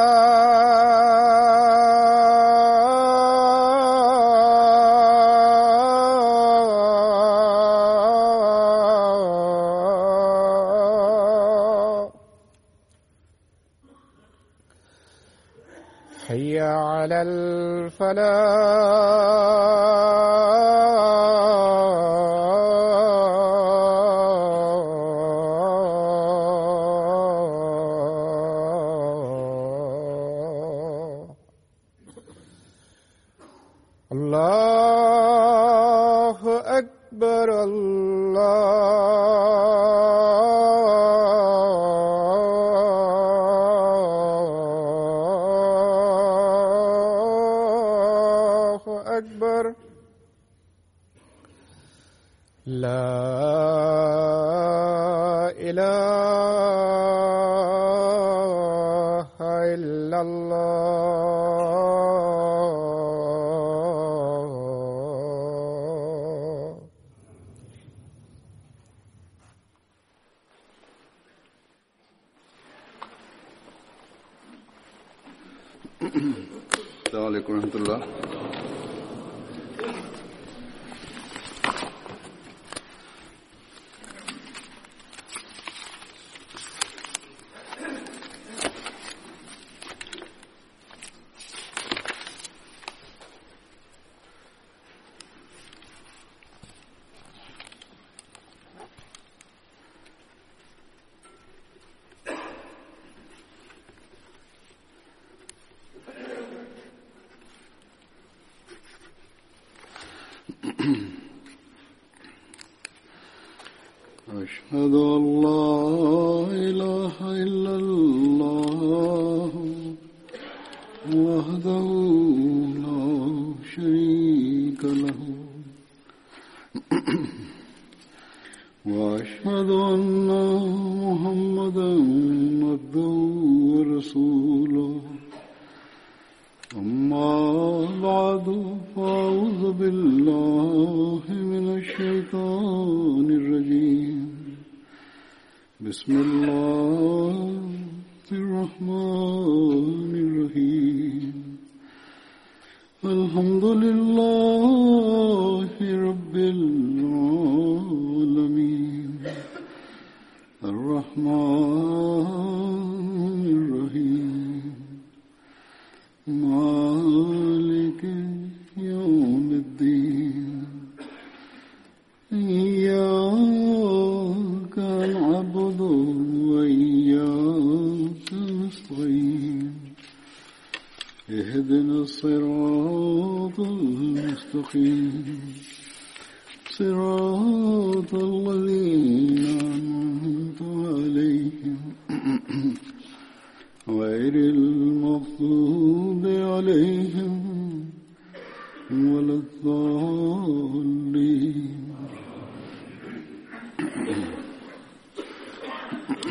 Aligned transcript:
ولا 18.11 18.60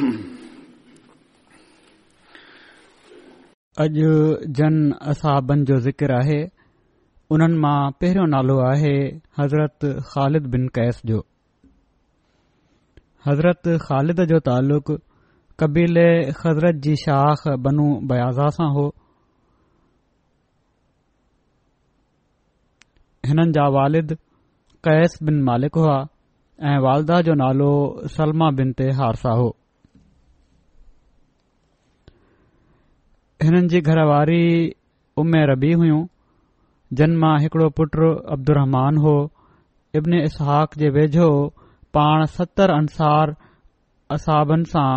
अॼु 3.84 4.12
जन 4.58 4.76
असहबनि 5.12 5.64
जो 5.70 5.76
ज़िकिर 5.86 6.12
आहे 6.18 6.36
उन्हनि 7.36 7.58
मां 7.64 7.78
पहिरियों 8.00 8.26
नालो 8.34 8.56
आहे 8.68 8.92
हज़रत 9.40 9.86
ख़ालिद 10.12 10.46
बिन 10.54 10.64
कैस 10.78 11.00
जो 11.10 11.18
हज़रत 13.28 13.62
ख़ालिद 13.86 14.24
जो 14.32 14.38
तालुक़ु 14.48 14.96
कबीले 15.60 16.08
हज़रत 16.42 16.76
जी 16.86 16.94
शाख़ 17.04 17.42
बनू 17.66 17.86
बयाज़ा 18.12 18.46
सां 18.58 18.68
हो 18.78 18.84
हिननि 23.30 23.50
जा 23.58 23.66
वालिद 23.78 24.14
कैस 24.88 25.18
बिन 25.26 25.42
मालिक 25.52 25.74
हुआ 25.84 25.96
ऐं 26.72 26.76
वालदा 26.88 27.20
जो 27.28 27.34
नालो 27.46 27.72
सलमा 28.18 28.50
बिन 28.60 28.72
ते 28.78 28.88
हारसा 29.00 29.34
हो 29.40 29.48
हिननि 33.44 33.68
जी 33.72 33.80
घरवारी 33.80 34.44
उमे 35.20 35.40
रबी 35.50 35.72
हुयूं 35.82 36.00
जिन 37.00 37.16
मां 37.22 37.36
हिकिड़ो 37.42 37.68
पुटु 37.78 38.08
अब्दुहमान 38.34 38.96
हो 39.04 39.14
इब्न 39.98 40.18
इसहाक 40.28 40.74
जे 40.82 40.88
वेझो 40.96 41.28
पाण 41.96 42.24
सतरि 42.34 42.72
अंसार 42.78 43.32
असहाबनि 44.18 44.70
सां 44.72 44.88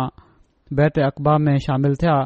बैत 0.80 0.98
अक़बा 1.06 1.36
में 1.46 1.56
शामिल 1.68 1.94
थिया 2.04 2.16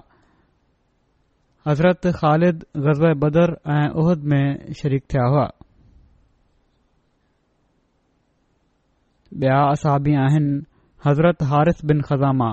हज़रत 1.68 2.06
ख़ालिद 2.18 2.64
ग़ज़ 2.88 3.02
बदर 3.24 3.54
ऐं 3.76 3.88
उहद 4.02 4.28
में 4.32 4.72
शरीक 4.82 5.04
थिया 5.14 5.24
हुआ 5.30 5.46
असाबी 9.72 10.14
आहिनि 10.26 10.60
हज़रत 11.08 11.42
हारिस 11.52 11.84
बिन 11.88 12.00
ख़ज़ामा 12.10 12.50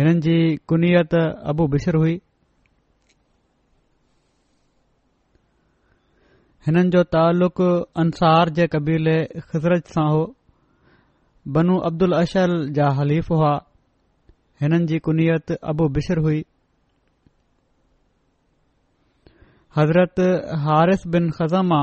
हिननि 0.00 0.20
जी 0.24 0.34
कुनियत 0.70 1.14
अबू 1.50 1.64
बिशर 1.72 1.94
हुई 2.02 2.12
हिननि 6.66 6.90
जो 6.94 7.02
तालुक़ 7.16 7.60
अंसार 8.02 8.50
जे 8.58 8.66
कबीले 8.74 9.16
ख़िज़रत 9.48 9.84
सां 9.96 10.04
हो 10.12 10.22
बनू 11.56 11.76
अब्दुल 11.88 12.12
अशल 12.20 12.52
जा 12.78 12.86
हलीफ़ 13.00 13.28
हुआ 13.34 13.52
हिननि 14.62 14.84
जी 14.92 14.98
कुनियत 15.10 15.50
अबू 15.74 15.88
बिशर 15.98 16.18
हुई 16.28 16.40
हज़रत 19.80 20.14
हारिस 20.64 21.06
बिन 21.18 21.30
खज़मा 21.42 21.82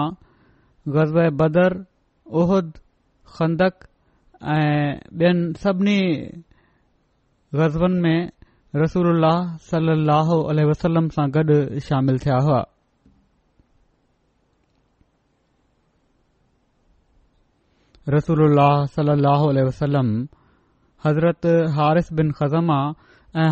ग़ज़ब 0.98 1.18
बदर 1.44 1.78
उहद 2.42 2.68
खंदक 3.38 3.76
ऐं 4.58 4.76
ॿियनि 5.20 5.58
सभिनी 5.66 5.98
غزون 7.56 8.02
میں 8.02 8.18
رسول 8.84 9.08
اللہ 9.08 9.56
صلی 9.70 9.92
اللہ 9.92 10.32
علیہ 10.52 10.66
وسلم 10.66 11.08
سان 11.16 11.30
گڈ 11.36 11.52
شامل 11.88 12.18
تھیا 12.24 12.38
ہوا 12.46 12.62
رسول 18.18 18.42
اللہ 18.44 18.84
صلی 18.96 19.12
اللہ 19.12 19.48
علیہ 19.50 19.64
وسلم 19.68 20.10
حضرت 21.06 21.46
حارث 21.78 22.12
بن 22.18 22.32
خزمہ 22.40 22.80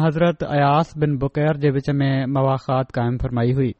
حضرت 0.05 0.43
عیاس 0.49 0.91
بن 1.01 1.15
بقیر 1.19 1.53
دے 1.61 1.69
وچ 1.75 1.89
میں 1.99 2.13
مواخات 2.35 2.91
قائم 2.97 3.17
فرمائی 3.21 3.53
ہوئی 3.53 3.71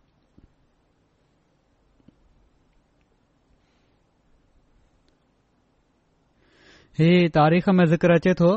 اے 6.99 7.27
تاریخ 7.33 7.69
میں 7.77 7.85
ذکر 7.91 8.09
اچے 8.13 8.33
تھو 8.41 8.53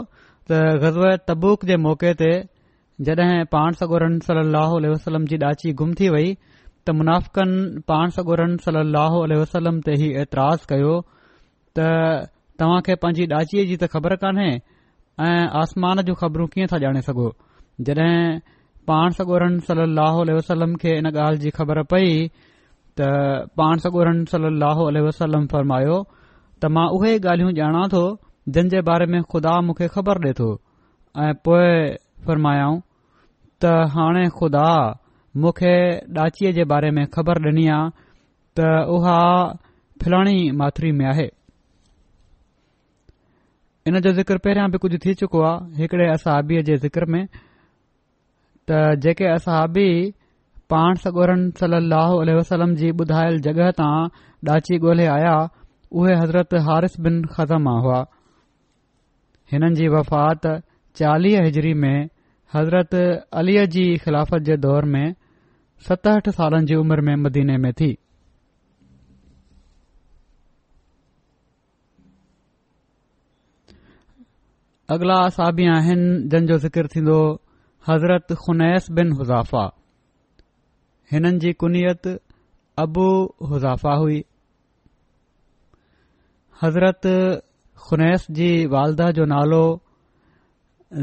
त 0.50 0.58
ग़ज़ 0.82 1.28
तब्बूक 1.28 1.64
जे 1.68 1.76
मौक़े 1.86 2.12
ते 2.20 2.32
जॾहिं 3.06 3.44
पाण 3.54 3.72
सगोरन 3.80 4.18
सल 4.26 4.38
ल 4.48 4.56
वसलम 4.92 5.24
जी 5.30 5.36
डाची 5.44 5.72
गुम 5.80 5.92
थी 6.00 6.08
वई 6.14 6.28
त 6.84 6.90
मुनाफ़िकन 6.96 7.50
पाण 7.88 8.08
सगोरन 8.16 8.56
सलो 8.66 9.40
वसलम 9.40 9.74
ते 9.88 9.92
ई 10.04 10.08
एतिराज़ु 10.24 10.64
कयो 10.72 10.94
त 11.78 11.88
तव्हां 12.62 12.80
खे 12.86 12.94
पंहिंजी 13.02 13.26
डाचीअ 13.32 13.64
जी 13.70 13.76
त 13.82 13.88
ख़बर 13.94 14.14
कान्हे 14.24 14.48
ऐं 15.26 15.42
आसमान 15.62 16.00
जूं 16.08 16.14
ख़बरूं 16.22 16.46
कीअं 16.56 16.68
था 16.72 16.76
ॼाणे 16.84 17.02
सघो 17.08 17.28
जॾहिं 17.88 18.14
पाण 18.92 19.08
सॻोरनि 19.20 19.60
सल 19.66 19.82
वसलम 20.30 20.74
खे 20.84 20.94
इन 21.02 21.06
ॻाल्हि 21.12 21.38
जी 21.44 21.50
ख़बर 21.58 21.82
पई 21.92 22.06
त 22.30 22.98
पाण 23.62 23.76
सॻोरनि 23.84 24.24
सल 24.32 24.48
वसलम 25.08 25.46
फ़रमायो 25.56 26.00
त 26.06 26.72
मां 26.78 26.86
उहे 27.00 27.12
ॻाल्हियूं 27.20 27.52
ॼाणा 27.62 27.84
थो 27.96 28.02
जिन 28.54 28.68
जे 28.72 28.80
बारे 28.88 29.06
में 29.12 29.20
ख़ुदा 29.32 29.60
मुखे 29.68 29.86
ख़बर 29.94 30.18
डे 30.24 30.32
थो 30.38 30.48
ऐं 31.22 31.32
पोयमायाऊं 31.44 32.76
त 33.62 33.72
हाणे 33.94 34.24
खुदा 34.38 34.68
मूंखे 35.42 35.72
डाचीअ 36.16 36.52
जे 36.58 36.64
बारे 36.72 36.90
में 36.98 37.04
ख़बर 37.14 37.40
ॾिनी 37.48 37.66
आहे 37.76 37.88
त 38.58 38.68
उहा 38.96 39.18
फिलाणी 40.04 40.36
माथुरी 40.60 40.92
में 41.00 41.04
आहे 41.10 41.26
इन 43.88 44.00
जो 44.06 44.12
ज़िक्र 44.20 44.38
पहिरियां 44.44 44.68
बि 44.70 44.78
कुझु 44.84 44.98
थी 45.04 45.14
चुको 45.22 45.40
आहे 45.52 45.82
हिकड़े 45.82 46.08
असहाबी 46.12 46.62
जे 46.70 46.76
ज़िक्र 46.88 47.04
में 47.12 47.24
त 48.70 48.82
जेके 49.06 49.26
असहबी 49.34 49.88
पाण 50.70 50.94
सगोरन 51.04 51.50
सलाहु 51.60 52.16
सलाह 52.24 52.36
वसलम 52.40 52.74
जी 52.80 52.90
ॿुधायल 53.02 53.38
जॻह 53.48 53.70
तां 53.78 53.94
डाची 54.50 54.78
ॻोल्हे 54.84 55.06
आया 55.18 55.36
उहे 56.00 56.14
हज़रत 56.22 56.54
हारिस 56.68 57.00
बिन 57.04 57.24
खज़मा 57.36 57.76
हुआ 57.84 58.04
हिननि 59.52 59.74
जी 59.78 59.86
वफ़ात 59.94 60.42
चालीह 60.98 61.42
हिजरी 61.44 61.72
में 61.82 61.98
हज़रत 62.54 62.94
अलीअ 63.40 63.64
जी 63.74 63.84
ख़िलाफ़त 64.04 64.42
जे 64.48 64.56
दौर 64.64 64.84
में 64.94 65.06
सतहठ 65.88 66.28
सालन 66.38 66.66
जी 66.68 66.74
उमर 66.80 67.00
में 67.08 67.14
मदीने 67.24 67.56
में 67.64 67.72
थी 67.80 67.90
अगला 74.96 75.14
असाबी 75.26 75.66
आहिनि 75.76 76.46
जो 76.52 76.58
ज़िक्र 76.68 76.86
थींदो 76.96 77.18
हज़रत 77.88 78.32
ख़ुनैस 78.44 78.90
बिन 79.00 79.12
हुज़ाफा 79.20 79.64
हिननि 81.12 81.38
जी 81.46 81.52
कुनियत 81.62 82.06
अबू 82.86 83.06
हुज़ाफ़ा 83.52 83.94
हुई 84.04 84.22
हज़रत 86.62 87.06
खुनैस 87.88 88.24
जी 88.36 88.48
वालदा 88.72 89.04
जो 89.16 89.24
नालो 89.32 89.64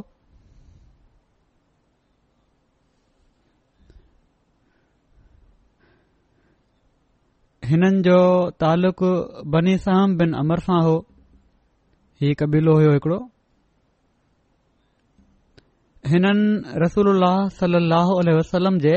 हिननि 7.72 8.02
जो 8.08 8.18
तालुक़ु 8.64 9.12
साम 9.86 10.16
बिन 10.22 10.32
अमर 10.42 10.58
सां 10.66 10.80
हो 10.88 10.96
ही 12.22 12.34
कबीलो 12.42 12.74
हुयो 12.78 12.92
हिकिड़ो 12.96 13.20
हिननि 16.14 16.74
रसूल 16.86 17.14
उल्ह 17.14 18.02
वसलम 18.40 18.78
जे 18.88 18.96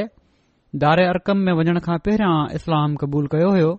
दारे 0.88 1.06
अरकम 1.14 1.38
में 1.48 1.54
वञण 1.64 1.80
खां 1.92 1.98
पहिरियां 2.10 2.36
इस्लाम 2.60 2.96
क़बूल 3.06 3.28
कयो 3.38 3.56
हो 3.62 3.72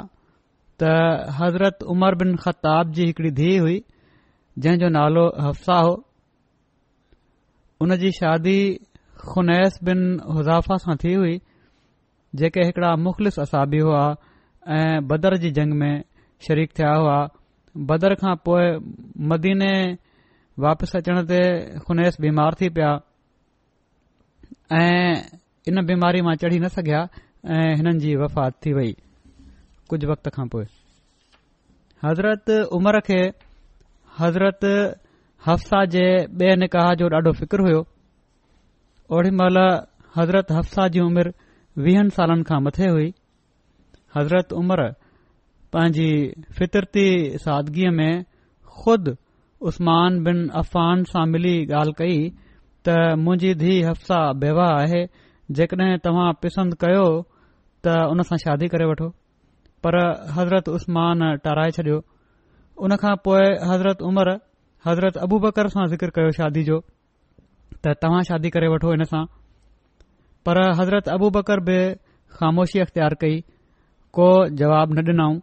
त 0.82 1.28
हज़रत 1.38 1.86
उमर 1.94 2.14
बिन 2.24 2.34
ख़ताब 2.46 2.92
जी 2.98 3.06
हिकड़ी 3.12 3.30
धीउ 3.40 3.62
हुई 3.66 3.76
जंहिंजो 4.66 4.88
नालो 4.98 5.24
हफ्साहो 5.46 5.92
हुन 7.82 7.96
जी 8.02 8.10
शादी 8.18 8.58
ख़ुनैस 9.22 9.78
बिन 9.90 10.02
हुज़ाफ़ा 10.38 10.76
सां 10.88 10.96
थी 11.04 11.12
हुई 11.22 11.36
जेके 12.42 12.62
हिकड़ा 12.70 12.90
मुख़लिस 13.06 13.38
असाबी 13.46 13.80
हुआ 13.88 14.04
ऐं 14.68 15.06
बदर 15.08 15.36
जी 15.38 15.50
जंग 15.50 15.72
में 15.78 16.02
शरीक 16.46 16.70
थिया 16.78 16.90
हुआ 16.94 17.18
बदर 17.90 18.14
खां 18.14 18.34
पोइ 18.44 18.66
मदीने 19.30 19.72
वापसि 20.62 20.98
अचण 20.98 21.22
ते 21.26 21.40
ख़ुनैस 21.86 22.16
बीमार 22.20 22.54
थी 22.60 22.68
पिया 22.76 22.90
ऐं 24.78 25.22
इन 25.68 25.84
बीमारी 25.86 26.22
मां 26.22 26.34
चढ़ी 26.42 26.58
न 26.60 26.68
सघिया 26.76 27.00
ऐं 27.54 27.74
हिननि 27.76 27.98
जी 27.98 28.14
वफ़ात 28.16 28.54
थी 28.64 28.72
वई 28.72 28.94
कुझ 29.90 30.04
वक्त 30.04 30.28
खां 30.36 30.46
पोइ 30.52 30.64
हज़रत 32.04 32.50
उमर 32.78 33.00
खे 33.08 33.20
हज़रत 34.20 34.64
हफ्साह 35.46 35.84
जे 35.96 36.06
ॿिए 36.26 36.54
निकाह 36.56 36.92
जो 37.02 37.08
ॾाढो 37.14 37.32
फिकर 37.40 37.60
हुयो 37.66 37.82
ओड़ी 39.16 39.30
महिल 39.42 39.58
हज़रत 40.16 40.52
हफ्साह 40.52 40.88
जी 40.94 41.00
उमिरि 41.00 41.32
वीहनि 41.82 42.10
सालनि 42.18 42.42
खां 42.50 42.60
मथे 42.62 42.88
हुई 42.96 43.12
हज़रत 44.16 44.52
उमर 44.60 44.80
पंहिंजी 45.72 46.08
फितरती 46.58 47.06
सादिगीअ 47.44 47.90
में 47.98 48.24
ख़ुद 48.82 49.16
उस्मान 49.70 50.18
बिन 50.26 50.42
अफ़ान 50.62 51.04
सां 51.12 51.24
मिली 51.34 51.54
ॻाल्हि 51.72 51.92
कई 52.00 52.16
त 52.88 52.96
मुंहिंजी 53.24 53.52
धीउ 53.62 53.86
हफ्साह 53.88 54.26
बेवा 54.44 54.66
आहे 54.80 55.02
जेकॾहिं 55.60 55.98
तव्हां 56.06 56.28
पिसंद 56.44 56.74
कयो 56.84 57.06
त 57.84 57.94
उन 58.14 58.22
सां 58.30 58.38
शादी 58.44 58.68
करे 58.74 58.86
वठो 58.92 59.08
पर 59.86 59.98
हज़रत 60.38 60.68
उसमान 60.78 61.24
टाराए 61.46 61.70
छॾियो 61.78 62.00
उन 62.86 62.96
खां 63.04 63.14
पोइ 63.28 63.46
हज़रत 63.70 64.02
उमर 64.10 64.32
हज़रत 64.88 65.16
अबू 65.28 65.38
बकर 65.46 65.68
सां 65.76 65.86
ज़िकिर 65.94 66.14
कयो 66.18 66.36
शादी 66.42 66.64
जो 66.70 66.78
त 67.84 67.96
तव्हां 68.04 68.22
शादी 68.32 68.50
करे 68.58 68.68
वठो 68.76 68.92
हिन 68.96 69.04
सां 69.14 69.24
पर 70.48 70.62
हज़रत 70.80 71.08
अबू 71.16 71.30
बकर 71.40 71.64
बि 71.70 71.80
ख़ामोशी 72.38 72.78
अख़्तियार 72.86 73.14
कई 73.24 73.40
को 74.16 74.26
जवाबु 74.60 74.94
न 74.98 75.08
ॾिनऊं 75.08 75.34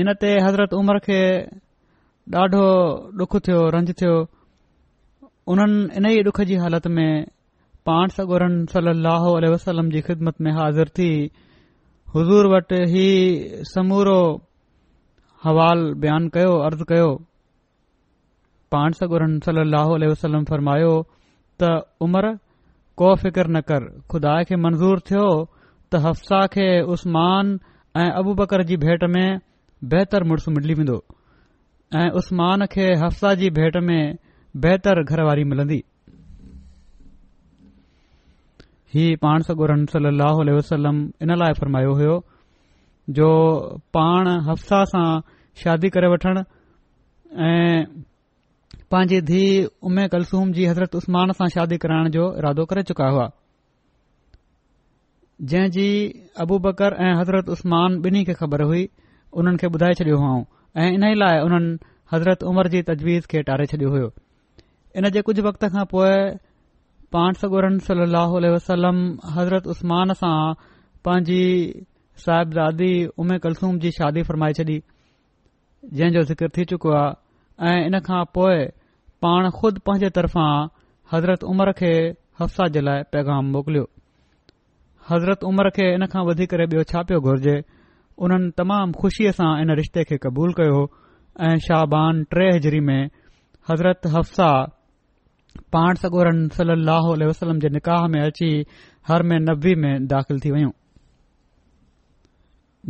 इन 0.00 0.08
ते 0.20 0.30
हज़रत 0.44 0.72
उमर 0.78 0.98
खे 1.06 1.20
ॾाढो 2.42 2.64
ॾुख 3.24 3.32
थियो 3.46 3.60
रंज 3.76 3.88
थियो 4.00 4.14
उन्हनि 5.52 5.78
इन 6.00 6.04
ई 6.10 6.22
डुख 6.28 6.40
जी 6.50 6.56
हालति 6.62 6.88
में 6.96 7.12
पाण 7.88 8.08
सॻुर 8.16 8.42
सल 8.72 8.88
वसलम 9.52 9.90
जी 9.96 10.00
ख़िदमत 10.08 10.40
में 10.46 10.50
हाज़िर 10.60 10.88
थी 10.98 11.10
हज़ूर 12.16 12.46
वटि 12.56 12.80
ही 12.92 13.08
समूरो 13.74 14.18
हवाल 15.46 15.86
बयानु 16.04 16.28
कयो 16.36 16.56
अर्ज़ 16.68 16.82
कयो 16.92 17.10
पाण 18.72 18.92
सगुर 19.00 19.22
सल 19.48 19.64
वसलम 20.10 20.44
फरमायो 20.52 20.94
त 21.62 21.74
उमर 22.08 22.34
को 23.00 23.14
फिकिर 23.22 23.48
न 23.56 23.60
कर 23.72 23.90
खुदा 24.12 24.38
खे 24.50 24.56
मंज़ूर 24.68 25.00
थियो 25.10 25.26
त 25.92 26.02
हफ्साह 26.06 26.46
खे 26.56 26.68
उस्मान 26.96 27.58
ऐं 27.96 28.10
अबु 28.18 28.34
बकर 28.38 28.62
जी 28.64 28.76
भेट 28.76 29.04
में 29.14 29.38
बेहतर 29.92 30.24
मुड़ुसु 30.24 30.50
मिली 30.50 30.74
वेंदो 30.80 31.02
ऐं 31.98 32.10
उस्मान 32.18 32.64
खे 32.72 32.86
हफ्साह 33.04 33.34
जी 33.40 33.48
भेट 33.56 33.76
में 33.86 34.14
बहितर 34.64 35.02
घरवारी 35.04 35.44
मिलन्दी 35.52 35.82
वसलम 40.58 40.98
इन 41.22 41.34
लाइ 41.38 41.52
फरमायो 41.60 41.92
हुयो 41.94 42.16
जो 43.18 43.28
पाण 43.94 44.28
हफ्साह 44.50 44.84
सां 44.94 45.04
शादी 45.64 45.88
करे 45.96 46.08
वठण 46.12 46.42
ऐं 47.48 47.84
पांजी 48.90 49.20
धीउ 49.32 49.68
उमे 49.88 50.06
कल्सूम 50.14 50.52
जी 50.52 50.64
हज़रत 50.66 50.94
उस्मान 50.96 51.32
सां 51.40 51.48
शादी 51.58 51.78
कराइण 51.86 52.08
जो 52.18 52.32
इरादो 52.38 52.64
करे 52.70 52.82
चुका 52.92 53.08
हुआ 53.10 53.30
जंहिं 55.48 55.70
जी 55.74 55.84
अबु 56.42 56.58
बकर 56.66 56.96
ऐं 57.04 57.12
हज़रत 57.20 57.48
उस्मान 57.54 57.94
ॿिन्ही 58.08 58.24
खे 58.24 58.32
ख़बर 58.40 58.62
हुई 58.70 58.80
उन्हनि 59.40 59.56
खे 59.62 59.66
ॿुधाए 59.76 59.94
छडि॒यो 59.98 60.16
हुआ 60.22 60.32
ऐं 60.82 60.88
इन्हीअ 60.96 61.16
लाइ 61.16 61.38
उन्हनि 61.44 61.70
हज़रत 62.12 62.42
उमर 62.50 62.68
जी 62.74 62.82
तजवीज़ 62.88 63.26
खे 63.30 63.42
टारे 63.50 63.66
छॾियो 63.70 63.90
हुयो 63.90 64.10
इन 65.00 65.08
जे 65.14 65.22
कुझ 65.28 65.38
वक्त 65.46 65.64
खां 65.76 65.84
पोए 65.92 66.18
पाण 67.16 67.40
सगोरन 67.44 67.78
सली 67.88 68.06
लहल 68.16 68.46
वसलम 68.54 68.98
हज़रत 69.36 69.66
उस्मान 69.74 70.12
पांजी 71.08 71.42
साहिब 72.24 72.52
ज़ादी 72.58 72.92
उमे 73.24 73.38
कल्सूम 73.48 73.78
जी 73.86 73.90
शादी 74.00 74.22
फ़रमाए 74.32 74.52
छॾी 74.60 74.78
जंहिंजो 76.00 76.22
ज़िक्र 76.32 76.48
थी 76.56 76.64
चुको 76.74 76.92
आहे 76.98 77.70
ऐं 77.70 77.86
इन 77.86 78.00
खां 78.10 78.24
पोए 78.40 78.60
पाण 79.26 79.48
ख़ुदि 79.60 79.80
पंहिंजे 79.88 80.10
तरफ़ां 80.20 80.50
हज़रत 81.16 81.48
उमर 81.54 81.72
खे 81.82 81.94
हफ़्साह 82.42 82.68
जे 82.76 82.80
लाइ 82.90 83.02
पैगाम 83.16 83.50
मोकिलियो 83.56 83.86
हज़रत 85.10 85.44
उमर 85.44 85.68
खे 85.76 85.86
इन 85.94 86.06
खां 86.10 86.22
वधीक 86.26 86.50
करे 86.50 86.64
ॿियो 86.72 86.82
छा 86.90 87.02
पियो 87.10 87.18
घुर्जे 87.26 87.56
उन्हनि 88.24 88.50
तमाम 88.60 88.88
ख़ुशीअ 89.00 89.32
सां 89.38 89.50
इन 89.62 89.70
रिश्ते 89.80 90.02
खे 90.10 90.16
क़बूल 90.26 90.52
कयो 90.58 90.80
ऐं 91.46 91.56
शाहबान 91.66 92.22
ट्रे 92.34 92.46
हज़री 92.56 92.80
में 92.90 93.10
हज़रत 93.70 94.06
हफ्साह 94.14 94.56
पाण 95.76 95.94
सगोरन 96.02 96.46
सलम 97.34 97.58
जे 97.66 97.68
निकाह 97.78 98.06
में 98.14 98.20
अची 98.22 98.50
हर 99.08 99.22
में 99.30 99.38
नबी 99.50 99.74
में 99.84 100.06
दाख़िल 100.14 100.38
थी 100.44 100.50
वयूं 100.56 100.70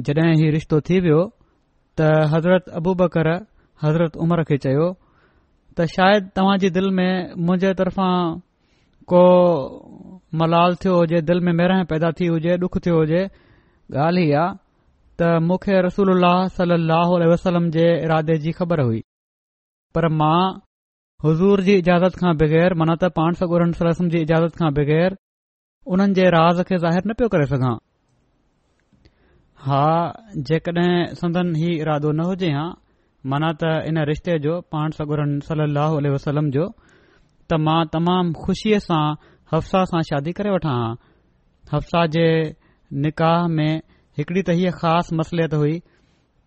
जड॒हिं 0.09 0.35
हीउ 0.41 0.50
रिश्तो 0.59 0.81
थी 0.91 1.00
वियो 1.07 1.23
त 2.00 2.12
हज़रत 2.35 2.69
अबूबकर 2.81 3.33
हज़रत 3.85 4.17
उमर 4.27 4.43
खे 4.50 4.57
चयो 4.69 4.93
त 5.77 5.89
शायदि 5.97 6.29
तव्हां 6.37 6.59
जी 6.67 6.71
दिल 6.79 6.91
में 7.00 7.12
मुंहिंजे 7.47 7.75
तरफ़ां 7.83 8.19
को 9.12 9.23
मलाल 10.39 10.75
थियो 10.83 10.95
हुजे 10.97 11.21
दिल 11.29 11.41
में 11.47 11.53
मेरह 11.61 11.83
पैदा 11.91 12.11
थी 12.21 12.27
हुजे 12.33 12.57
ॾुख 12.65 12.77
थियो 12.87 12.97
हुजे 12.99 13.23
ॻाल्हि 14.07 14.25
ई 14.29 14.33
आहे 14.41 14.49
त 15.21 15.31
मूंखे 15.47 15.81
रसूल 15.87 16.11
सलह 16.59 17.13
वसलम 17.33 17.71
जे 17.77 17.87
इरादे 18.05 18.37
जी 18.45 18.53
ख़बर 18.59 18.81
हुई 18.89 19.01
पर 19.95 20.09
मां 20.19 20.41
हज़ूर 21.25 21.61
जी 21.69 21.75
इजाज़त 21.83 22.19
खां 22.21 22.35
बग़ैर 22.43 22.75
माना 22.83 22.95
त 23.03 23.11
पाण 23.17 23.39
सगोर 23.41 23.65
जी 24.15 24.21
इजाज़त 24.29 24.55
खां 24.61 24.71
बग़ैर 24.79 25.17
उन्हनि 25.95 26.15
जे 26.21 26.29
राज़ 26.39 26.63
खे 26.71 26.79
ज़ाहिरु 26.85 27.11
न 27.11 27.17
पियो 27.23 27.29
करे 27.35 27.47
सघां 27.55 27.75
हा 29.67 29.85
जेकॾहिं 30.51 30.93
संदन 31.23 31.51
ही 31.63 31.73
इरादो 31.83 32.13
न 32.15 32.29
हुजे 32.31 32.53
हां 32.59 32.69
माना 33.33 33.51
त 33.63 33.75
इन 33.91 33.99
रिश्ते 34.15 34.39
जो 34.47 34.55
पाण 34.77 34.97
सगोर 35.01 35.27
सलह 35.49 35.99
वसलम 36.17 36.55
जो 36.59 36.71
त 36.85 37.61
मां 37.67 37.79
तमामु 37.97 38.43
खुशीअ 38.47 38.81
सां 38.87 39.05
हफसा 39.54 39.83
सां 39.90 40.00
शादी 40.09 40.33
करे 40.40 40.50
वठां 40.54 40.75
हा 40.80 40.90
हफ्साह 41.73 42.04
जे 42.16 42.25
निकाह 43.07 43.47
में 43.57 43.73
हिकड़ी 44.19 44.42
त 44.42 44.57
हीअ 44.59 44.73
ख़ासि 44.83 45.16
मसलियत 45.21 45.54
हुई 45.62 45.73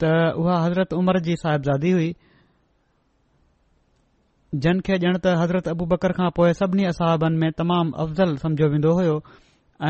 त 0.04 0.12
उहा 0.44 0.58
हज़रत 0.66 0.94
उमर 1.00 1.20
जी 1.28 1.36
साहिबज़ादी 1.44 1.92
हुई 1.98 2.12
जन 4.66 4.80
खे 4.88 4.96
ॼण 4.98 5.18
त 5.18 5.36
हज़रत 5.42 5.68
अबू 5.76 5.86
बकर 5.96 6.16
खां 6.20 6.30
पोए 6.40 6.54
सभिनी 6.64 6.88
असहाबनि 6.94 7.42
में 7.44 7.56
तमामु 7.62 7.96
अफ़ज़ल 8.06 8.36
समयो 8.46 8.68
वेंदो 8.74 8.94
हो 9.00 9.16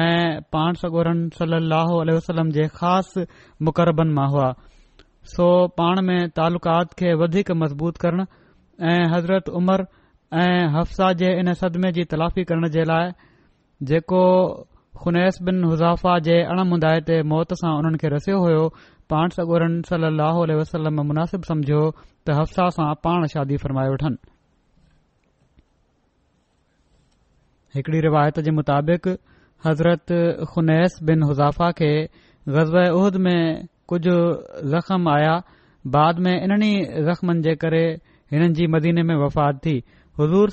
ऐं 0.02 0.42
पाण 0.58 0.80
सगोरन 0.84 1.24
सली 1.40 1.60
अलसलम 1.78 2.52
जे 2.60 2.68
ख़ासि 2.82 3.26
मुकरबनि 3.70 4.14
मां 4.20 4.28
हुआ 4.36 4.50
सो 5.34 5.48
पाण 5.82 6.06
में 6.12 6.20
तालुक़ात 6.42 6.98
खे 7.02 7.14
वधीक 7.24 7.52
मज़बूत 7.66 7.98
करण 8.06 8.26
ऐं 8.94 9.02
हज़रत 9.16 9.50
उमर 9.62 9.86
ऐं 10.42 10.66
हफ्सा 10.76 11.12
जे 11.22 11.30
इन 11.40 11.54
सदमे 11.62 11.92
जी 11.96 12.04
तलाफ़ी 12.12 12.44
करण 12.50 12.68
जे 12.76 12.84
लाइ 12.90 13.10
जेको 13.90 14.22
ख़ुनैस 15.02 15.38
बिन 15.46 15.64
हुज़ाफ़ा 15.64 16.14
जे 16.28 16.38
अणमुदा 16.54 16.92
ते 17.10 17.18
मौत 17.32 17.54
सां 17.62 17.74
उन्हनि 17.80 17.98
खे 18.02 18.08
रसियो 18.14 18.38
हो 18.44 18.64
पाण 19.14 19.30
सगोरन 19.38 19.82
सल 19.90 20.10
वसलम 20.62 21.06
मुनासिब 21.12 21.44
समझो 21.52 21.82
त 22.26 22.38
हफसा 22.40 22.66
सां 22.80 22.90
पाण 23.04 23.28
शादी 23.36 23.58
फ़रमायो 23.66 23.94
वठनि 23.94 24.18
हिकड़ी 27.76 28.00
रिवायत 28.10 28.40
जे 28.48 28.52
मुताबिक़ 28.64 29.14
हज़रत 29.66 30.18
ख़ुनैस 30.50 30.98
बिन 31.12 31.24
हुज़ाफ़ा 31.30 31.72
खे 31.82 31.96
उहद 32.98 33.16
में 33.28 33.40
कुझ 33.92 34.02
ज़ख़्म 34.10 35.08
आया 35.18 35.36
बाद 35.98 36.16
में 36.28 36.36
इन्हनि 36.38 36.74
ज़ख़्मनि 37.10 37.42
जे 37.50 37.56
करे 37.66 37.86
हिननि 38.36 38.54
जी 38.60 38.68
मदीने 38.78 39.04
में 39.12 39.16
वफ़ात 39.26 39.66
थी 39.66 39.78
हज़ूर 40.20 40.50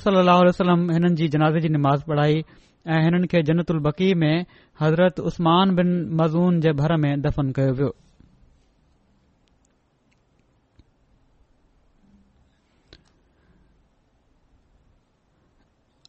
सल्हम 0.53 0.89
हिननि 0.91 1.15
जी 1.15 1.27
जनाज़े 1.33 1.59
जी 1.61 1.69
निमाज़ 1.69 2.03
पढ़ाई 2.03 2.37
ऐं 2.93 3.01
हिननि 3.03 3.27
खे 3.31 3.41
जनत 3.49 3.71
उल्बक़ी 3.71 4.13
में 4.21 4.45
हज़रत 4.81 5.19
उस्मान 5.31 5.75
बिन 5.75 5.87
मज़ून 6.21 6.59
जे 6.61 6.71
भर 6.79 6.95
में 7.03 7.21
दफ़न 7.21 7.51
कयो 7.57 7.73
वियो 7.81 7.93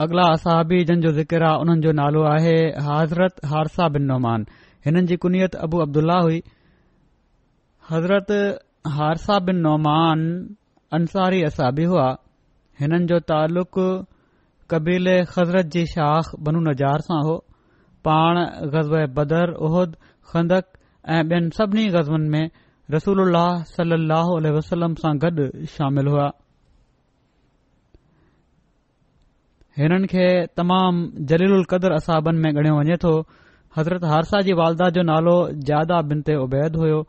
अगला 0.06 0.22
असहाबी 0.40 0.84
जंहिंजो 0.88 1.12
ज़िकर 1.20 1.42
आहे 1.52 1.64
جو 1.64 1.80
जो 1.88 1.92
नालो 1.92 2.22
आहे 2.32 2.58
हाज़रत 2.88 3.44
हारसा 3.52 3.88
बिन 3.88 4.02
नौमान 4.12 4.46
हिननि 4.86 5.02
जी 5.06 5.16
कुनियत 5.26 5.54
अबू 5.68 5.78
अब्दुलाह 5.88 6.20
हुई 6.22 6.42
हज़रत 7.90 8.32
हारसा 8.98 9.38
बिन 9.46 9.56
नौमान 9.68 10.28
अंसारी 10.94 11.42
असाबी 11.44 11.84
हुआ 11.94 12.08
हिननि 12.82 13.06
जो 13.10 13.18
तालुक़ु 13.30 13.86
कबील 14.70 15.06
हज़रत 15.34 15.66
जी 15.74 15.82
शाख़ 15.94 16.28
बनू 16.44 16.60
नज़ार 16.68 17.00
सां 17.08 17.18
हो 17.26 17.34
पाण 18.08 18.36
गज़ब 18.74 18.96
बदर 19.18 19.48
उहद 19.68 19.90
खंदक 20.30 20.64
ऐं 21.18 21.20
ॿियनि 21.34 21.48
सभिनी 21.60 21.84
ग़ज़बनि 21.98 22.28
में 22.34 22.50
रसूल 22.94 23.22
सलम 24.70 24.94
सां 25.02 25.12
गॾु 25.26 25.46
शामिल 25.76 26.06
हुआ 26.14 26.26
हिन 29.78 30.06
खे 30.16 30.26
तमाम 30.58 30.94
जलीक़द्रसाबनि 31.32 32.40
में 32.42 32.50
ॻणियो 32.52 32.74
वञे 32.82 32.96
थो 33.08 33.12
हज़रत 33.78 34.04
हारसा 34.14 34.40
जी 34.48 34.52
वालदाह 34.66 34.90
जो 34.98 35.02
नालो 35.16 35.36
जादा 35.70 36.00
बिन 36.10 36.22
ते 36.30 36.34
उबैद 36.46 36.82
होयो 36.86 37.00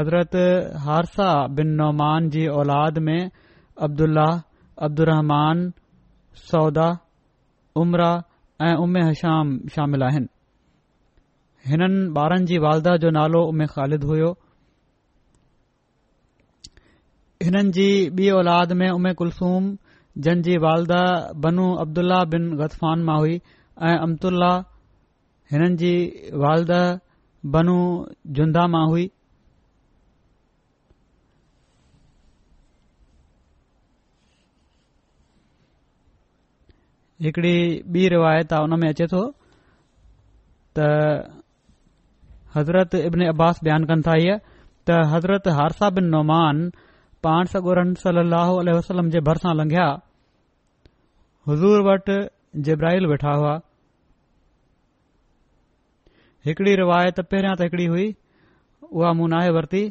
हज़रत 0.00 0.36
हारसा 0.88 1.30
बिन 1.60 1.76
नौमान 1.84 2.28
जी 2.36 2.46
औलाद 2.62 3.02
में 3.08 3.20
अब्दुल्लाह 3.88 4.32
अब्दुलरहमान 4.82 5.58
सौदा 6.50 6.88
उमराह 7.80 8.14
ऐं 8.66 8.74
उमे 8.84 9.00
हश्याम 9.08 9.48
शामिल 9.74 10.02
आहिनि 10.08 10.28
हिननि 11.70 12.00
ॿारनि 12.24 12.46
जी 12.50 12.58
वालदाह 12.66 12.96
जो 13.04 13.10
नालो 13.18 13.42
उमे 13.50 13.66
ख़ालिद 13.74 14.04
हुयो 14.10 14.30
हिननि 17.44 17.70
जी 17.78 17.88
ॿी 18.18 18.30
औलाद 18.40 18.72
में 18.82 18.88
उमे 18.90 19.12
कुलसूम 19.22 19.70
जनजी 20.26 20.56
वालदाहाह 20.66 21.32
बनु 21.46 21.68
अब्दुल्ल्लाह 21.86 22.24
बिन 22.34 22.50
ग़फ़ान 22.62 23.04
मां 23.10 23.18
हुई 23.20 23.38
ऐं 23.88 23.96
अमतुल्ला 24.08 24.52
हिननि 25.52 25.76
जी 25.84 25.94
वालदा 26.46 26.82
बनु 27.56 27.76
जुन्दा 28.38 28.66
मां 28.76 28.86
हुई 28.90 29.08
हिकड़ी 37.22 37.54
ॿी 37.94 38.08
रिवायत 38.12 38.52
आ 38.52 38.60
उन 38.62 38.78
में 38.80 38.88
अचे 38.88 39.06
थो 39.10 39.20
त 40.78 40.86
हज़रत 42.56 42.94
इब्न 42.94 43.26
अब्बास 43.34 43.60
बयानु 43.64 43.86
कनि 43.90 44.02
था 44.06 44.14
हीअ 44.18 44.36
त 44.90 44.96
हज़रत 45.12 45.46
हारसा 45.58 45.90
बिन 45.96 46.06
नौमान 46.14 46.64
पाण 47.26 47.44
सगोरन 47.54 47.94
सलाह 48.02 48.50
जे 49.14 49.20
भरिसां 49.30 49.54
लंघिया 49.60 49.86
हुज़ूर 51.46 51.80
वटि 51.90 52.18
जेब्राहिल 52.66 53.06
वेठा 53.14 53.32
हुआ 53.36 53.56
हिकड़ी 56.46 56.74
रिवायत 56.82 57.20
पहिरियां 57.30 57.54
त 57.56 57.70
हिकड़ी 57.70 57.86
हुई 57.96 58.06
उहा 58.92 59.12
मुंनाहे 59.22 59.50
वरती 59.58 59.84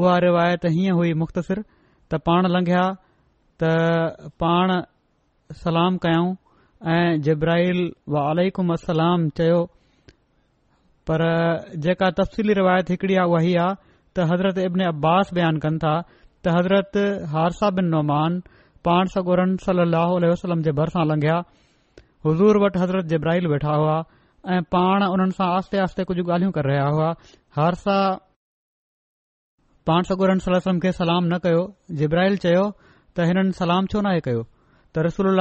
उहा 0.00 0.16
रिवायत 0.30 0.64
हीअं 0.76 0.96
हुई 1.02 1.12
मुख़्तसिर 1.26 1.62
त 2.12 2.20
पाण 2.28 2.48
लंघिया 2.56 2.84
त 3.62 3.76
पाण 4.44 4.78
सलाम 5.66 5.96
कयऊं 6.06 6.34
ऐं 6.84 7.20
जब्राहिल 7.26 7.78
वलिकम 8.12 8.72
असलाम 8.72 9.28
चयो 9.38 9.60
पर 11.08 11.20
जेका 11.86 12.08
तफ़सीली 12.18 12.54
रिवायत 12.60 12.90
हिकड़ी 12.90 13.14
आहे 13.16 13.26
उहा 13.32 13.40
ई 13.50 13.54
आहे 13.64 13.76
त 14.16 14.26
हज़रत 14.32 14.58
इब्न 14.68 14.84
अब्बास 14.92 15.30
बयानु 15.38 15.60
कनि 15.64 15.78
था 15.84 15.94
त 16.44 16.52
हज़रत 16.56 16.96
हारसा 17.34 17.70
बिन 17.78 17.86
नौमान 17.94 18.38
पान 18.88 19.06
सगोरन 19.14 19.56
सलम 19.64 20.62
जे 20.68 20.72
भर 20.80 20.92
लंघिया 21.12 21.36
हज़ूर 22.26 22.56
वटि 22.64 22.78
हज़रत 22.82 23.04
जिब्राहिल 23.14 23.46
वेठा 23.52 23.74
हुआ 23.80 23.96
ऐं 24.54 24.62
पाण 24.76 25.02
हुननि 25.12 25.36
सां 25.38 25.46
आस्ते 25.56 25.78
आस्ते 25.86 26.04
कुझु 26.12 26.22
ॻाल्हियूं 26.24 26.52
करे 26.58 26.68
रहिया 26.72 26.86
हुआ 26.96 27.08
हारसा 27.56 27.96
पान 29.86 30.02
सगोरमसलम 30.12 30.78
खे 30.84 30.92
सलाम 31.00 31.24
न 31.32 31.38
कयो 31.46 31.64
जिब्राहिल 32.02 32.36
चयो 32.44 32.66
त 32.82 33.30
हिननि 33.30 33.52
सलाम 33.64 33.86
छो 33.94 34.00
न 34.06 34.14
कयो 34.28 34.44
त 34.96 35.02
रसूल 35.06 35.40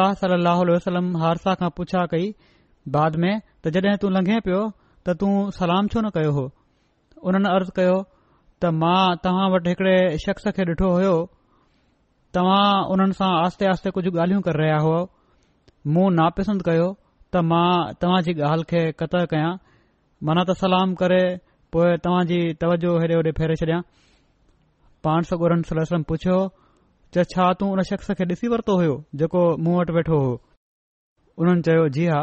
सलम 0.86 1.06
हादसा 1.20 1.52
खां 1.60 1.68
पुछां 1.80 2.00
कई 2.13 2.26
बाद 2.96 3.15
में 3.24 3.34
त 3.36 3.72
जड॒हिं 3.76 4.00
तूं 4.04 4.10
लंघे 4.15 4.39
पियो 4.48 4.62
त 4.72 5.13
तूं 5.22 5.30
सलाम 5.60 5.88
छो 5.94 6.02
न 6.02 6.10
कयो 6.18 6.34
हो 6.38 6.44
उन्हनि 7.32 7.52
अर्ज़ 7.60 7.72
कयो 7.78 7.94
त 8.63 8.72
मां 8.82 8.98
तव्हां 9.28 9.46
वटि 9.54 9.74
हिकड़े 9.76 9.94
शख़्स 10.24 10.50
खे 10.58 10.65
ॾिठो 10.74 10.89
हो 10.96 11.13
तव्हां 12.39 12.65
उन्हनि 12.96 13.18
सां 13.22 13.30
आस्ते 13.46 13.70
आस्ते 13.76 13.96
कुझु 14.00 14.12
ॻाल्हियूं 14.26 14.41
करे 14.50 14.62
रहिया 14.63 14.82
हो 14.88 14.91
मुं 15.98 16.06
नापस 16.20 16.52
कयो 16.70 16.89
त 16.98 17.46
मां 17.54 17.70
तव्हां 18.04 18.20
जी 18.28 18.38
ॻाल्हि 18.50 18.70
खे 18.74 18.84
क़त 19.04 19.18
कयां 19.36 19.56
मना 20.32 20.46
त 20.52 20.60
सलाम 20.65 20.98
करे 21.06 21.24
पोए 21.76 21.96
तव्हांजी 22.08 22.44
तवजो 22.65 22.98
हेॾे 23.06 23.15
होॾे 23.24 23.32
फेरे 23.41 23.56
छॾिया 23.65 23.80
पाण 25.08 25.34
सगोरम 25.34 25.65
पुछियो 26.13 26.38
चयो 27.13 27.24
छा 27.32 27.46
त 27.54 27.63
उन 27.74 27.82
शख़्स 27.89 28.10
खे 28.20 28.26
ॾिसी 28.34 28.48
वरितो 28.54 28.74
हो 28.82 28.94
जेको 29.22 29.41
मूं 29.63 29.74
वटि 29.80 29.94
वेठो 29.98 30.18
हो 30.26 30.32
उन्हनि 31.41 31.62
चयो 31.68 31.84
जी 31.98 32.06
हा 32.12 32.22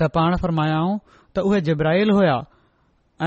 त 0.00 0.08
पाण 0.16 0.36
फर्मायाऊं 0.42 0.96
त 1.34 1.44
उहे 1.50 1.60
जिब्राहिल 1.68 2.10
हुया 2.16 2.36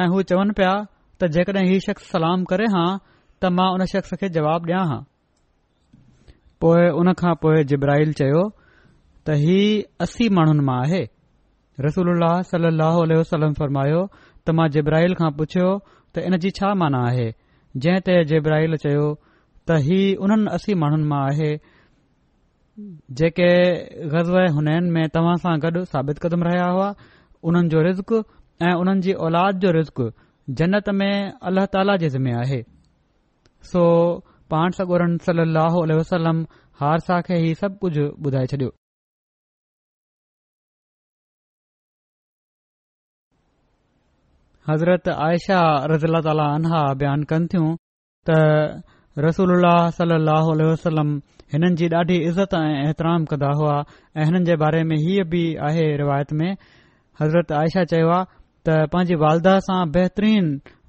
ऐं 0.01 0.07
हू 0.13 0.21
चवन 0.31 0.51
पिया 0.59 0.73
त 1.19 1.31
जेकड॒हिं 1.37 1.79
शख़्स 1.87 2.09
सलाम 2.17 2.43
करे 2.51 2.67
हां 2.75 2.87
त 3.05 3.53
मां 3.59 3.69
हुन 3.73 3.85
शख़्स 3.93 4.13
खे 4.21 4.29
जवाब 4.37 4.69
ॾियां 4.71 4.83
हां 4.91 4.99
पोएं 6.61 6.89
हुन 6.99 7.13
खां 7.21 7.33
पोइ 7.45 7.63
जेब्राहिल 7.73 8.13
चयो 8.21 8.43
त 9.27 9.41
ही 9.45 9.59
असी 10.07 10.29
माण्हुनि 10.39 10.65
मां 10.69 10.77
आहे 10.85 11.01
रसूल 11.87 12.11
सल 12.53 12.69
लो 12.81 13.23
फरमायो 13.61 14.01
त 14.15 14.57
मां 14.59 14.69
जिब्राहिल 14.77 15.19
खां 15.21 15.31
पुछियो 15.41 15.69
त 16.13 16.27
इनजी 16.29 16.49
छा 16.61 16.73
माना 16.83 17.03
आहे 17.09 17.27
जंहिं 17.83 17.99
ते 18.07 18.13
जेब्राहिल 18.31 18.75
चयो 18.85 19.03
त 19.71 19.73
ही 19.83 19.97
उन्हनि 20.25 20.49
असी 20.55 20.73
माण्हुनि 20.79 21.05
मां 21.09 21.19
आहे 21.31 21.49
जेके 23.19 23.49
गज़व 24.13 24.35
हुननि 24.55 24.89
में 24.95 25.05
तव्हां 25.15 25.35
सां 25.43 25.53
गॾु 25.65 25.83
साबित 25.91 26.17
क़दम 26.25 26.43
रहिया 26.47 26.65
हुआ 26.75 26.87
उन्हनि 27.47 27.69
जो 27.73 27.81
रिज़्क 27.87 28.11
ऐं 28.67 28.73
उन्हनि 28.81 29.01
जी 29.05 29.13
औलाद 29.27 29.61
जो 29.63 29.71
रिज़्क 29.79 30.01
जन्नत 30.61 30.89
में 30.99 31.13
अल्लाह 31.51 31.65
ताला 31.77 31.95
जे 32.03 32.09
ज़िमे 32.17 32.33
आहे 32.41 32.59
सो 33.71 33.83
पाण 34.55 34.77
सगोरन 34.79 35.15
सलाहु 35.29 35.85
वसलम 36.01 36.43
हारसा 36.81 37.21
खे 37.29 37.39
ही 37.45 37.55
सभु 37.63 37.77
कुझ 37.85 37.93
ॿुधाए 38.27 38.45
छॾियो 38.53 38.69
हज़रत 44.71 45.13
आयशा 45.29 45.61
रज़ल 45.93 46.21
ताला 46.29 46.51
बयानु 47.03 47.29
कनि 47.33 47.49
थियूं 47.55 47.73
त 48.29 48.43
रसूल 49.19 49.61
सलो 49.95 50.35
अलसलम 50.71 51.09
हिननि 51.53 51.75
जी 51.79 51.87
ॾाढी 51.97 52.17
इज़त 52.27 52.53
ऐं 52.55 52.89
एतिराम 52.89 53.23
कंदा 53.31 53.47
हुआ 53.59 53.73
ऐं 54.15 54.25
हिननि 54.25 54.45
जे 54.47 54.55
बारे 54.55 54.83
में 54.87 54.95
हीअ 55.03 55.23
बि 55.29 55.43
आहे 55.67 55.85
रिवायत 55.99 56.31
में 56.41 56.51
हज़रत 57.21 57.51
आयशा 57.61 57.83
चयो 57.91 58.07
आहे 58.17 58.39
त 58.65 58.87
पंहिंजी 58.93 59.15
वालदा 59.23 59.57
सां 59.67 59.79
बेहतरीन 59.95 60.45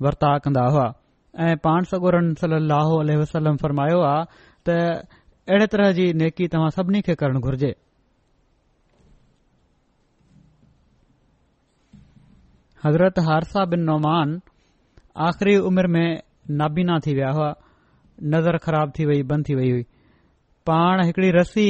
वर्ता 0.07 0.31
कंदा 0.45 0.65
हुआ 0.75 0.87
ऐं 1.39 1.57
पाण 1.65 1.83
सगोरन 1.95 2.29
علیہ 2.43 3.17
وسلم 3.23 3.57
फरमायो 3.63 4.01
आहे 4.01 4.27
त 4.67 4.69
अहिड़े 5.51 5.67
तरह 5.67 5.93
जी 5.99 6.07
नेकी 6.23 6.47
तव्हां 6.53 6.71
सभिनी 6.79 7.01
खे 7.03 7.15
करणु 7.21 7.41
घुर्जे 7.43 7.73
हज़रत 12.85 13.19
हारसा 13.29 13.65
बिन 13.73 13.81
नौमान 13.91 14.41
आख़िरी 15.29 15.57
उमिरि 15.71 15.91
में 15.95 16.11
नाबीना 16.61 16.99
थी 17.07 17.15
वया 17.19 17.31
हुआ 17.39 17.51
नज़र 18.21 18.59
ख़राब 18.65 18.93
थी 18.99 19.05
वई 19.07 19.23
बंदि 19.23 19.49
थी 19.49 19.55
वई 19.57 19.71
हुई 19.71 19.83
पाण 20.67 21.03
हिकड़ी 21.07 21.31
रस्सी 21.39 21.69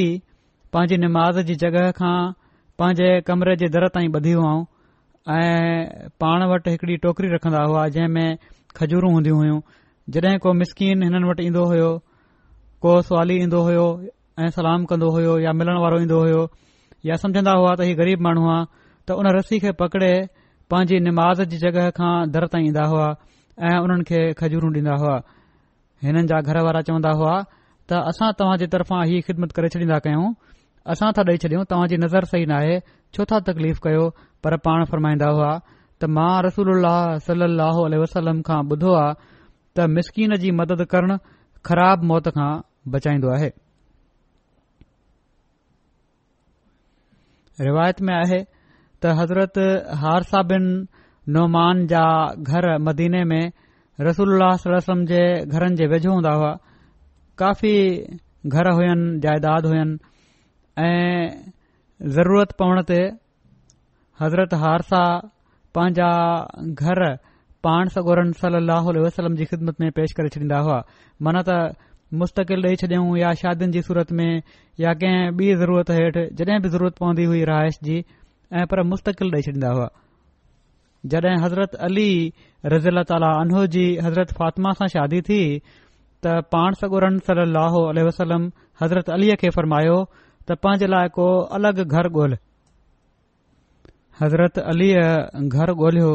पांजी 0.73 0.97
निमाज़ 0.97 1.39
जॻह 1.51 1.91
खां 1.97 2.17
पांजे 2.79 3.09
कमरे 3.27 3.55
जे 3.55 3.69
दर 3.75 3.87
ताईं 3.95 4.09
ॿधी 4.19 4.31
हुउं 4.39 4.63
ऐं 5.35 6.09
पाण 6.23 6.43
वटि 6.51 6.71
हिकड़ी 6.75 6.95
टोकरी 7.05 7.27
रखंदा 7.35 7.61
हुआ 7.63 7.87
जंहिं 7.95 8.07
में 8.15 8.37
खजूरूं 8.77 9.11
हूंदी 9.13 9.29
हुइयूं 9.39 9.59
जॾहिं 10.13 10.37
को 10.43 10.53
मिसकिन 10.61 11.03
हिननि 11.03 11.27
वटि 11.29 11.43
ईंदो 11.49 11.63
हुयो 11.73 11.91
को 12.85 13.01
सवाली 13.07 13.35
ईंदो 13.43 13.59
हो 13.67 13.87
सलाम 14.55 14.85
कंदो 14.89 15.09
होयो 15.15 15.37
या 15.39 15.51
मिलण 15.59 15.77
वारो 15.81 15.99
ईंदो 16.05 16.19
हो 16.23 16.41
या 17.05 17.15
सम्झंदा 17.25 17.51
हुआ 17.59 17.75
त 17.79 17.87
ही 17.89 17.93
ग़रीब 18.01 18.21
माण्हू 18.27 18.43
हुआ 18.45 18.57
त 19.07 19.19
उन 19.21 19.29
रस्सी 19.37 19.59
खे 19.65 19.71
पकड़े 19.83 20.11
पांजी 20.73 20.99
निमाज़ 21.07 21.43
जॻह 21.55 21.89
खां 22.01 22.13
दर 22.35 22.47
ताईं 22.55 22.67
ईंदा 22.71 22.83
हुआ 22.95 23.07
ऐं 23.69 23.77
उन्हनि 23.85 24.03
खे 24.11 24.21
खजूरूं 24.41 24.73
ॾींदा 24.81 24.95
हुआ 25.03 25.15
हिननि 26.05 26.21
जा 26.29 26.37
घर 26.47 26.57
वारा 26.67 26.81
चवंदा 26.87 27.11
हुआ 27.19 27.35
त 27.89 27.95
असां 28.11 28.29
तव्हांजे 28.39 28.67
तर्फ़ां 28.73 29.01
ही 29.09 29.15
ख़िदमत 29.27 29.51
करे 29.55 29.67
छॾींदा 29.73 29.97
कयूं 30.05 30.27
असां 30.91 31.09
था 31.15 31.21
ॾेई 31.29 31.37
छॾियूं 31.43 31.63
तव्हांजी 31.71 31.97
नज़र 32.03 32.23
सही 32.31 32.45
नाहे 32.51 32.75
छो 33.13 33.21
था 33.31 33.37
तकलीफ़ 33.49 33.79
कयो 33.85 34.03
पर 34.43 34.51
पाण 34.65 34.79
फरमाईंदा 34.91 35.29
हुआ 35.37 35.51
त 35.65 36.09
मां 36.17 36.33
रसूल 36.47 36.87
सलह 37.27 37.79
वसलम 38.03 38.37
खां 38.49 38.59
ॿुधो 38.75 38.91
आहे 39.03 39.15
त 39.75 39.87
मिसकिन 39.95 40.35
जी 40.43 40.51
मदद 40.59 40.81
करणु 40.95 41.15
ख़राब 41.71 42.03
मौत 42.11 42.25
खां 42.39 42.51
बचाईंदो 42.95 43.29
आहे 43.37 43.49
त 49.01 49.19
हज़रत 49.19 49.57
हारसा 50.03 50.39
बिन 50.51 50.63
नौमान 51.35 51.87
जा 51.91 52.03
घर 52.51 52.63
मदीने 52.87 53.23
में 53.31 53.43
रसूल 54.05 54.39
सल 54.61 54.73
वसलम 54.75 55.01
जे 55.09 55.17
घरनि 55.57 55.75
जे 55.79 55.85
वेझो 55.89 56.11
हूंदा 56.13 56.29
हुआ 56.37 56.47
काफ़ी 57.41 57.73
घर 58.59 58.69
हुयनि 58.77 59.19
जाइदाद 59.25 59.65
हुयु 59.71 59.83
ऐं 60.85 61.35
ज़रूरत 62.15 62.51
पवण 62.61 62.81
ते 62.91 62.97
हज़रत 64.23 64.53
हारसा 64.63 65.03
पंहिंजा 65.77 66.09
घर 66.73 66.99
पाण 67.67 67.87
सगोरन 67.97 68.31
सलाहु 68.41 68.93
वसलम 69.03 69.35
जी 69.41 69.45
ख़िदमत 69.53 69.81
में 69.85 69.91
पेश 70.01 70.11
करे 70.21 70.29
छडींदा 70.37 70.57
हुआ 70.69 70.79
मन 71.27 71.39
त 71.43 71.59
मुस्तक़िल 72.21 72.65
ॾेई 72.71 72.75
छॾियूं 72.81 73.05
या 73.19 73.33
शादीनि 73.43 73.71
जी 73.77 73.81
सूरत 73.85 74.11
में 74.19 74.29
या 74.85 74.93
कंहिं 75.03 75.29
बि 75.37 75.53
ज़रूरत 75.61 75.89
हेठ 75.99 76.17
जडे॒ 76.41 76.59
ज़रूरत 76.75 76.97
पवंदी 77.03 77.25
हुई 77.31 77.43
रहाइश 77.51 77.79
जी 77.87 78.03
ऐं 78.53 78.65
पर 78.73 78.83
मुस्तक़िल 78.95 79.33
ॾेई 79.33 79.41
छॾींदा 79.49 79.71
हुआ 79.77 79.89
जॾहिं 81.11 81.37
हज़रत 81.43 81.73
अली 81.85 82.11
रज़ 82.73 82.87
तालहो 83.07 83.65
जी 83.75 83.83
हज़रत 84.03 84.29
फातिमा 84.39 84.71
सां 84.81 84.87
शादी 84.95 85.21
थी 85.29 85.39
त 85.59 86.41
पाण 86.55 86.73
सगुरन 86.81 87.17
सलाह 87.29 87.73
अलसलम 87.87 88.45
हज़रत 88.81 89.09
अलीअ 89.15 89.35
खे 89.41 89.49
फरमायो 89.57 89.97
त 90.03 90.55
पंहिंजे 90.65 90.87
लाइ 90.93 91.09
को 91.17 91.27
अलॻि 91.57 91.83
घर 91.89 92.09
ॻोल्ह 92.19 92.37
हज़रत 94.21 94.57
अलीअ 94.71 95.03
घर 95.47 95.73
ॻोल्हियो 95.75 96.13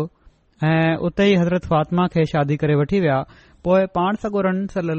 ऐं 0.69 0.97
उते 1.09 1.27
ई 1.33 1.35
हज़रत 1.43 1.65
फातिमा 1.73 2.07
खे 2.15 2.25
शादी 2.35 2.57
करे 2.65 2.75
वठी 2.83 3.01
विया 3.07 3.21
पोइ 3.65 3.87
पाण 3.97 4.17
सगुरन 4.25 4.67
सल 4.77 4.95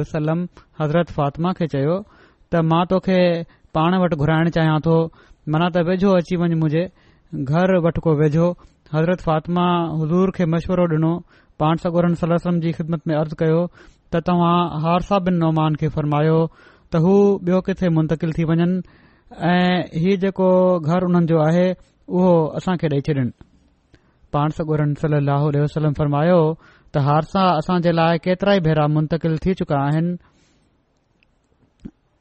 वसलम 0.00 0.46
हज़रत 0.82 1.10
फातिमा 1.20 1.52
खे 1.60 1.66
चयो 1.76 1.96
त 2.52 2.62
मां 2.74 2.84
तोखे 2.92 3.20
पाण 3.80 3.98
वटि 4.04 4.16
घुराइण 4.22 4.50
चाहियां 4.58 4.78
थो 4.88 4.96
मना 5.54 5.68
त 5.76 5.86
वेझो 5.90 6.14
अची 6.20 6.36
वञ 6.44 6.54
मु 6.64 6.68
घर 7.54 7.76
वटि 7.88 8.00
को 8.06 8.14
वेझो 8.20 8.46
हज़रत 8.94 9.20
फातिमा 9.24 9.66
हज़ूर 9.98 10.30
खे 10.36 10.44
मशवरो 10.52 10.84
डि॒नो 10.92 11.12
पाण 11.62 11.74
सागरम 11.82 12.58
जी 12.62 12.70
ख़िदमत 12.78 13.02
में 13.08 13.14
अर्ज़ु 13.16 13.36
कयो 13.42 13.60
त 14.12 14.22
तव्हां 14.26 14.56
हादसा 14.84 15.18
बिन 15.26 15.34
नौमान 15.42 15.74
खे 15.82 15.88
फरमायो 15.96 16.38
त 16.92 17.02
हू 17.04 17.12
बि॒यो 17.46 17.60
किथे 17.68 17.88
मुंतिल 17.98 18.32
थी 18.38 18.44
वञनि 18.50 18.66
ऐं 19.50 20.00
हीउ 20.02 20.16
जेको 20.24 20.48
घर 20.90 21.04
उन्हनि 21.08 21.26
जो 21.32 21.38
आहे 21.46 21.66
उहो 22.16 22.34
असांखे 22.60 22.88
ॾेई 22.96 23.00
छॾन 23.08 23.30
पाण 24.34 24.56
सगोरन 24.58 24.94
सलम 25.74 25.92
फरमायो 26.00 26.40
त 26.94 27.06
हादसा 27.10 27.44
असांजे 27.62 27.90
लाइ 28.00 28.18
केतिरा 28.26 28.52
ई 28.54 28.60
भेरा 28.68 28.86
मुंतिल 28.96 29.38
थी 29.44 29.54
चुका 29.62 29.78
आहिनि 29.86 30.12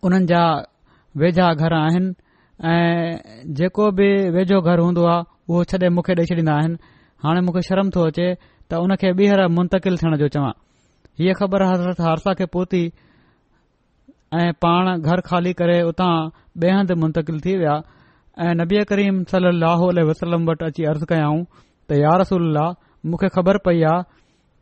उन्हनि 0.07 0.25
जा 0.33 0.43
वेझा 1.21 1.53
घर 1.63 1.73
आहिनि 1.83 2.09
ऐं 2.59 3.43
जेको 3.57 3.91
बि 3.97 4.07
वेझो 4.35 4.59
घरु 4.61 4.83
हूंदो 4.83 5.03
आहे 5.07 5.23
उहो 5.49 5.63
छॾे 5.71 5.89
मूंखे 5.95 6.13
ॾेई 6.19 6.25
छॾींदा 6.29 6.53
आहिनि 6.59 6.75
हाणे 7.23 7.41
मूंखे 7.47 7.61
शर्म 7.67 7.89
थो 7.95 8.01
अचे 8.11 8.27
त 8.67 8.71
हुन 8.83 8.95
खे 9.01 9.11
ॿीहर 9.15 9.47
मुंतिल 9.55 9.95
थियण 9.99 10.15
जो 10.21 10.27
चवां 10.35 10.51
हीअ 11.19 11.33
ख़बर 11.39 11.63
हज़रत 11.71 12.01
हारसा 12.05 12.33
खे 12.39 12.45
पहुती 12.55 12.81
ऐं 14.39 14.51
पाण 14.59 14.99
घरु 14.99 15.21
खाली 15.27 15.53
करे 15.61 15.81
उतां 15.91 16.15
ॿे 16.63 16.69
हंधि 16.77 16.95
मुंतिल 17.03 17.39
थी 17.45 17.55
विया 17.63 17.75
ऐं 18.45 18.53
नबी 18.61 18.83
करीम 18.89 19.23
सलाहु 19.33 19.87
वसलम 20.11 20.41
वटि 20.51 20.65
अची 20.67 20.81
अर्ज़ु 20.91 21.05
कयाऊं 21.11 21.39
त 21.87 21.91
यार 21.99 22.19
रसूल 22.23 22.57
मूंखे 23.13 23.27
ख़बर 23.37 23.57
पई 23.69 23.79
आहे 23.93 24.03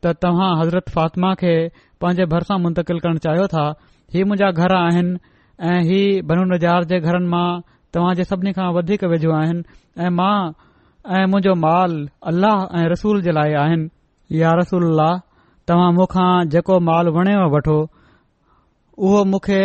त 0.05 0.13
तव्हां 0.27 0.51
हज़रत 0.61 0.87
फ़ातिमा 0.97 1.31
खे 1.43 1.53
पंहिंजे 2.05 2.25
भर 2.35 2.45
सां 2.51 2.59
करणु 2.77 3.19
चाहियो 3.25 3.47
था 3.55 3.65
हीउ 4.17 4.25
मुंहिंजा 4.33 4.49
घर 4.63 4.71
आहिनि 4.81 5.17
ऐं 5.71 5.81
ही 5.89 5.99
बनू 6.33 6.43
नज़ार 6.53 6.85
जे 6.93 6.97
घरनि 7.01 7.27
मां 7.33 7.47
तव्हां 7.95 8.15
जे 8.19 8.23
सभिनी 8.29 8.51
खां 8.55 8.67
वधीक 8.77 9.03
वेझो 9.11 9.31
आहिनि 9.33 9.63
ऐं 10.05 10.09
मां 10.19 10.51
ऐं 11.17 11.25
मुंजो 11.33 11.53
माल 11.65 11.93
अल्लाह 12.31 12.57
ऐं 12.79 12.85
रसूल 12.93 13.21
जे 13.27 13.31
लाइ 13.37 13.53
आहिनि 13.63 13.85
या 14.39 14.51
रसूल 14.61 15.03
तव्हां 15.71 15.91
मुखा 15.99 16.27
जेको 16.55 16.79
माल 16.89 17.07
वणे 17.19 17.35
वठो 17.55 17.77
उहो 19.07 19.23
मूंखे 19.31 19.61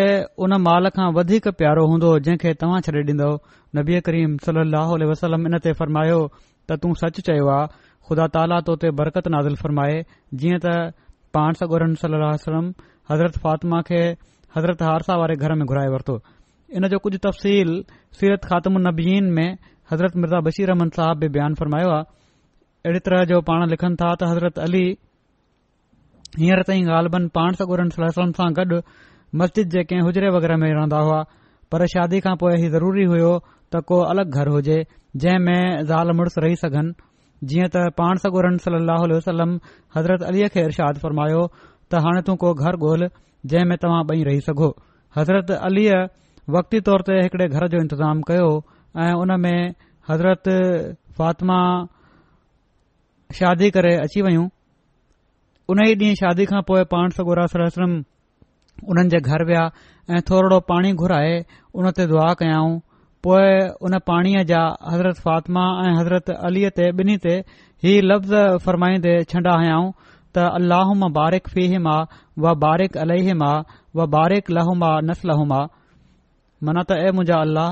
उन 0.47 0.57
माल 0.69 0.89
खां 0.99 1.09
वधीक 1.19 1.49
प्यारो 1.63 1.87
हूंदो 1.93 2.11
जंहिंखे 2.25 2.55
तव्हां 2.63 2.81
छॾे 2.89 3.03
ॾींदो 3.11 3.31
नबी 3.79 4.01
करीम 4.09 4.37
सलाहु 4.47 4.99
वसलम 5.13 5.47
इन 5.51 5.59
ते 5.67 5.73
फरमायो 5.83 6.19
त 6.35 6.77
तूं 6.83 6.93
सच 7.03 7.21
चयो 7.29 7.49
आहे 7.53 7.91
ख़ुदा 8.09 8.27
ताला 8.35 8.59
तो 8.67 8.75
ते 8.83 8.91
बरकत 9.01 9.29
नाज़िल 9.35 9.55
फरमाए 9.65 9.95
जीअं 10.43 10.59
त 10.67 10.75
पाण 11.37 11.59
सगोरम 11.63 11.95
सलम 12.05 12.69
हज़रत 13.11 13.39
फातिमा 13.47 13.81
खे 13.91 14.03
हज़रत 14.57 14.83
हारसा 14.89 15.17
वारे 15.25 15.37
घर 15.45 15.55
में 15.61 15.67
घुराए 15.67 15.89
वरितो 15.95 16.17
इन 16.79 16.89
जो 16.93 16.99
कुझु 17.05 17.19
तफ़सील 17.29 17.69
सीरत 18.19 18.45
खातम 18.51 18.77
नबीन 18.89 19.25
में 19.39 19.49
हज़रत 19.93 20.17
मिर्ज़ा 20.25 20.41
बशीर 20.49 20.69
रहमन 20.71 20.89
साहिब 20.99 21.19
बि 21.23 21.29
बयान 21.37 21.55
फ़रमायो 21.61 21.89
आहे 21.97 22.05
अहिड़े 22.87 23.01
तरह 23.09 23.25
जो 23.33 23.41
पाण 23.49 23.67
लिखनि 23.73 23.97
था 24.03 24.11
त 24.21 24.29
हज़रत 24.31 24.59
अली 24.67 24.85
हींअर 26.43 26.63
तई 26.69 26.83
ॻाल्हि 26.99 27.13
बन 27.17 27.27
पाण 27.37 27.59
सगोरम 27.63 27.89
सां 27.97 28.49
गॾु 28.61 28.79
मस्जिद 29.43 29.69
जे 29.75 29.83
कंहिं 29.91 30.07
हुजरे 30.07 30.31
वगैरह 30.37 30.57
में 30.63 30.69
रहंदा 30.71 31.01
हुआ 31.09 31.21
पर 31.75 31.87
शादी 31.95 32.21
खां 32.29 32.35
पोइ 32.45 32.55
इहो 32.63 32.73
ज़रूरी 32.77 33.05
हुयो 33.13 33.33
त 33.75 33.83
को 33.93 34.01
अलगि॒ 34.15 34.39
घर 34.41 34.51
हुजे 34.57 34.79
जंहिं 35.25 35.45
में 35.49 35.85
ज़ाल 35.93 36.15
रही 36.47 36.57
सघनि 36.63 36.95
जीअं 37.53 37.69
त 37.77 37.85
पाण 38.01 38.25
सगोरन 38.25 38.57
सलम 39.29 39.55
हज़रत 39.99 40.27
अलीअ 40.33 40.49
खे 40.57 40.65
इरशाद 40.73 41.05
फरमायो 41.05 41.45
त 41.59 42.03
हाणे 42.09 42.25
तो 42.31 42.37
को 42.47 42.55
घर 42.67 42.81
ॻोल्ह 42.89 43.15
जंहिं 43.55 43.69
में 43.75 43.79
तव्हां 43.87 44.03
ॿई 44.17 44.25
रही 44.33 44.41
सघो 44.51 44.71
हज़रत 45.21 45.51
अली 45.71 45.87
वकती 46.51 46.81
तौर 46.87 47.03
ते 47.07 47.21
हिकड़े 47.23 47.47
घर 47.49 47.67
जो 47.71 47.79
इंतज़ाम 47.79 48.21
कयो 48.29 48.47
ऐं 49.01 49.13
उन 49.15 49.41
में 49.41 49.75
हज़रत 50.11 50.45
फ़ातिमा 51.19 51.59
शादी 53.39 53.71
करे 53.71 53.95
अची 53.97 54.23
वयूं 54.23 54.49
उन 55.71 55.85
ई 55.87 55.95
ॾींहुं 55.95 56.15
शादी 56.21 56.45
खां 56.51 56.63
पोइ 56.71 56.85
पाण 56.95 57.11
सगुरा 57.19 57.45
उन्हनि 58.91 59.09
जे 59.09 59.19
घर 59.21 59.45
विया 59.47 59.63
ऐं 60.11 60.21
थोरो 60.31 60.59
पाणी 60.71 60.93
घुराए 60.99 61.37
उन 61.79 61.91
ते 61.99 62.07
दुआ 62.13 62.33
कयाऊं 62.43 62.79
पोएं 63.25 63.71
उन 63.87 63.99
पाणीअ 64.11 64.43
जा 64.51 64.63
हज़रत 64.93 65.17
फ़ातिमा 65.27 65.67
ऐं 65.87 65.93
हज़रत 65.99 66.31
अलीअ 66.35 66.71
ते 66.79 66.91
ॿिन्ही 67.03 67.17
ते 67.27 67.35
ही 67.87 67.93
लफ़्ज़ 68.03 68.57
फ़रमाईंदे 68.67 69.13
छॾा 69.33 69.55
हयाऊं 69.63 69.89
त 70.35 70.49
अलाहोमा 70.59 71.09
बारिक 71.21 71.49
फ़ी 71.55 71.67
व 71.79 72.55
बारिक 72.67 72.97
अलमा 73.07 73.53
व 73.97 74.07
बारिक 74.17 74.51
लहोमा 74.51 74.91
नसलहमा 75.11 75.61
मन 76.67 76.79
त 76.89 76.99
ए 77.05 77.09
मुंहिंजा 77.19 77.37
अल्लाह 77.45 77.71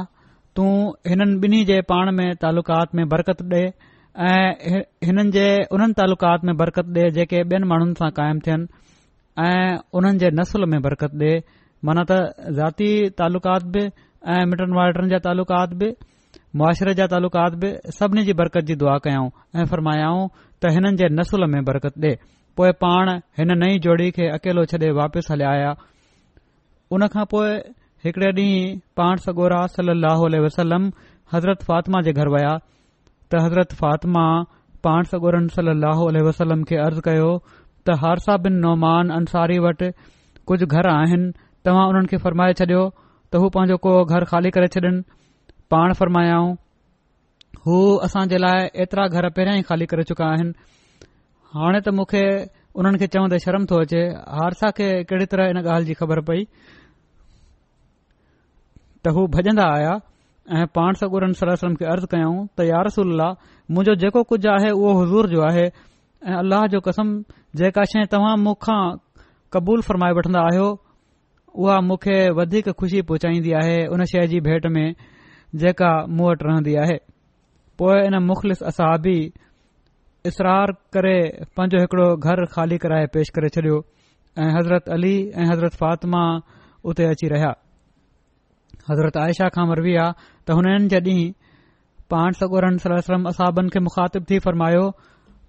तू 0.59 0.64
हिन 1.11 1.20
ॿिन्ही 1.42 1.59
जे 1.70 1.76
पाण 1.90 2.11
में 2.18 2.29
तालुकात 2.44 2.94
में 2.98 3.05
बरकत 3.12 3.42
ॾे 3.50 3.62
ऐं 4.29 4.81
हिननि 5.09 5.31
जे 5.37 5.44
उन्हनि 5.76 5.94
तालुकात 6.00 6.44
में 6.48 6.55
बरकत 6.62 6.88
ॾे 7.03 7.11
जेके 7.18 7.42
ॿियनि 7.50 7.68
माण्हुनि 7.72 7.94
सां 8.00 8.09
कायम 8.18 8.40
थियन 8.46 8.66
ऐं 9.46 9.79
उन्हनि 10.00 10.18
जे 10.24 10.31
नसुल 10.40 10.66
में 10.72 10.79
बरकत 10.88 11.14
ॾे 11.24 11.31
माना 11.90 12.05
त 12.11 12.18
ज़ाती 12.59 12.90
तालुकात 13.22 13.70
बि 13.76 13.85
ऐं 14.35 14.42
मिटनि 14.53 14.76
वाइटनि 14.81 15.09
जा 15.14 15.22
तालुकात 15.29 15.74
बि 15.83 15.92
मुआशरे 16.59 16.94
जा 17.00 17.07
तालुकात 17.16 17.55
बि 17.62 17.72
सभिनी 17.98 18.24
जी 18.31 18.33
बरकत 18.42 18.68
जी 18.70 18.74
दुआ 18.83 18.96
कयाऊं 19.07 19.31
ऐं 19.61 19.66
फ़रमायाऊं 19.72 20.26
त 20.35 20.74
हिननि 20.79 20.94
जे 21.03 21.09
नसुल 21.20 21.46
में 21.55 21.61
बरकत 21.70 22.03
ॾे 22.05 22.12
पोइ 22.59 22.72
पाण 22.85 23.14
हिन 23.40 23.57
नई 23.64 23.79
जोड़ी 23.87 24.11
खे 24.18 24.26
अकेलो 24.38 24.64
छॾे 24.74 24.90
वापसि 25.03 25.33
हलिया 25.33 25.53
आया 25.59 25.70
उन 26.96 27.07
खां 27.14 27.24
पोइ 27.37 27.50
हिकड़े 28.05 28.29
ॾींहु 28.37 28.79
पाण 28.97 29.17
सगोरा 29.25 29.57
सल 29.73 29.91
लहो 30.03 30.27
अल 30.31 30.37
वसलम 30.45 30.85
हज़रत 31.33 31.63
फातिमा 31.71 32.01
जे 32.07 32.13
घर 32.21 32.29
विया 32.35 32.53
त 33.33 33.41
हज़रत 33.47 33.73
फातिमा 33.81 34.23
पाण 34.87 35.11
सगोरन 35.11 35.49
सल 35.57 35.69
लहो 35.81 36.07
अल 36.13 36.19
वसलम 36.29 36.63
खे 36.71 36.77
अर्ज़ 36.85 37.01
कयो 37.09 37.27
त 37.49 37.99
हारसा 38.05 38.37
बिन 38.47 38.57
नौमान 38.65 39.11
अंसारी 39.19 39.59
वट 39.67 39.83
कुझ 40.53 40.59
घर 40.69 40.89
आहिनि 40.95 41.29
तव्हां 41.69 41.85
उन्हनि 41.93 42.13
खे 42.15 42.23
फरमाए 42.25 42.57
छडि॒यो 42.63 42.87
त 43.35 43.45
हू 43.45 43.53
पंहिंजो 43.59 43.77
को 43.87 43.93
घर 44.15 44.29
खाली 44.33 44.51
करे 44.57 44.73
छॾिन 44.79 44.97
पाण 45.77 45.93
फरमायाऊं 46.01 46.51
हू 47.67 47.79
असां 48.11 48.27
जे 48.35 48.43
लाइ 48.45 48.67
एतिरा 48.87 49.07
घर 49.17 49.31
पहिरियां 49.41 49.61
ई 49.61 49.69
खाली 49.75 49.91
करे 49.95 50.09
चुका 50.15 50.33
आहिनि 50.33 50.59
हाणे 51.59 51.79
त 51.91 51.97
मूंखे 52.01 52.25
उन्हनि 52.81 53.05
खे 53.07 53.13
चवंदे 53.17 53.45
शर्म 53.47 53.71
थो 53.75 53.85
अचे 53.87 54.03
हारसा 54.41 54.73
खे 54.81 54.91
कहिड़ी 55.13 55.33
तरह 55.37 55.55
इन 55.55 55.67
ॻाल्हि 55.69 55.87
जी 55.93 56.03
ख़बर 56.03 56.29
पई 56.33 56.45
त 59.05 59.09
हू 59.17 59.23
भॼन्दा 59.35 59.67
आहिया 59.75 59.93
ऐं 60.57 60.67
पाण 60.77 60.93
सगुरन 61.01 61.33
सलाह 61.41 61.53
वसलम 61.57 61.75
खे 61.81 61.85
अर्ज़ 61.93 62.07
कयऊं 62.15 62.39
त 62.59 62.65
यारसल 62.69 63.13
मुंजो 63.77 63.95
जेको 64.03 64.23
कुझ 64.33 64.41
आहे 64.55 64.71
उहो 64.79 64.91
हज़ूर 65.01 65.29
जो 65.35 65.43
आहे 65.49 65.65
ऐं 65.69 66.35
अल्लाह 66.41 66.67
जो 66.75 66.81
कसम 66.89 67.13
जेका 67.61 67.85
शइ 67.93 68.05
तव्हां 68.15 68.35
मूंखा 68.47 68.79
क़बूल 69.57 69.85
फरमाए 69.89 70.17
वठन्दा 70.19 70.41
आहियो 70.51 70.67
उहा 71.63 71.79
मूंखे 71.91 72.19
वधीक 72.41 72.69
खुशी 72.83 73.01
पहुचाईंदी 73.13 73.53
आहे 73.63 73.79
उन 73.95 74.05
शइ 74.15 74.27
जी 74.35 74.41
भेट 74.49 74.67
में 74.77 74.85
जेका 75.65 75.93
मूं 76.19 76.29
वटि 76.31 76.47
रहंदी 76.51 76.75
आहे 76.85 76.99
पोए 77.83 77.97
इन 78.11 78.19
मुख़लिस 78.27 78.63
असाबी 78.73 79.17
इसरार 80.33 80.75
करे 80.97 81.17
पांजो 81.57 81.81
हिकड़ो 81.87 82.09
घर 82.17 82.45
खाली 82.57 82.79
कराए 82.87 83.07
पेष 83.17 83.33
करे 83.39 83.49
छडि॒यो 83.57 83.81
ऐं 84.45 84.53
हज़रत 84.59 84.93
अली 84.99 85.15
ऐं 85.41 85.51
हज़रत 85.55 85.81
फातिमा 85.85 86.25
उते 86.91 87.07
अची 87.15 87.29
रहिया 87.35 87.53
हज़रत 88.90 89.16
आयशा 89.22 89.46
खां 89.55 89.64
मरवी 89.70 89.94
आहे 90.03 90.14
त 90.46 90.55
हुननि 90.59 90.88
जॾहिं 90.92 91.22
पाण 92.12 92.38
सगोर 92.40 92.64
असाबन 93.31 93.66
खे 93.74 93.81
मुखातिब 93.88 94.22
थी 94.31 94.38
फरमायो 94.46 94.85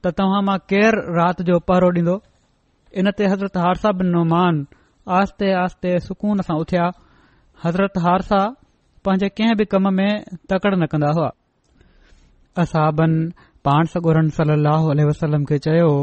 त 0.05 0.13
तव्हां 0.19 0.41
मां 0.49 0.57
केर 0.73 0.97
राति 1.19 1.43
जो 1.49 1.57
पहरो 1.71 1.89
ॾींदो 1.97 2.15
इन 3.01 3.11
ते 3.17 3.23
हज़रत 3.33 3.57
हारसा 3.65 3.91
बिन 4.01 4.09
नुमान 4.15 4.57
आस्ते 5.19 5.47
आस्ते 5.63 5.93
सुकून 6.07 6.41
सां 6.49 6.57
उथिया 6.63 6.87
हज़रत 7.63 7.97
हारसा 8.07 8.41
पंहिंजे 9.05 9.29
कंहिं 9.37 9.55
बि 9.59 9.65
कम 9.73 9.85
में 9.99 10.09
तकड़ 10.51 10.75
न 10.77 10.85
कन्दा 10.93 11.11
हुआ 11.19 11.29
असाबन 12.63 13.11
पान 13.67 13.89
सगोरन 13.93 14.27
सल 14.39 14.51
वसलम 15.11 15.43
खे 15.51 15.57
चयो 15.67 15.87
हो 15.95 16.01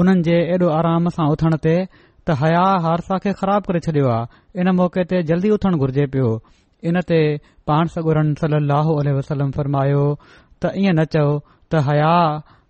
उन्हनि 0.00 0.22
जे 0.26 0.34
एॾो 0.54 0.68
आराम 0.78 1.08
सां 1.16 1.28
उथण 1.34 1.56
ते 1.66 1.74
त 1.92 2.38
हया 2.40 2.64
हारसा 2.86 3.16
खे 3.26 3.32
ख़राब 3.42 3.62
करे 3.70 3.80
छडि॒यो 3.86 4.16
इन 4.64 4.68
मौक़े 4.80 5.02
ते 5.12 5.22
जल्दी 5.32 5.50
उथण 5.58 5.78
घुर्जे 5.84 6.04
पियो 6.16 6.28
इन 6.88 7.00
ते 7.08 7.20
पाण 7.66 7.86
सगुरन 7.94 8.32
सलीह 8.44 9.12
वसलम 9.18 9.50
फरमायो 9.56 10.04
त 10.62 10.72
ईअं 10.82 10.94
न 10.98 11.04
चओ 11.14 11.28
त 11.40 11.82
हया 11.88 12.12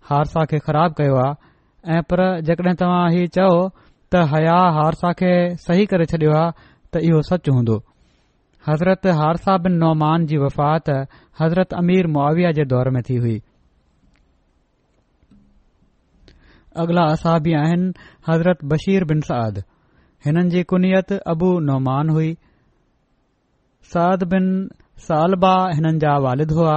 हारसा 0.09 0.43
खे 0.51 0.59
ख़राब 0.65 0.91
कयो 0.99 1.15
आहे 1.25 1.97
ऐं 1.97 2.01
पर 2.09 2.19
जेकॾहिं 2.47 2.75
तव्हां 2.81 3.05
ही 3.13 3.27
चओ 3.37 3.49
त 3.67 4.13
हया 4.33 4.57
हारसा 4.77 5.11
खे 5.21 5.31
सही 5.67 5.85
करे 5.93 6.05
छडि॒यो 6.11 6.35
आहे 6.39 6.51
त 6.93 7.03
इहो 7.07 7.21
सच 7.31 7.49
हूंदो 7.49 7.77
हज़रत 8.67 9.07
हारसा 9.21 9.57
बिन 9.65 9.77
नौमान 9.83 10.25
जी 10.31 10.37
वफ़ात 10.43 10.89
हज़रत 11.39 11.73
अमीर 11.81 12.07
मुआविया 12.15 12.51
जे 12.59 12.65
दौर 12.73 12.89
में 12.97 13.01
थी 13.09 13.15
हुई 13.25 13.39
अगला 16.83 17.05
असाबी 17.15 17.53
आहिनि 17.63 17.91
हज़रत 18.29 18.63
बशीर 18.73 19.05
बिन 19.13 19.21
साद 19.31 19.61
हिननि 20.25 20.49
जी 20.57 20.63
कुनियत 20.73 21.11
अबू 21.35 21.51
नौमान 21.71 22.09
हुई 22.17 22.35
साद 23.91 24.23
बिन 24.31 24.45
सालबा 25.05 25.53
हिननि 25.77 25.99
जा 26.03 26.11
वालिद 26.25 26.51
हुआ 26.57 26.75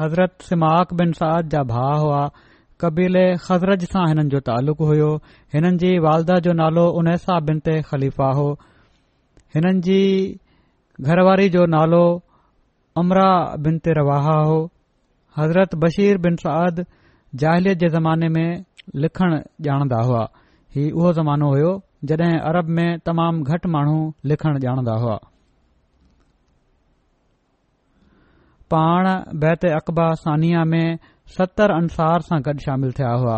हज़रत 0.00 0.46
सिमाक 0.48 0.94
बिन 1.00 1.12
साद 1.18 1.48
जा 1.54 1.62
भाउ 1.72 1.98
हुआ 2.04 2.22
कबीले 2.84 3.24
ख़ज़रज 3.44 3.84
सां 3.92 4.06
हिननि 4.12 4.32
जो 4.34 4.40
तालुक़ु 4.48 4.88
हुयो 4.90 5.10
हिननि 5.56 5.80
जी 5.82 5.92
वालदा 6.06 6.38
जो 6.48 6.52
नालो 6.62 6.86
उनैसा 7.02 7.38
बिन 7.50 7.58
ते 7.68 7.74
ख़लीफ़ा 7.92 8.28
हो 8.40 8.48
हिननि 9.58 9.80
जी 9.90 10.00
घरवारी 11.08 11.48
जो 11.58 11.64
नालो 11.76 12.02
अमरा 13.04 13.28
बिन 13.66 13.74
ते 13.86 13.90
रवाहा 14.02 14.36
हो 14.50 14.58
हज़रत 15.40 15.74
बशीर 15.86 16.18
बिन 16.28 16.36
साद 16.44 16.84
जाहिलियत 17.42 17.78
जे 17.84 17.88
ज़माने 17.96 18.28
में 18.36 18.46
लिखणु 19.04 19.38
ॼाणदा 19.70 20.00
हुआ 20.10 20.24
ही 20.76 20.90
उहो 21.00 21.12
ज़मानो 21.22 21.48
हुयो 21.56 21.72
जॾहिं 22.10 22.36
अरब 22.52 22.74
में 22.78 22.86
तमामु 23.10 23.50
घटि 23.52 23.68
माण्हू 23.78 23.98
लिखण 24.32 24.58
ॼाणंदा 24.64 24.94
हुआ 25.02 25.16
पाण 28.74 29.04
बै 29.08 29.32
बैत 29.42 29.62
अक़बा 29.76 30.06
सानिया 30.22 30.62
में 30.72 30.98
सतरि 31.36 31.74
अंसार 31.80 32.24
सां 32.28 32.38
गॾु 32.48 32.58
शामिल 32.64 32.90
थिया 32.98 33.12
हुआ 33.22 33.36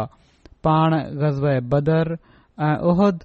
पाण 0.66 0.88
गज़बर 1.21 2.11
ऐं 2.66 2.77
ओहद 2.90 3.16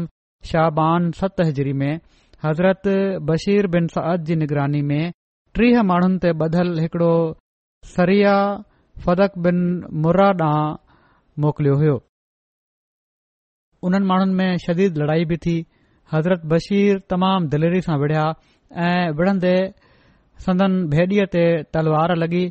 शाहबान 0.51 1.11
सत 1.21 1.37
हज़री 1.49 1.73
में 1.81 1.95
हज़रत 2.45 2.83
बशीर 3.31 3.67
बिन 3.75 3.87
सद 3.95 4.25
जी 4.27 4.37
निगरानी 4.43 4.83
में 4.91 5.05
टीह 5.59 5.83
माण्हुनि 5.91 6.19
ते 6.25 6.31
ॿधलु 6.47 6.81
हिकड़ो 6.83 7.13
सरिया 7.95 8.35
फक 9.05 9.33
बिन 9.45 9.59
मुर्रा 10.03 10.29
ॾांहुं 10.33 10.77
मोकिलियो 11.43 11.75
हो 11.81 11.95
उन्हनि 13.89 14.07
माण्हुनि 14.11 14.35
में 14.39 14.51
शदीद 14.67 14.99
लड़ाई 14.99 15.25
बि 15.31 15.37
थी 15.45 15.57
हज़रत 16.13 16.43
बशीर 16.53 16.99
तमामु 17.11 17.47
दिलेरी 17.53 17.81
सां 17.87 17.97
विढ़िया 18.03 18.25
ऐं 18.89 19.05
विढ़ंदे 19.19 19.55
संदन 20.47 20.73
भेडीअ 20.95 21.25
ते 21.35 21.45
तलवार 21.75 22.15
लॻी 22.25 22.43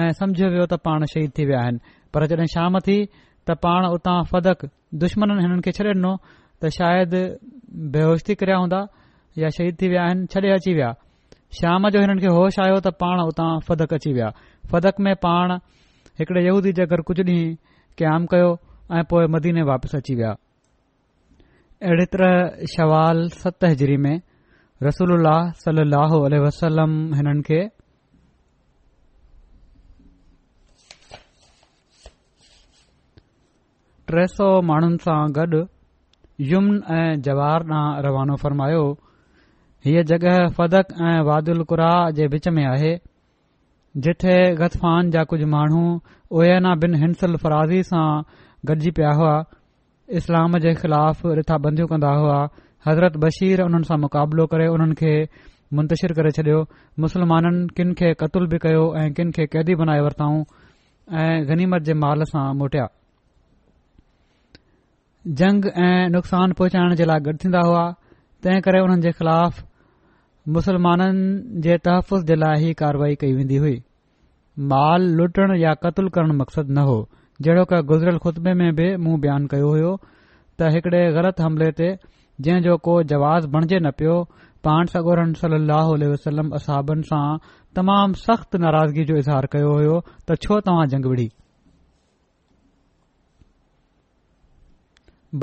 ऐं 0.00 0.10
समझियो 0.20 0.48
वियो 0.56 0.66
त 0.74 0.80
पाण 0.86 1.04
शहीद 1.14 1.32
थी 1.38 1.46
विया 1.50 1.62
आहिनि 1.68 1.80
पर 2.14 2.26
जॾहिं 2.32 2.46
शाम 2.56 2.78
थी 2.88 2.98
त 3.06 3.58
पाण 3.64 3.86
उतां 3.94 4.18
फदक 4.32 4.68
दुश्मन 5.06 5.38
हिननि 5.44 5.62
खे 5.68 5.72
छॾे 5.80 5.88
ॾिनो 5.94 6.12
त 6.26 6.74
शायदि 6.80 7.22
थी 8.28 8.34
करिया 8.42 8.58
हूंदा 8.64 8.84
या 9.44 9.56
शहीद 9.58 9.80
थी 9.82 9.88
विया 9.94 10.04
आहिनि 10.10 10.26
छॾे 10.36 10.50
अची 10.58 10.74
विया 10.80 10.92
शाम 11.56 11.88
जो 11.94 11.98
हिननि 12.02 12.20
खे 12.22 12.30
होश 12.36 12.54
आयो 12.62 12.76
त 12.86 12.90
पाण 13.00 13.18
उतां 13.30 13.44
फतक 13.66 13.90
अची 13.96 14.10
विया 14.16 14.28
फतक 14.70 14.96
में 15.06 15.14
पाण 15.26 15.48
हिकड़े 16.20 16.40
यूदी 16.46 16.70
जे 16.78 16.82
अगर 16.88 17.00
कुझु 17.10 17.22
ॾींहुं 17.28 17.52
क़याम 18.00 18.22
कयो 18.32 18.48
ऐं 18.98 19.02
पोए 19.10 19.26
मदीने 19.34 19.62
वापसि 19.68 19.98
अची 19.98 20.16
विया 20.20 20.32
सलो 24.98 26.08
वसलम 26.46 26.90
हिननि 27.20 27.42
खे 27.50 27.60
टे 34.10 34.24
सौ 34.36 34.48
माण्हुनि 34.72 34.98
सां 35.06 35.20
गॾु 35.38 35.58
युमन 36.52 36.74
ऐं 36.98 37.08
जवहर 37.28 37.60
ॾांहुं 37.72 38.04
रवानो 38.08 38.34
फ़रमायो 38.46 38.84
हीअ 39.86 40.02
जॻह 40.10 40.36
फदक 40.56 40.92
ऐं 41.06 41.18
वादुल 41.28 41.62
कुरा 41.70 41.90
जे 42.16 42.26
विच 42.34 42.46
में 42.56 42.64
आहे 42.66 42.92
जिथे 44.04 44.36
गतफान 44.60 45.10
जा 45.16 45.22
कुझु 45.32 45.46
माण्हू 45.54 45.82
ओयना 46.38 46.74
बिन 46.84 46.94
हिंसल 47.02 47.36
फराज़ी 47.42 47.82
सां 47.88 48.04
गॾिजी 48.70 48.90
पिया 48.98 49.10
हुआ 49.18 49.34
इस्लाम 50.20 50.56
जे 50.66 50.72
ख़िलाफ़ 50.78 51.26
रिथाबंदियूं 51.38 51.88
कंदा 51.88 52.12
हुआ 52.20 52.36
हज़रत 52.86 53.16
बशीर 53.24 53.62
उन्हनि 53.66 53.88
सां 53.90 53.98
मुक़ाबिलो 54.06 54.46
करे 54.54 54.68
उन्हनि 54.76 54.94
खे 55.02 55.12
मुंतशिर 55.78 56.12
करे 56.20 56.30
छडि॒यो 56.38 56.64
मुसलमाननि 57.06 57.66
किन 57.76 57.92
खे 58.00 58.12
क़तलु 58.24 58.46
बि 58.56 58.62
कयो 58.64 58.84
ऐं 59.02 59.08
किन 59.20 59.36
खे 59.40 59.46
कैदी 59.56 59.74
बनाए 59.82 60.00
वरताऊं 60.08 60.40
ऐं 61.26 61.30
गनीमत 61.52 61.82
जे 61.90 61.94
माल 62.06 62.24
सां 62.32 62.46
मोटिया 62.64 62.86
जंग 65.44 65.70
ऐं 65.74 66.08
नुक़सान 66.16 66.56
पहुचाइण 66.62 66.96
जे 67.02 67.10
लाइ 67.14 67.20
गॾु 67.30 67.36
थींदा 67.46 67.64
हुआ 67.70 67.86
तंहिं 68.48 68.66
करे 68.70 68.80
उन्हनि 68.88 69.08
जे 69.08 69.12
ख़िलाफ़ 69.22 69.62
मुसलमाननि 70.52 71.60
जे 71.64 71.76
तहफ़ुज़ 71.86 72.24
जे 72.26 72.34
लाइ 72.36 72.70
ई 72.70 72.72
कारवाई 72.80 73.14
कई 73.20 73.32
वेंदी 73.34 73.56
हुई 73.64 73.76
माल 74.72 75.02
लुटण 75.20 75.54
या 75.60 75.72
क़तलु 75.84 76.08
करण 76.16 76.32
मक़सदु 76.40 76.72
न 76.72 76.78
हो 76.88 77.64
का 77.70 77.80
गुज़िरियल 77.92 78.18
खुतबे 78.24 78.52
में 78.60 78.74
बि 78.76 78.88
मुंहुं 79.04 79.20
बयानु 79.20 79.46
कयो 79.54 79.70
हो 79.76 79.94
त 80.58 80.68
हिकड़े 80.74 81.00
ग़लति 81.12 81.42
हमले 81.42 81.70
ते 81.80 81.88
जो 82.66 82.76
को 82.88 83.02
जवाज़ 83.12 83.46
बणजे 83.56 83.78
न 83.84 83.90
पियो 84.00 84.18
पाण 84.64 84.84
सगोरन 84.92 85.32
सली 85.40 86.08
अलसलम 86.08 86.50
असाबनि 86.60 87.02
सां 87.12 87.24
तमामु 87.76 88.20
सख़्तु 88.24 88.58
नाराज़गी 88.64 89.04
जो 89.10 89.16
इज़हार 89.24 89.46
कयो 89.56 89.70
हो 89.88 89.98
त 90.28 90.36
छो 90.44 90.60
तव्हां 90.68 90.86
जंगविड़ी 90.96 91.30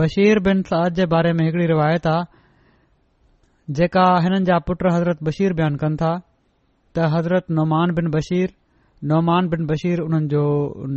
बशीर 0.02 0.40
बन 0.50 0.62
साद 0.72 0.94
जे 1.02 1.06
बारे 1.16 1.34
में 1.42 1.46
जेका 3.78 4.04
हिननि 4.24 4.40
जा 4.48 4.56
पुट 4.68 4.80
हज़रत 4.94 5.18
बशीर 5.26 5.52
बयान 5.58 5.76
कनि 5.82 5.96
था 6.02 6.12
त 6.98 7.08
हज़रत 7.16 7.46
नौमान 7.58 7.88
बिन 7.98 8.08
बशीर 8.16 8.50
नौमान 9.12 9.44
बिन 9.52 9.62
बशीर 9.70 9.98
उन्हनि 10.06 10.28
जो 10.34 10.44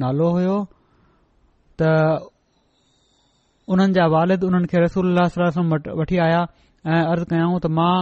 नालो 0.02 0.28
हुयो 0.36 0.56
त 1.80 1.90
उन्हनि 3.76 3.92
जा 3.96 4.04
वालिद 4.14 4.40
हुननि 4.46 4.66
खे 4.72 4.76
रसूल 4.86 5.06
सलम 5.34 5.66
वठी 6.00 6.16
आया 6.26 6.40
ऐं 6.94 7.02
अर्ज़ 7.12 7.26
कयाऊं 7.34 7.58
त 7.64 7.70
मां 7.76 7.98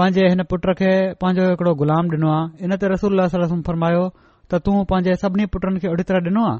पंहिंजे 0.00 0.22
हिन 0.30 0.40
पुट 0.54 0.64
खे 0.80 0.90
पांजो 1.20 1.42
हिकड़ो 1.50 1.74
ग़ुलाम 1.84 2.04
ॾिनो 2.16 2.28
आ 2.38 2.40
इन 2.64 2.70
ते 2.82 2.92
रसूल 2.94 3.14
सलम 3.36 3.62
फरमायो 3.70 4.02
त 4.50 4.62
तूं 4.64 4.76
पांजे 4.90 5.12
सभिनी 5.22 5.44
पुटनि 5.54 5.78
खे 5.84 5.88
ओढी 5.92 6.04
तरह 6.10 6.20
ॾिनो 6.32 6.42
आ 6.50 6.54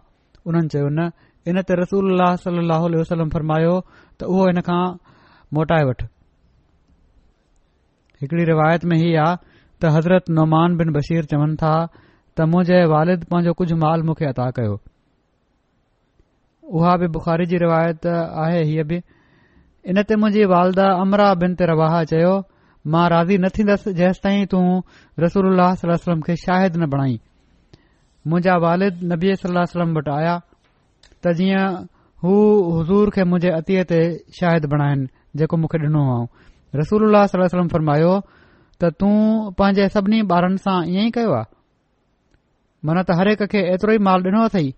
उन्हनि 0.47 0.69
चयो 0.77 0.89
न 1.01 1.11
इन 1.51 1.57
ते 1.67 1.73
रसूल 1.83 2.07
सलम 3.11 3.29
फरमायो 3.37 3.75
त 4.19 4.21
उहो 4.33 4.43
हिन 4.53 4.61
खां 4.71 4.83
मोटाए 5.59 5.85
वठ 5.93 6.01
हिकड़ी 8.23 8.45
रिवायत 8.45 8.85
में 8.85 8.97
ही 8.99 9.15
आहे 9.25 9.37
त 9.83 9.91
हज़रत 9.93 10.25
नुमान 10.39 10.77
बिन 10.77 10.93
बशीर 10.93 11.25
चवनि 11.29 11.55
था 11.63 11.73
त 12.37 12.47
मुंहिंजे 12.55 12.81
वालिद 12.93 13.23
पंहिंजो 13.31 13.53
कुझ 13.61 13.69
माल 13.85 14.03
मुखे 14.09 14.27
अदा 14.33 14.49
कयो 14.59 14.75
उहा 16.79 16.95
बि 17.01 17.07
बुखारी 17.15 17.47
जी 17.51 17.57
रिवायत 17.63 18.07
आहे 18.07 18.63
हीअ 18.71 18.85
बि 18.91 18.99
इन 19.91 19.97
ते 20.09 20.15
मुंहिंजी 20.23 20.45
वालदा 20.53 20.87
अमरा 21.03 21.29
बिन 21.43 21.51
ते 21.59 21.65
रवाह 21.73 21.95
चयो 22.13 22.35
मां 22.93 23.09
राज़ी 23.13 23.37
न 23.41 23.49
थींदसि 23.59 23.93
जेसि 24.01 24.21
ताईं 24.25 24.45
तूं 24.53 24.65
रसूल 25.25 25.49
सलाह 25.55 25.95
वसलम 25.95 26.21
खे 26.29 26.37
शाहिद 26.45 26.77
न 26.77 26.85
बणाई 26.93 27.17
मुंहिंजा 28.29 28.55
वालिद 28.67 28.95
नबी 29.13 29.31
सलम 29.47 29.89
वटि 29.97 30.11
आया 30.21 30.35
त 31.25 31.33
जीअं 31.41 31.65
हू 32.25 32.35
हज़ूर 32.77 33.11
खे 33.17 33.23
मुंहिंजे 33.33 33.51
अतीअ 33.63 33.83
ते 33.93 34.01
शाहिद 34.41 34.65
बणाइनि 34.77 35.05
जेको 35.41 35.55
मूंखे 35.63 35.79
ॾिनो 35.87 36.03
हुओ 36.13 36.21
रसूल 36.79 37.05
वसलम 37.17 37.69
फरमायो 37.73 38.11
त 38.83 38.91
तूं 39.01 39.17
पंहिंजे 39.61 39.87
सभिनी 39.95 40.21
ॿारनि 40.35 40.59
सां 40.67 40.77
इहो 40.91 41.03
ई 41.07 41.11
कयो 41.17 41.33
आहे 41.39 41.49
मन 42.91 43.01
त 43.05 43.17
हरक 43.21 43.43
खे 43.55 43.61
एतिरो 43.73 43.93
ई 43.93 43.99
माल 44.09 44.23
डि॒नो 44.27 44.45
अथई 44.51 44.69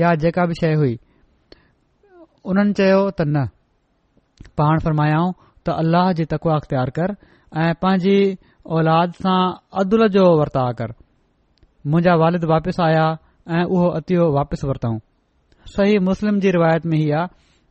या 0.00 0.14
जेका 0.24 0.44
बि 0.50 0.54
शइ 0.60 0.74
हुई 0.82 0.98
उन्हनि 2.52 2.72
चयो 2.80 3.00
त 3.10 3.26
न 3.36 3.46
पाण 4.60 4.84
फरमायाऊं 4.84 5.32
त 5.66 5.76
अल्लाह 5.84 6.12
जी 6.18 6.24
तकवाख 6.34 6.66
तयार 6.72 6.90
कर 6.98 7.14
ऐं 7.64 7.72
पांजी 7.84 8.16
औलाद 8.78 9.16
सां 9.24 9.40
अदल 9.82 10.06
जो 10.18 10.26
वर्ताउ 10.40 10.72
कर 10.80 10.92
मुंजा 11.92 12.14
वालिद 12.24 12.44
वापसि 12.54 12.82
आया 12.88 13.06
ऐं 13.58 13.64
उहो 13.64 13.88
अतियो 14.00 14.30
वापिसि 14.36 14.66
वरतऊं 14.70 14.98
सही 15.76 15.98
मुस्लिम 16.10 16.38
जी 16.44 16.50
रिवायत 16.58 16.86
में 16.92 16.98
ही 16.98 17.10
आ 17.10 17.22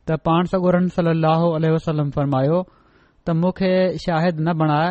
त 0.06 0.18
पाण 0.26 0.44
सगोरन 0.54 0.88
सलो 0.98 1.50
अलसलम 1.58 2.10
फरमायो 2.18 2.58
त 3.28 3.32
मूंखे 3.44 3.72
शाहिद 4.04 4.36
न 4.40 4.48
बणाए 4.60 4.88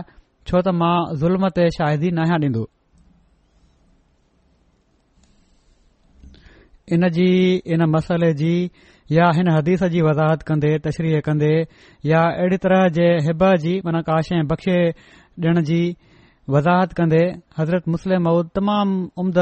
छो 0.47 0.57
त 0.65 0.71
मां 0.79 0.95
ज़ुल्म 1.21 1.43
ते 1.59 1.63
शाहिदी 1.77 2.09
न 2.17 2.19
आहियां 2.25 2.37
ॾींदो 2.43 2.63
इन 6.97 7.03
जी 7.15 7.29
इन 7.73 7.81
मसले 7.93 8.29
जी 8.43 8.51
या 9.17 9.25
हिन 9.37 9.47
हदीस 9.57 9.81
जी 9.95 9.99
वज़ाहत 10.09 10.39
कन्दे 10.51 10.71
तशरीह 10.89 11.15
क्े 11.29 11.51
या 12.11 12.21
अहिड़ी 12.43 12.57
तरह 12.67 12.81
जे 12.99 13.07
हिब 13.29 13.41
जी 13.65 13.73
माना 13.89 13.99
काश 14.11 14.27
ऐं 14.39 14.43
बख़्शे 14.53 14.77
ॾियण 15.41 15.57
जी 15.71 15.81
वज़ाहत 16.57 16.89
क्े 17.01 17.23
हज़रत 17.59 17.83
मुस्लिम 17.97 18.19
मऊद 18.29 18.45
तमामु 18.61 18.95
उम्द 19.23 19.39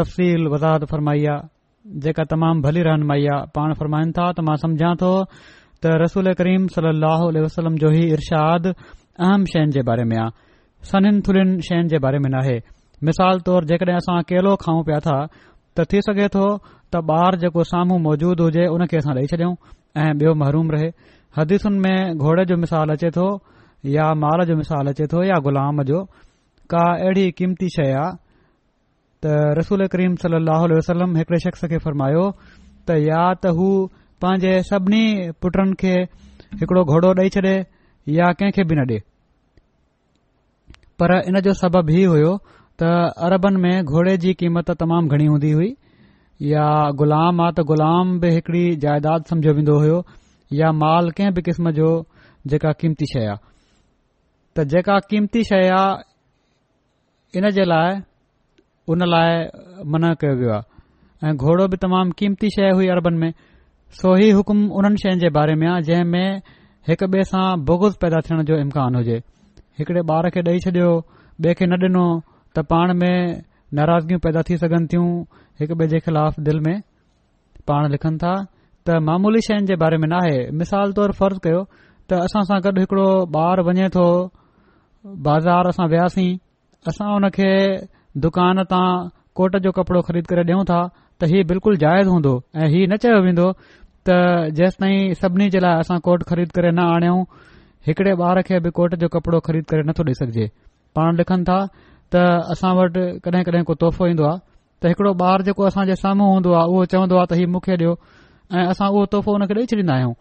तफ़सील 0.00 0.42
वज़ाहत 0.56 0.82
फ़रमाई 0.94 1.22
आहे 1.36 2.00
जेका 2.04 2.24
तमामु 2.36 2.58
भली 2.68 2.80
रहनुमाई 2.92 3.22
आहे 3.36 3.50
पाण 3.56 3.68
फरमाइनि 3.80 4.12
था 4.22 4.26
त 4.36 4.48
मां 4.48 4.56
सम्झा 4.66 4.90
थो 5.04 5.10
त 5.82 5.92
रसूल 6.02 6.32
करीम 6.38 6.66
सलह 6.72 7.22
उल 7.28 7.36
वसलम 7.44 7.76
जो 7.82 7.88
ई 7.92 8.02
इरशाद 8.16 8.66
अहम 8.72 9.44
शयुनि 9.52 9.72
जे 9.76 9.82
बारे 9.88 10.02
में 10.10 10.16
आहे 10.24 10.30
सन 10.90 11.08
थुलिन 11.28 11.48
शयुनि 11.68 11.88
जे 11.94 11.98
बारे 12.04 12.18
में 12.24 12.28
नाहे 12.34 12.56
मिसाल 13.08 13.40
तौर 13.48 13.64
जेकॾहिं 13.72 13.94
असां 14.02 14.18
केलो 14.30 14.52
खाऊं 14.64 14.82
पिया 14.90 14.98
था 15.06 15.16
त 15.32 15.86
थी 15.92 16.02
सघे 16.08 16.28
थो 16.36 16.44
त 16.94 17.00
ॿार 17.14 17.36
जेको 17.44 17.64
साम्हूं 17.72 17.98
मौजूद 18.06 18.40
हुजे 18.46 18.66
हुन 18.74 18.86
खे 18.92 18.96
असां 19.02 19.14
ॾेई 19.22 19.30
छॾियो 19.32 19.48
ऐं 20.02 20.12
ॿियो 20.20 20.30
महरूम 20.42 20.70
रहे 20.74 20.88
हदीसुनि 21.38 21.78
में 21.84 22.22
घोड़े 22.24 22.44
जो 22.50 22.56
मिसाल 22.64 22.94
अचे 22.94 23.10
तो 23.18 23.26
या 23.96 24.06
माल 24.26 24.44
जो 24.50 24.54
मिसाल 24.62 24.90
अचे 24.94 25.06
थो 25.14 25.22
या 25.30 25.38
ग़ुलाम 25.46 25.82
जो 25.90 25.98
का 26.74 26.84
अहिड़ी 27.08 27.24
क़ीमती 27.40 27.68
शइ 27.78 27.88
आहे 28.02 28.12
त 29.22 29.34
रसूल 29.60 29.86
करीम 29.96 30.14
सलह 30.26 30.66
वसलम 30.76 31.16
हिकड़े 31.22 31.38
शख़्स 31.46 31.68
खे 31.74 31.78
फरमायो 31.88 32.22
त 32.44 33.00
या 33.10 33.24
त 33.40 33.56
हू 33.58 33.70
पंहिंजे 34.22 34.50
सभिनी 34.70 35.02
पुट्रनि 35.42 35.74
खे 35.80 35.92
हिकड़ो 36.58 36.82
घोड़ो 36.94 37.10
ॾेई 37.22 37.28
छॾे 37.36 37.54
या 38.16 38.26
कंहिंखे 38.40 38.64
बि 38.70 38.74
न 38.78 38.84
ॾे 38.90 38.98
पर 41.02 41.14
इन 41.30 41.38
जो 41.46 41.54
सबब 41.62 41.90
ई 41.94 42.04
हुयो 42.12 42.32
त 42.82 42.90
अरबन 43.28 43.56
में 43.66 43.74
घोड़े 43.84 44.16
जी 44.24 44.34
क़ीमत 44.42 44.70
तमामु 44.82 45.10
घणी 45.16 45.26
हूंदी 45.32 45.50
हुई 45.58 45.70
या 46.52 46.66
ग़ुलाम 47.02 47.40
आहे 47.48 47.52
त 47.58 47.66
ग़ुलाम 47.72 48.14
बि 48.24 48.30
हिकड़ी 48.38 48.62
जाइदाद 48.86 49.28
सम्झो 49.32 49.52
वेंदो 49.60 49.76
हो 49.84 49.98
या 50.60 50.70
माल 50.84 51.10
कंहिं 51.18 51.32
बि 51.38 51.42
क़िस्म 51.50 51.70
जो 51.82 51.88
जेका 52.54 52.72
क़ीमती 52.80 53.06
शइ 53.14 53.24
आहे 53.34 53.42
त 54.54 54.66
जेका 54.74 54.98
क़ीमती 55.10 55.40
शइ 55.50 55.66
आहे 55.78 57.38
इन 57.40 57.50
जे 57.58 57.64
लाइ 57.74 58.02
उन 58.94 59.08
लाइ 59.14 59.30
मना 59.94 60.14
कयो 60.22 60.34
वियो 60.42 60.52
आहे 60.56 61.30
ऐं 61.30 61.34
घोड़ो 61.42 61.64
बि 61.72 61.76
तमामु 61.84 62.10
क़ीमती 62.22 62.46
शइ 62.58 62.70
हुई 62.78 62.86
अरबन 62.96 63.18
में 63.24 63.30
सो 64.00 64.12
ही 64.20 64.28
हुकुम 64.36 64.60
उन्हनि 64.80 64.96
शयुनि 65.00 65.20
जे 65.22 65.28
बारे 65.36 65.54
में 65.60 65.66
आहे 65.70 65.82
जंहिं 65.86 66.04
में 66.12 66.40
हिकु 66.88 67.06
ॿिए 67.14 67.24
सां 67.30 67.42
बोगुस 67.70 67.96
पैदा 68.04 68.20
थियण 68.28 68.42
जो 68.50 68.56
इम्कान 68.66 68.94
हुजे 68.98 69.16
हिकड़े 69.80 70.00
ॿार 70.12 70.28
खे 70.36 70.40
ॾेई 70.48 70.60
छॾियो 70.66 70.88
ॿिए 71.44 71.54
खे 71.58 71.66
न 71.72 71.76
ॾिनो 71.86 72.04
त 72.56 72.64
पाण 72.72 72.94
में 73.00 73.42
नाराज़गियूं 73.78 74.20
पैदा 74.26 74.42
थी 74.50 74.56
सघनि 74.62 74.86
थियूं 74.94 75.08
हिक 75.60 75.74
ॿिए 75.76 75.88
जे 75.92 76.00
ख़िलाफ़ 76.06 76.40
दिल 76.48 76.60
में 76.68 76.74
पाण 77.72 77.88
लिखनि 77.96 78.18
था 78.24 78.32
त 78.86 78.96
मामूली 79.10 79.44
शयुनि 79.48 79.66
जे 79.72 79.76
बारे 79.84 80.00
में 80.04 80.08
नाहे 80.14 80.34
मिसाल 80.62 80.96
तौर 81.00 81.12
फर्ज़ु 81.20 81.44
कयो 81.48 81.60
त 82.10 82.22
असां 82.28 82.44
सां 82.52 82.60
गॾु 82.68 82.74
हिकड़ो 82.86 83.06
ॿार 83.44 83.64
वञे 83.68 83.88
तो 83.98 84.06
बाज़ार 85.28 85.72
असां 85.74 85.88
वयासीं 85.96 86.28
असां 86.94 87.12
हुन 87.12 87.30
खे 87.38 87.50
दुकान 88.26 88.64
तां 88.74 88.84
कोट 89.40 89.60
जो 89.68 89.76
कपड़ो 89.82 90.00
ख़रीद 90.10 90.26
करे 90.34 90.48
ॾियूं 90.50 90.64
था 90.74 90.82
त 90.96 91.32
हीउ 91.32 91.46
बिल्कुलु 91.54 91.76
जाइज़ 91.86 92.08
हूंदो 92.16 92.34
ऐ 92.62 92.72
हीउ 92.78 92.90
न 92.90 93.54
त 94.08 94.52
जेस 94.58 94.76
तई 94.82 94.94
सभिनी 95.22 95.46
जे 95.54 95.58
लाइ 95.64 95.74
असां 95.82 95.98
कोट 96.06 96.22
ख़रीद 96.30 96.50
करे 96.58 96.70
न 96.74 96.78
आणियूं 96.94 97.20
हिकड़े 97.86 98.12
ॿार 98.18 98.40
खे 98.48 98.58
बि 98.64 98.70
कोट 98.78 98.94
जो 99.02 99.08
कपड़ो 99.14 99.38
ख़रीद 99.48 99.64
करे 99.72 99.82
नथो 99.88 100.02
ॾेई 100.10 100.14
सघजे 100.20 100.44
पाण 100.98 101.14
लिखनि 101.22 101.42
था 101.48 101.58
त 102.10 102.14
असां 102.54 102.72
वट 102.82 102.98
कडहिं 103.24 103.44
कॾहिं 103.46 103.62
को 103.70 103.74
तोहफ़ो 103.84 104.02
ईंदो 104.12 104.24
आहे 104.30 104.38
त 104.82 104.90
हिकड़ो 104.92 105.12
ॿार 105.22 105.46
जेको 105.46 105.62
असां 105.70 105.84
जे 105.90 105.94
साम्हूं 106.02 106.28
हूंदो 106.34 106.50
आहे 106.58 106.66
उहो 106.72 106.84
चवंदो 106.94 107.16
आहे 107.22 107.26
त 107.30 107.40
हीउ 107.40 107.48
मुखे 107.54 107.74
ॾियो 107.78 107.92
ऐं 108.50 108.66
असां 108.74 108.88
उहो 108.90 109.04
तोहफ़ो 109.14 109.34
उनखे 109.38 109.54
ॾेई 109.62 109.66
छॾींदा 109.72 109.94
आहियूं 109.96 110.14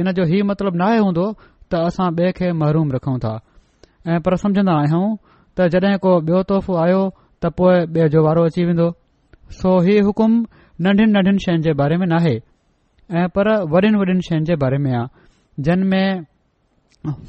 इन 0.00 0.12
जो 0.18 0.22
ही 0.34 0.40
मतिलब 0.54 0.80
नाहे 0.84 0.98
हूंदो 1.06 1.26
त 1.44 1.84
असां 1.92 2.08
बे 2.20 2.32
खे 2.40 2.52
महरूम 2.64 2.88
रखूं 2.98 3.16
था 3.26 3.34
पर 4.26 4.36
समझंदा 4.44 4.74
आहियूं 4.82 5.06
त 5.58 5.68
जॾहिं 5.76 5.96
को 6.06 6.10
बियो 6.28 6.40
तोहफ़ो 6.54 6.72
आयो 6.88 7.02
त 7.44 7.52
पोइ 7.60 8.08
जो 8.16 8.28
वारो 8.28 8.40
अची 8.52 8.64
वेंदो 8.70 8.88
सो 9.64 9.70
हीउ 9.88 10.00
हुकुम 10.08 10.32
नंढनि 10.86 11.06
नंढियुनि 11.18 11.40
शयुनि 11.46 11.62
जे 11.68 11.72
बारे 11.80 11.96
में 12.02 12.06
नाहे 12.12 12.34
ऐ 13.18 13.22
पर 13.34 13.46
वॾियुनि 13.72 13.96
वॾनि 14.00 14.20
शयुनि 14.28 14.44
जे 14.48 14.54
बारे 14.62 14.78
में 14.84 14.90
आहे 14.92 15.62
जिन 15.66 15.80
में 15.92 16.04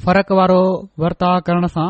फ़र्क़ 0.06 0.32
वारो 0.40 0.60
वर्ताव 1.02 1.36
करण 1.48 1.68
सां 1.76 1.88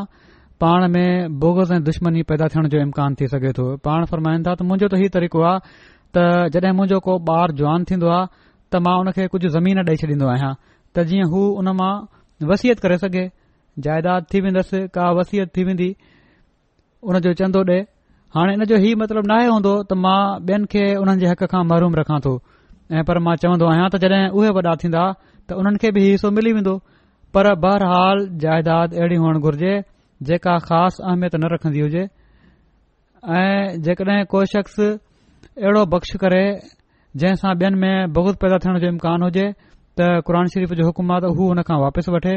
पाण 0.62 0.82
में 0.91 1.39
बोगज़ 1.41 1.73
ऐं 1.73 1.82
दुश्मनी 1.84 2.21
पैदा 2.30 2.45
थियण 2.54 2.67
जो 2.73 2.77
इम्कान 2.88 3.15
थी 3.21 3.27
सघे 3.34 3.51
थो 3.58 3.65
पाण 3.86 4.06
फरमाइन 4.12 4.43
था 4.47 4.54
त 4.56 4.62
मुंहिंजो 4.69 4.88
त 4.95 5.01
हीउ 5.01 5.10
तरीक़ो 5.15 5.41
आहे 5.47 5.60
त 6.15 6.23
जड॒ 6.56 6.71
मुंजो 6.80 6.99
को 7.08 7.13
ॿारु 7.32 7.56
जवान 7.62 7.84
थींदो 7.89 8.08
आहे 8.15 8.25
त 8.71 8.82
मां 8.86 8.95
हुन 9.01 9.12
खे 9.17 9.27
कुझ 9.34 9.41
ज़मीन 9.58 9.84
ॾेई 9.89 9.99
छडींदो 10.04 10.27
आहियां 10.36 10.54
त 10.95 11.06
जीअं 11.12 11.27
हू 11.34 11.41
उन 11.63 11.71
मां 11.82 11.91
वसियत 12.54 12.80
करे 12.86 12.97
सघे 13.06 13.25
जाइदाद 13.88 14.32
थी 14.34 14.41
वेंदसि 14.47 14.82
का 14.99 15.10
वसियत 15.19 15.51
थी 15.58 15.63
वेंदी 15.71 15.89
उन 17.10 17.19
जो 17.27 17.34
चंदो 17.43 17.65
ॾे 17.73 17.80
हाणे 18.38 18.54
इन 18.60 18.63
जो 18.73 18.77
हीउ 18.86 18.97
मतिलब 19.04 19.27
नाहे 19.34 19.51
हूंदो 19.56 19.75
त 19.91 19.99
मां 20.08 20.19
ॿियनि 20.54 20.71
खे 20.75 20.86
हुननि 21.01 21.25
जे 21.25 21.32
हक़ 21.34 21.45
खां 21.56 21.65
महरूम 21.73 21.99
रखां 22.04 22.19
तो 22.30 22.36
ऐं 22.97 23.04
पर 23.08 23.19
मां 23.25 23.36
चवंदो 23.41 23.67
आहियां 23.71 23.88
त 23.91 23.99
जॾहिं 24.04 24.23
उहे 24.39 24.49
वॾा 24.56 24.71
थींदा 24.84 25.01
त 25.49 25.58
उन्हनि 25.60 25.80
खे 25.84 25.91
बि 25.97 26.01
हिसो 26.06 26.32
मिली 26.38 26.51
वेंदो 26.58 26.73
पर 27.36 27.47
बहरहाल 27.65 28.23
जाइदाद 28.43 28.95
अहिड़ी 28.97 29.19
हुअणु 29.25 29.43
घुर्जे 29.49 29.73
जेका 30.32 30.56
ख़ासि 30.65 31.04
अहमियत 31.12 31.36
न 31.39 31.49
रखंदी 31.54 31.84
हुजे 31.86 32.04
ऐं 33.41 33.82
जेकॾहिं 33.86 34.17
को 34.34 34.41
शख़्स 34.56 34.80
अहिड़ो 34.88 35.85
बख़्श 35.94 36.12
करे 36.25 36.42
जंहिंसां 37.23 37.54
ॿियनि 37.62 37.79
में 37.83 37.94
बहुत 38.19 38.42
पैदा 38.44 38.58
थियण 38.65 38.81
जो 38.85 38.92
इम्कानु 38.96 39.31
हुजे 39.31 39.48
त 40.02 40.44
शरीफ़ 40.58 40.73
जो 40.81 40.89
हुकुम 40.89 41.15
आहे 41.15 41.23
त 41.27 41.33
हू 41.39 41.50
हुनखां 41.54 41.79
वापसि 41.85 42.15
वठे 42.17 42.35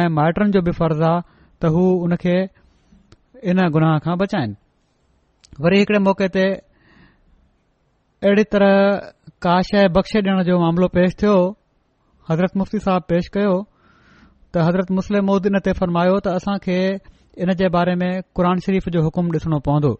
ऐं 0.00 0.06
माइटनि 0.18 0.56
जो 0.58 0.64
बि 0.70 0.76
फ़र्ज़ 0.80 1.06
आहे 1.12 1.22
त 1.28 1.72
हू 1.76 1.86
खे 2.26 2.36
इन 3.54 3.64
गुनाह 3.78 3.96
खां 4.08 4.18
बचाइनि 4.26 5.64
वरी 5.64 5.78
हिकड़े 5.84 5.98
मौके 6.10 6.28
अहिड़ी 8.24 8.42
तरह 8.54 9.12
का 9.44 9.52
ऐं 9.78 9.88
बख़्शे 9.92 10.18
ॾियण 10.22 10.42
जो 10.46 10.58
मामिलो 10.58 10.86
पेश 10.96 11.14
थियो 11.22 11.34
हज़रत 12.30 12.56
मुफ़्ती 12.56 12.78
साहिबु 12.84 13.06
पेश 13.12 13.28
कयो 13.36 13.54
त 14.54 14.62
हज़रत 14.66 14.90
मुस्लिम 14.98 15.24
मोदी 15.30 15.48
इन 15.50 15.58
ते 15.66 15.72
फरमायो 15.78 16.18
त 16.22 16.34
असांखे 16.40 16.76
इन 17.46 17.50
जे 17.60 17.68
बारे 17.76 17.94
में 18.02 18.22
क़ुर 18.38 18.46
शरीफ़ 18.66 18.86
जो 18.96 19.00
हुकुम 19.06 19.26
ॾिसणो 19.34 19.58
पवंदो 19.68 19.92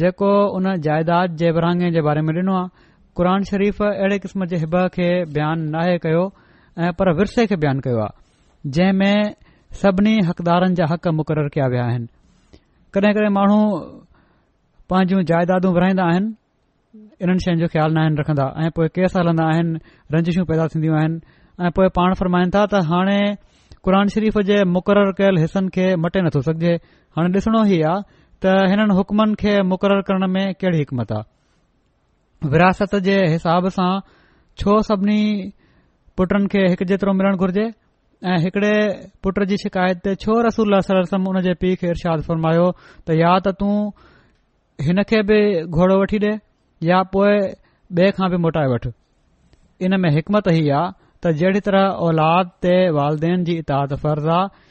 जेको 0.00 0.30
उन 0.58 0.64
जायदाद 0.86 1.28
जे 1.42 1.48
विरांगे 1.58 1.88
जे 1.96 2.00
बारे 2.08 2.20
में 2.26 2.32
डि॒नो 2.38 2.54
आहे 2.62 2.86
क़ुर 3.20 3.28
शरीफ़ 3.50 3.78
अहिड़े 3.90 4.16
क़िस्म 4.26 4.40
जे 4.54 4.56
हिब 4.64 4.74
खे 4.96 5.08
बयानु 5.36 5.70
नाहे 5.76 5.94
कयो 6.06 6.24
ऐं 6.86 6.92
पर 7.00 7.12
विरसे 7.22 7.46
खे 7.52 7.56
बयानु 7.66 7.80
कयो 7.86 7.98
आहे 8.06 8.70
जंहिं 8.78 8.98
में 9.04 9.38
सभिनी 9.84 10.14
हक़दारनि 10.30 10.74
जा 10.82 10.86
हक़ 10.94 11.08
मुक़ररु 11.20 11.50
कया 11.58 11.66
विया 11.76 11.84
आहिनि 11.92 12.10
पां 14.92 15.04
जाइदादूं 15.28 15.72
विराईंदा 15.74 16.04
आहिनि 16.10 16.34
इन्हनि 17.22 17.40
शयुनि 17.44 17.60
जो 17.60 17.66
ख़्यालु 17.72 17.92
नाहिनि 17.96 18.14
रखंदा 18.20 18.44
ऐं 18.64 18.70
पोए 18.76 18.88
केस 18.96 19.12
हलंदा 19.16 19.44
आहिनि 19.52 19.78
रंजिशूं 20.14 20.44
पैदा 20.50 20.64
थींदियूं 20.74 20.96
आहिनि 20.98 21.18
ऐ 21.64 21.70
पोए 21.76 21.88
पाण 21.98 22.50
था 22.54 22.62
त 22.68 22.74
हाणे 22.90 23.18
क़ुर 23.84 23.94
शरीफ़ 24.14 24.38
जे 24.48 24.56
मुक़रर 24.74 25.12
कयल 25.18 25.36
हिसनि 25.40 25.68
खे 25.74 25.86
मटे 26.02 26.20
नथो 26.24 26.40
सघजे 26.48 26.72
हाणे 27.16 27.28
ॾिसणो 27.40 27.60
ई 27.76 27.80
आहे 27.88 28.04
त 28.42 28.52
हिननि 28.72 28.94
हुकमनि 28.98 29.34
खे 29.40 29.52
मुक़ररु 29.72 30.02
करण 30.08 30.22
में 30.36 30.44
कहिड़ी 30.60 30.78
हिकमत 30.84 31.10
आहे 31.16 32.48
विरासत 32.52 32.94
जे 33.08 33.16
हिसाब 33.32 33.68
सां 33.76 33.90
छो 34.60 34.72
सभिनी 34.88 35.20
पुटनि 36.16 36.46
खे 36.52 36.62
हिकु 36.72 36.84
जेतिरो 36.92 37.12
मिलण 37.18 37.36
घुर्जे 37.40 37.64
ऐं 38.30 38.38
हिकड़े 38.44 38.72
पुट 39.22 39.42
जी 39.50 39.56
शिकायत 39.64 39.98
ते 40.04 40.10
छो 40.24 40.32
रसूलम 40.48 41.22
उनजे 41.28 41.54
पीउ 41.64 41.74
खे 41.80 41.86
इर्शाद 41.92 42.20
फ़रमायो 42.30 42.66
त 43.06 43.22
या 43.22 43.32
त 43.46 43.54
तूं 43.60 43.74
हिन 44.82 45.02
खे 45.10 45.22
बि 45.22 45.38
घोड़ो 45.68 45.98
वठी 46.02 46.18
ॾे 46.26 46.30
या 46.86 47.02
पोइ 47.14 47.34
ॿिए 47.94 48.10
खां 48.18 48.28
बि 48.30 48.36
मोटाए 48.44 48.66
वठ 48.74 48.86
इन 49.86 50.00
में 50.00 50.10
हिकमत 50.14 50.48
ई 50.52 50.68
आहे 50.78 50.92
त 51.22 51.32
जहिड़ी 51.40 51.60
तरह 51.68 52.02
औलाद 52.06 52.50
ते 52.66 52.72
वालदेन 52.98 53.44
जी 53.50 53.54
इताद 53.64 53.94
फर्ज़ 54.04 54.26
आहे 54.36 54.64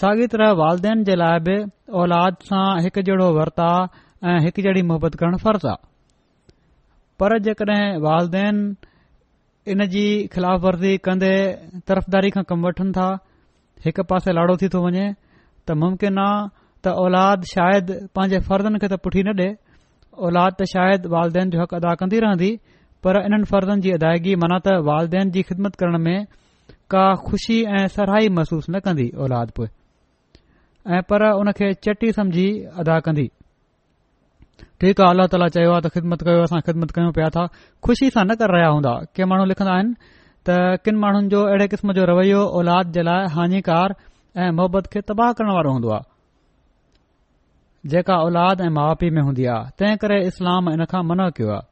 साॻी 0.00 0.26
तरह 0.34 0.52
वालदेन 0.60 1.02
जे 1.08 1.16
लाइ 1.22 1.40
बि 1.48 1.56
औलाद 2.02 2.36
सां 2.50 2.64
हिकु 2.86 3.04
जहिड़ो 3.08 3.28
वर्ता 3.38 3.68
ऐं 4.32 4.36
हिकु 4.46 4.64
जहिड़ी 4.68 4.82
मुहबत 4.92 5.14
करणु 5.22 5.42
फर्ज़ 5.46 5.66
आहे 5.72 5.86
पर 7.20 7.38
जेकॾहिं 7.48 7.84
वालदेन 8.06 8.62
इन 9.74 9.86
जी 9.96 10.06
ख़िलाफ़ 10.36 10.62
वर्ज़ी 10.68 10.94
कंदे 11.08 11.34
तरफ़दारी 11.90 12.30
खां 12.38 12.44
कमु 12.52 12.68
वठनि 12.70 12.92
था 13.00 13.08
हिकु 13.88 14.02
पासे 14.12 14.32
लाड़ो 14.40 14.56
थी 14.64 14.68
थो 14.76 14.86
वञे 14.86 15.06
त 15.12 15.78
मुमकिन 15.82 16.24
आहे 16.28 16.67
त 16.84 16.88
औलाद 17.04 17.44
शायदि 17.54 17.94
पंहिंजे 18.16 18.38
फर्ज़नि 18.48 18.78
खे 18.82 18.88
त 18.88 19.02
पुठी 19.04 19.22
न 19.28 19.34
ॾे 19.42 19.48
औलाद 20.26 20.52
त 20.58 20.64
शायदि 20.72 21.08
वालदेन 21.14 21.46
जो 21.54 21.60
हक़ 21.62 21.74
अदा 21.78 21.92
कंदी 22.00 22.18
रहंदी 22.24 22.50
पर 23.04 23.20
इन्हनि 23.26 23.46
फर्ज़नि 23.52 23.80
जी 23.86 23.90
अदायगी 23.98 24.32
माना 24.42 24.56
त 24.66 24.74
वालदेन 24.90 25.30
जी 25.36 25.40
ख़िदमत 25.48 25.74
करण 25.80 25.96
में 26.04 26.18
का 26.92 27.04
ख़ुशी 27.26 27.58
ऐं 27.78 27.86
सरहाई 27.96 28.26
महसूस 28.38 28.64
न 28.70 28.74
कंदी 28.86 29.06
औलाद 29.24 29.48
पोइ 29.58 29.66
ऐं 30.94 31.00
पर 31.10 31.20
उनखे 31.42 31.68
चटी 31.86 32.08
समझी 32.18 32.48
अदा 32.82 32.96
कंदी 33.08 33.26
ठीक 34.82 35.00
आहे 35.02 35.10
अल्लाह 35.12 35.26
ताला 35.34 35.48
चयो 35.58 35.70
आहे 35.78 35.82
त 35.88 35.92
ख़िदमत 35.98 36.22
कयो 36.28 36.42
असां 36.46 36.60
ख़िदमत 36.68 36.90
कयूं 36.98 37.12
पिया 37.18 37.28
था 37.38 37.44
ख़ुशी 37.82 38.10
सां 38.18 38.24
न 38.30 38.36
कर 38.42 38.54
रहिया 38.56 38.68
हूंदा 38.74 38.92
के 39.18 39.24
माण्हू 39.32 39.46
लिखंदा 39.52 39.72
आहिनि 39.78 40.14
त 40.48 40.56
किन 40.86 41.02
माण्हुनि 41.06 41.28
जो 41.34 41.40
अहिड़े 41.50 41.66
क़िस्म 41.74 41.98
जो 41.98 42.04
रवैयो 42.14 42.42
औलाद 42.62 42.92
जे 42.98 43.02
लाइ 43.10 43.30
हानिकार 43.36 43.96
ऐं 44.44 44.50
मुहबत 44.60 44.86
खे 44.94 45.00
तबाह 45.10 45.32
करण 45.42 45.52
वारो 45.58 45.70
हूंदो 45.76 45.90
आहे 45.98 46.07
जेका 47.92 48.14
औलाद 48.26 48.58
ऐं 48.64 48.70
माउ 48.76 48.92
पीउ 49.00 49.10
में 49.16 49.22
हूंदी 49.26 49.44
आहे 49.54 49.70
तंहिं 49.78 49.96
करे 50.02 50.16
इस्लाम 50.28 50.62
इन 50.72 50.80
खां 50.92 51.02
मन 51.10 51.20
कयो 51.36 51.48
आहे 51.56 51.64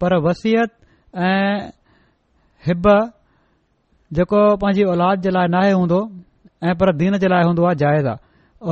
पर 0.00 0.10
वसियत 0.26 0.70
ऐं 1.26 1.56
हिब 2.66 2.84
जेको 4.18 4.40
पांजी 4.64 4.82
औलाद 4.92 5.16
जे 5.26 5.30
लाइ 5.36 5.48
नाहे 5.54 5.72
हूंदो 5.78 6.00
ऐं 6.70 6.74
पर 6.82 6.86
दीन 7.00 7.18
जे 7.24 7.28
लाइ 7.32 7.44
हूंदो 7.48 7.62
आहे 7.70 7.76
जाइज़ 7.84 8.06
आहे 8.12 8.16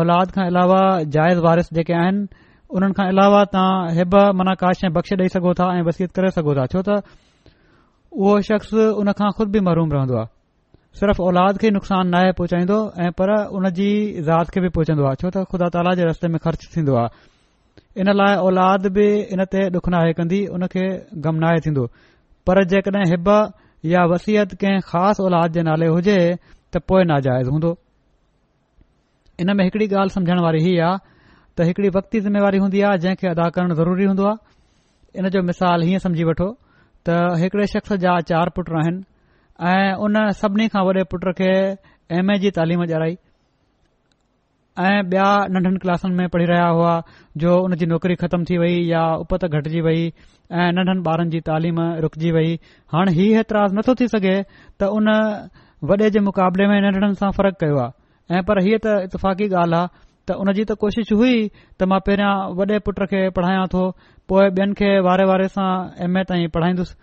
औलाद 0.02 0.28
खां 0.36 0.44
अलावा 0.52 0.80
जाइज़ 1.16 1.38
वारिस 1.48 1.68
जेके 1.80 1.94
आहिनि 2.04 2.46
उन 2.78 2.92
खां 3.00 3.06
अलावा 3.12 3.40
तव्हां 3.56 3.74
हिब 4.00 4.14
माना 4.40 4.54
काश 4.62 4.84
ऐं 4.88 4.92
बख़्श 4.98 5.12
ॾेई 5.24 5.28
सघो 5.36 5.52
था 5.60 5.66
ऐं 5.76 5.82
वसीत 5.90 6.10
करे 6.20 6.30
सघो 6.38 6.52
था 6.60 6.66
छो 6.76 6.80
त 6.88 6.96
उहो 6.96 8.40
शख़्स 8.48 8.72
हुन 9.00 9.12
खा 9.20 9.28
ख़ुदि 9.38 9.60
बि 9.60 9.76
आहे 9.78 10.26
सिर्फ़ 10.98 11.20
औलाद 11.22 11.58
खे 11.62 11.66
ई 11.66 11.70
नुक़सानु 11.76 12.08
नाहे 12.10 12.28
पहुचाईंदो 12.40 12.76
ऐं 13.04 13.10
पर 13.20 13.30
उन 13.56 13.68
जी 13.78 13.86
ज़ात 14.26 14.50
खे 14.52 14.60
बि 14.64 14.68
पहुचंदो 14.76 15.04
आहे 15.08 15.16
छो 15.22 15.28
त 15.36 15.42
ख़ुदा 15.50 15.66
ताला 15.74 15.92
जे 15.98 16.04
रस्ते 16.08 16.28
में 16.32 16.38
ख़र्च 16.44 16.62
थींदो 16.76 16.92
आहे 16.96 18.00
इन 18.00 18.08
लाइ 18.20 18.34
औलाद 18.48 18.86
बि 18.96 19.06
इन 19.36 19.40
ते 19.52 19.60
डुख 19.76 19.84
नाहे 19.92 20.12
कंदी 20.16 20.40
उन 20.56 20.64
खे 20.72 20.84
गम 20.88 21.20
ग़मनाहे 21.26 21.58
थींदो 21.66 21.84
पर 22.48 22.62
जेकॾहिं 22.72 23.04
हिब 23.10 23.28
या 23.92 24.02
वसीत 24.14 24.54
कंहिं 24.62 24.80
ख़ासि 24.90 25.20
औलाद 25.22 25.52
जे 25.56 25.62
नाले 25.68 25.86
हुजे 25.94 26.16
त 26.72 26.80
पोइ 26.88 27.02
नाजाइज़ 27.12 27.48
हूंदो 27.52 27.72
इन 29.40 29.56
में 29.56 29.64
हिकड़ी 29.68 29.86
ॻाल्हि 29.88 30.14
सम्झणु 30.16 30.40
वारी 30.48 30.60
हीअ 30.68 30.78
आहे 30.86 30.98
त 31.56 31.66
हिकड़ी 31.68 31.88
वक़्ती 31.98 32.20
ज़िमेवारी 32.28 32.58
हूंदी 32.64 32.80
आहे 32.88 33.02
जंहिंखे 33.04 33.28
अदा 33.36 33.46
करणु 33.58 33.74
ज़रूरी 33.84 34.06
हूंदो 34.12 34.24
आहे 34.30 35.20
इन 35.20 35.28
जो 35.36 35.42
मिसाल 35.52 35.84
हीअं 35.92 36.00
सम्झी 36.08 36.24
वठो 36.32 36.48
त 37.06 37.18
हिकड़े 37.44 37.66
शख़्स 37.76 38.00
जा 38.08 38.16
चार 38.32 38.52
पुट 38.56 38.72
आहिनि 38.84 39.04
ऐ 39.60 39.74
हुन 40.00 40.16
सभिनी 40.36 40.68
खां 40.68 40.82
वॾे 40.84 41.02
पुट 41.10 41.22
खे 41.40 41.50
एम 42.16 42.30
ए 42.30 42.36
जी 42.38 42.50
तालीम 42.56 42.80
ॼाणाई 42.84 43.14
ऐं 44.86 45.00
बिया 45.10 45.28
नंढनि 45.50 45.78
क्लासिन 45.82 46.12
में 46.16 46.28
पढ़ी 46.28 46.44
रहिया 46.44 46.66
हुआ 46.76 46.92
जो 47.42 47.56
उन 47.64 47.74
जी 47.80 47.86
नौकरी 47.88 48.14
ख़तम 48.22 48.44
थी 48.50 48.58
वई 48.60 48.74
या 48.88 49.06
उपत 49.24 49.44
घटिजी 49.44 49.80
वई 49.80 50.02
ऐं 50.52 50.68
नंढनि 50.76 51.02
ॿारनि 51.10 51.30
जी 51.36 51.40
तालीम 51.48 51.80
रुकजी 52.04 52.30
वई 52.36 52.52
हाणे 52.94 53.12
हीउ 53.16 53.36
ऐतराज़ 53.40 53.74
नथो 53.76 53.94
थी 54.00 54.08
सघे 54.14 54.34
त 54.80 54.92
उन 54.98 55.08
वॾे 55.90 56.10
जे 56.12 56.20
मुक़ाबले 56.28 56.66
में 56.72 56.80
नन्ढनि 56.88 57.14
सां 57.22 57.30
फ़र्क़ु 57.40 57.56
कयो 57.64 57.78
आहे 57.84 58.36
ऐं 58.38 58.42
पर 58.50 58.60
हीअ 58.68 58.78
त 58.84 59.00
इतफ़ाक़ी 59.08 59.48
ॻाल्हि 59.56 59.78
आहे 59.80 59.88
त 60.28 60.36
हुनजी 60.40 60.64
त 60.68 60.76
कोशिशि 60.84 61.14
हुई 61.22 61.34
त 61.80 61.88
मां 61.92 62.00
पहिरियों 62.08 62.34
वॾे 62.60 62.78
पुट 62.88 62.96
खे 63.14 63.28
पढ़ायां 63.38 63.66
थो 63.76 63.82
पोएं 64.28 64.48
बिन 64.60 64.74
खे 64.82 64.96
वारे 65.08 65.24
वारे 65.32 65.48
सां 65.58 65.70
एमए 66.08 66.22
ताईं 66.32 66.48
पढ़ाईंदुसि 66.58 66.94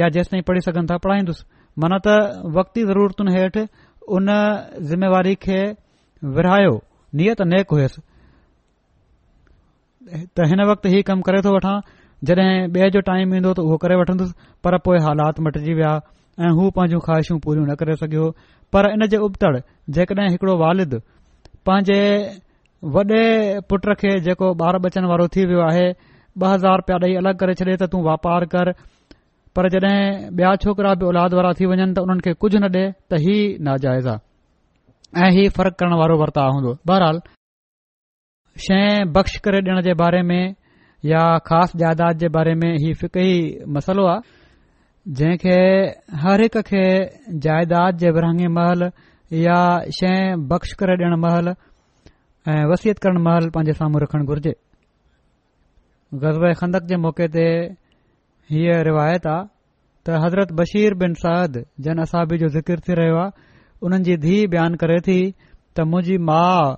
या 0.00 0.08
जेसि 0.18 0.30
ताईं 0.36 0.44
पढ़ी 0.50 0.60
सघन 0.68 0.84
था 0.92 0.96
पढ़ाईंदुसि 1.06 1.44
मन 1.82 1.92
त 2.06 2.42
वक़्ती 2.56 2.82
ज़रूरतुनि 2.90 3.32
हेठि 3.38 3.62
उन 4.18 4.28
जिमेवारी 4.90 5.34
खे 5.44 5.58
विरहायो 6.36 6.74
नियत 7.20 7.42
नेक 7.50 7.72
हुयसि 7.74 8.00
त 10.12 10.48
हिन 10.52 10.60
वक़्तु 10.70 10.86
ई 10.88 11.02
कमु 11.10 11.22
करे 11.28 11.40
थो 11.46 11.50
वठां 11.56 11.76
जॾहिं 12.28 12.50
ॿिए 12.74 12.88
जो 12.96 13.00
टाइम 13.10 13.34
ईंदो 13.40 13.50
त 13.60 13.66
उहो 13.66 13.76
करे 13.84 13.94
वठंदुसि 14.02 14.32
पर 14.64 14.78
पोइ 14.88 14.98
हालात 15.06 15.40
मटिजी 15.46 15.72
विया 15.78 15.92
ऐं 16.48 16.52
हू 16.58 16.64
पंहिंजूं 16.80 17.00
ख़्वाहिशूं 17.06 17.38
पूरियूं 17.46 17.66
न 17.70 17.74
करे 17.84 17.94
सघियो 18.02 18.26
पर 18.74 18.90
इन 18.94 19.06
जे 19.14 19.20
उबतड़ 19.30 19.54
जेकॾहिं 19.98 20.28
हिकड़ो 20.34 20.54
वालिद 20.66 20.92
पंहिंजे 21.70 22.00
वॾे 22.96 23.22
पुट 23.70 23.82
खे 24.02 24.10
जेको 24.26 24.48
ॿार 24.66 24.78
बचन 24.88 25.04
वारो 25.12 25.26
थी 25.36 25.46
वियो 25.52 25.62
आहे 25.70 25.86
ॿ 26.42 26.50
हज़ार 26.50 26.76
रुपया 26.82 26.96
ॾेई 27.04 27.14
अलॻि 27.22 27.36
करे 27.40 27.52
छॾे 27.60 27.74
त 27.76 27.86
तूं 27.92 28.00
वापारु 28.10 28.46
कर 28.54 28.74
पर 29.58 29.68
जॾहिं 29.74 30.30
ॿिया 30.38 30.50
छोकरा 30.62 30.92
बि 30.98 31.04
औलाद 31.10 31.32
वारा 31.36 31.50
थी 31.58 31.64
वञनि 31.70 31.84
त 31.94 31.98
उन्हनि 32.06 32.22
खे 32.24 32.32
कुझ 32.42 32.50
न 32.56 32.66
ॾिए 32.70 32.82
त 33.10 33.18
ई 33.18 33.36
नाजाइज़ 33.68 34.08
आहे 34.08 34.18
ऐं 35.26 35.30
ही 35.36 35.44
फ़र्क़ 35.56 35.74
करण 35.82 35.94
वारो 36.00 36.16
वर्ताव 36.22 36.48
हूंदो 36.54 36.70
बहरहाल 36.88 37.18
शइ 38.66 39.10
बख़्श 39.16 39.34
करे 39.46 39.58
ॾियण 39.66 39.80
जे 39.88 39.94
बारे 40.02 40.20
में 40.28 40.54
या 41.12 41.22
ख़ासि 41.50 41.74
जायदाद 41.82 42.14
जे 42.22 42.28
बारे 42.36 42.54
में 42.60 42.70
ही 42.84 42.90
फिक 43.00 43.14
मसलो 43.76 44.04
आहे 44.12 45.16
जंहिं 45.20 45.58
हर 46.26 46.38
हिक 46.44 46.56
खे 46.70 46.84
जायदाद 47.48 47.98
जे 48.04 48.08
विरांगे 48.18 48.48
महल 48.60 48.86
या 49.42 49.58
शइ 49.98 50.14
बख़्श 50.54 50.72
करे 50.84 50.94
ॾियणु 51.02 51.16
महल 51.26 51.46
ऐं 52.52 52.62
वसियत 52.74 52.98
करण 53.06 53.18
महल 53.26 53.50
पंहिंजे 53.58 53.72
साम्हूं 53.82 54.00
रखण 54.06 54.24
घुरिजे 54.30 54.54
हीअ 58.52 58.76
रिवायत 58.88 59.26
आहे 59.30 59.42
त 60.06 60.18
हज़रत 60.24 60.52
बशीर 60.58 60.94
बिन 61.00 61.12
साद 61.22 61.58
जन 61.84 61.98
असाबी 62.02 62.36
जो 62.42 62.48
ज़िकर 62.54 62.80
थी 62.84 62.94
रहियो 63.00 63.16
आहे 63.20 63.30
हुननि 63.82 64.04
जी 64.04 64.16
धीउ 64.24 64.46
बयानु 64.52 64.76
करे 64.82 64.98
थी 65.08 65.16
त 65.76 65.84
मुंहिंजी 65.90 66.16
माउ 66.24 66.74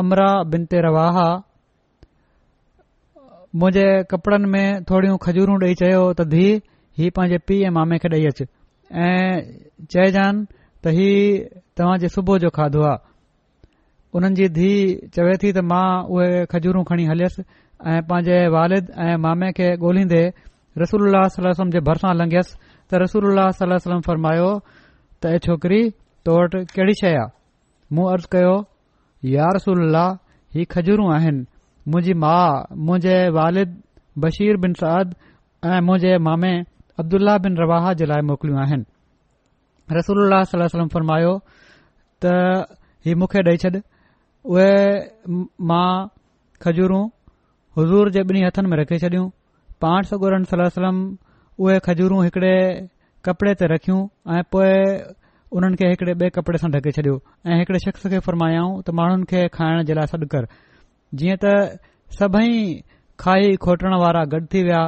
अमरा 0.00 0.30
बिन 0.52 0.62
ते 0.70 0.76
रवा 0.84 1.06
हा 1.16 1.28
मुंहिंजे 3.56 3.86
कपड़नि 4.10 4.46
में 4.52 4.66
थोरियूं 4.88 5.16
खजूर 5.24 5.48
ॾेई 5.64 5.74
चयो 5.80 6.02
त 6.12 6.28
धीउ 6.34 6.60
हीउ 6.98 7.10
पांजे 7.16 7.38
पीउ 7.48 7.60
ऐं 7.68 7.72
मामे 7.78 7.96
खे 8.04 8.08
ॾेई 8.12 8.26
अचु 8.32 8.44
ऐं 8.92 9.32
चएजान 9.92 10.34
त 10.84 10.92
हीउ 10.98 11.44
तव्हां 11.76 11.96
सुबुह 12.16 12.38
जो 12.44 12.50
खाधो 12.60 12.82
आहे 12.92 13.00
हुननि 14.14 14.34
जी 14.38 14.46
धीउ 14.60 15.08
चवे 15.16 15.34
थी 15.40 15.48
त 15.56 15.64
मां 15.72 15.86
उहे 16.12 16.30
खजूर 16.52 16.82
खणी 16.92 17.04
ऐं 17.86 18.00
पंहिंजे 18.06 18.38
वालिद 18.54 18.86
ऐं 18.96 19.16
मामे 19.24 19.50
खे 19.58 19.66
ॻोलंदे 19.82 20.22
रसूल 20.78 21.02
सलम 21.36 21.70
जे 21.74 21.80
भरिसां 21.88 22.12
लंघयसि 22.18 22.54
त 22.88 22.90
रसूल 23.02 23.38
सलम 23.58 24.00
फरमायो 24.06 24.50
त 25.20 25.22
ए 25.34 25.38
छोकिरी 25.46 25.80
तो 26.24 26.30
वटि 26.38 26.58
कहिड़ी 26.74 26.92
शइ 27.02 27.12
आहे 27.14 27.32
मूं 27.94 28.04
अर्ज़ु 28.12 28.28
कयो 28.34 28.54
या 29.34 29.46
रसूल 29.56 29.96
ही 30.56 30.64
खजूरूं 30.74 31.08
आहिनि 31.14 31.42
मुंहिंजी 31.92 32.14
माउ 32.24 32.76
मुंहिंजे 32.88 33.16
वालिद 33.38 33.70
बशीर 34.24 34.54
बिन 34.64 34.72
साद 34.82 35.06
ऐं 35.70 35.80
मुंहिंजे 35.86 36.12
मामे 36.26 36.52
अब्दुल्ला 37.04 37.34
बिन 37.46 37.52
रवाह 37.62 37.92
जे 38.00 38.04
लाइ 38.10 38.22
मोकिलियूं 38.30 38.60
आहिनि 38.66 38.84
रसूल 39.98 40.20
सलम 40.52 40.88
फरमायो 40.94 41.34
त 42.22 42.78
हीउ 43.06 43.14
मूंखे 43.24 43.40
ॾेई 43.50 43.56
छॾ 43.64 43.70
उहे 44.52 44.72
मां 45.72 45.88
खजूरूं 46.62 47.02
हज़ूर 47.78 48.10
जे 48.14 48.20
ॿिन्ही 48.22 48.42
हथनि 48.44 48.68
में 48.70 48.76
रखी 48.78 48.98
छॾियूं 49.02 49.28
पाण 49.80 50.02
सॻोरनि 50.08 50.44
सला 50.50 50.68
सलम 50.78 50.96
उहे 51.64 51.78
खजूरूं 51.84 52.18
हिकड़े 52.24 52.56
कपड़े 53.24 53.52
ते 53.60 53.64
रखियूं 53.74 54.00
ऐं 54.36 54.42
पोए 54.52 54.72
उन्हनि 55.58 55.76
खे 55.80 55.86
हिकड़े 55.92 56.12
ॿिए 56.20 56.28
कपड़े 56.36 56.58
सां 56.64 56.70
ढके 56.72 56.90
छॾियो 56.96 57.14
ऐं 57.48 57.56
हिकड़े 57.58 57.78
शख़्स 57.84 58.04
खे 58.14 58.18
फरमायाऊं 58.26 58.82
त 58.84 58.90
माण्हुनि 58.98 59.24
खे 59.30 59.40
खाइण 59.56 59.82
जे 59.90 59.94
लाइ 59.98 60.06
सॾु 60.12 60.28
कर 60.34 60.46
जीअं 61.22 61.36
त 61.44 61.52
सभई 62.16 62.58
खाई 63.24 63.56
खोटण 63.66 63.96
वारा 64.04 64.24
गॾु 64.34 64.40
थी 64.54 64.60
विया 64.68 64.80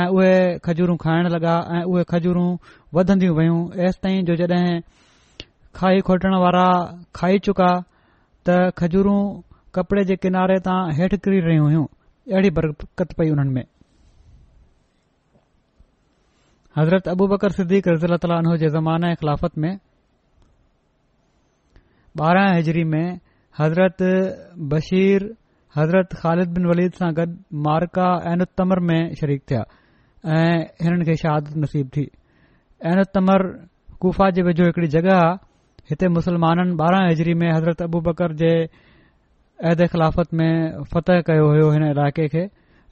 ऐं 0.00 0.02
उहे 0.16 0.34
खजूरूं 0.68 0.96
खाइण 1.04 1.28
लॻा 1.36 1.54
ऐं 1.76 1.80
उहे 1.92 2.04
खजूरूं 2.10 2.48
वधंदियूं 3.00 3.34
वयूं 3.38 3.60
एसि 3.86 4.12
जो 4.32 4.36
जड॒हिं 4.42 4.74
खाई 5.80 6.04
खोटण 6.10 6.36
वारा 6.44 6.66
खाई 7.20 7.38
चुका 7.48 7.70
त 8.50 8.58
खजूर 8.82 9.08
कपड़े 9.80 10.04
जे 10.12 10.16
किनारे 10.26 10.60
तां 10.68 10.76
हेठि 11.00 11.16
किरी 11.28 11.40
रहियूं 11.48 11.64
हुइयूं 11.68 11.86
अहिड़ी 12.32 12.50
बरकत 12.56 13.12
पई 13.18 13.30
उन्हनि 13.30 13.50
में 13.54 13.64
हज़रत 16.78 17.08
अबू 17.14 17.26
बकर 17.32 17.52
ख़ाफ़त 17.98 19.58
में 19.62 19.72
ॿारहां 22.20 22.56
हज़री 22.56 22.82
में 22.92 23.06
हज़रत 23.58 23.98
बशीर 24.70 25.22
हज़रत 25.76 26.12
ख़ालिद 26.22 26.48
बिन 26.54 26.64
वलीद 26.70 26.92
सां 27.00 27.08
गॾु 27.18 27.26
मार्का 27.66 28.06
ऐनुतमर 28.32 28.80
में 28.88 29.14
शरीक 29.20 29.42
थिया 29.50 29.60
ऐं 30.36 30.58
हिननि 30.82 31.04
खे 31.08 31.14
शहादत 31.22 31.54
नसीब 31.64 31.88
थी 31.96 32.04
ऐनुत्तमर 32.92 33.46
गुफ़ा 34.02 34.30
जे 34.36 34.42
वेझो 34.50 34.66
हिकड़ी 34.66 34.88
जॻह 34.96 35.10
आहे 35.14 35.32
हिते 35.90 36.08
मुस्लमाननि 36.18 36.74
ॿारहां 36.82 37.08
हज़री 37.10 37.34
में 37.42 37.48
हज़रत 37.52 37.82
अबू 37.88 38.00
बकर 38.10 38.34
जे 38.42 38.52
ऐद 39.68 39.86
ख़िलाफ़त 39.92 40.28
में 40.34 40.52
फतेह 40.92 41.20
कयो 41.28 41.46
हो 41.52 41.68
हिन 41.76 41.84
इलाइक़े 41.92 42.26
खे 42.32 42.44